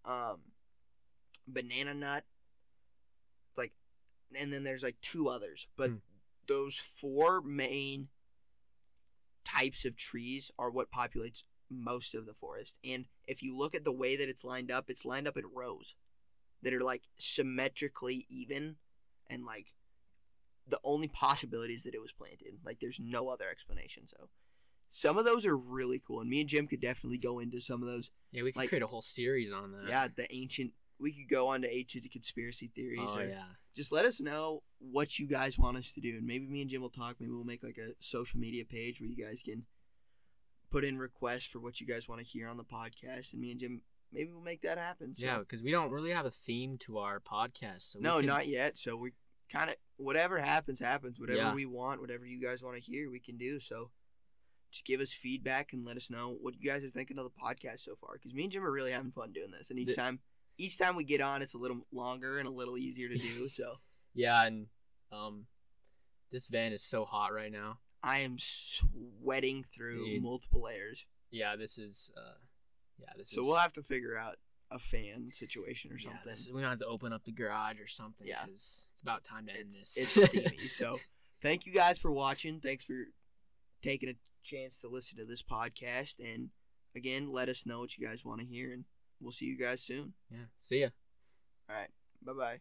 [0.04, 0.42] um,
[1.54, 2.26] banana nut,
[3.58, 3.74] like,
[4.38, 5.68] and then there's like two others.
[5.76, 5.98] But Hmm.
[6.48, 8.10] those four main
[9.44, 12.78] types of trees are what populates most of the forest.
[12.84, 15.46] And if you look at the way that it's lined up, it's lined up in
[15.54, 15.96] rows
[16.62, 18.78] that are like symmetrically even
[19.28, 19.74] and like
[20.68, 22.60] the only possibility is that it was planted.
[22.64, 24.06] Like there's no other explanation.
[24.08, 24.30] So
[24.88, 27.82] some of those are really cool, and me and Jim could definitely go into some
[27.84, 28.10] of those.
[28.32, 29.88] Yeah, we could like- create a whole series on that.
[29.88, 30.74] Yeah, the ancient.
[31.00, 33.00] We could go on to ancient conspiracy theories.
[33.16, 33.44] Oh or yeah.
[33.76, 36.70] Just let us know what you guys want us to do, and maybe me and
[36.70, 37.16] Jim will talk.
[37.20, 39.66] Maybe we'll make like a social media page where you guys can
[40.70, 43.52] put in requests for what you guys want to hear on the podcast, and me
[43.52, 43.82] and Jim
[44.12, 45.16] maybe we'll make that happen.
[45.16, 45.26] So.
[45.26, 47.92] Yeah, because we don't really have a theme to our podcast.
[47.94, 48.78] So No, can- not yet.
[48.78, 49.14] So we
[49.52, 51.20] kind of whatever happens, happens.
[51.20, 51.54] Whatever Yeah.
[51.54, 53.60] we want, whatever you guys want to hear, we can do.
[53.60, 53.92] So
[54.72, 57.30] just give us feedback and let us know what you guys are thinking of the
[57.32, 58.14] podcast so far.
[58.14, 60.20] Because me and Jim are really having fun doing this, and each The- time,
[60.60, 63.50] each time we get on, it's a little longer and a little easier to do.
[63.50, 63.76] So
[64.14, 64.68] Yeah, and
[65.12, 65.46] um,
[66.32, 67.80] this van is so hot right now.
[68.04, 70.22] I am sweating through Dude.
[70.24, 71.06] multiple layers.
[71.32, 72.12] Yeah, this is.
[72.18, 72.38] Uh,
[73.00, 73.48] yeah, this So is.
[73.48, 74.36] we'll have to figure out
[74.72, 76.22] a fan situation or yeah, something.
[76.26, 78.28] this, we're gonna have to open up the garage or something.
[78.28, 78.40] Yeah.
[78.46, 79.98] 'cause it's about time to end it's this.
[79.98, 80.58] it's steamy.
[80.68, 81.00] So
[81.42, 82.60] thank you guys for watching.
[82.60, 83.06] Thanks for
[83.82, 84.14] taking a
[84.44, 86.20] chance to listen to this podcast.
[86.20, 86.50] And
[86.96, 88.86] again, let us know what you guys want to hear, and
[89.20, 90.14] we'll see you guys soon.
[90.32, 90.48] yeah.
[90.62, 90.90] See ya.
[91.70, 91.90] All right.
[92.22, 92.60] Bye bye.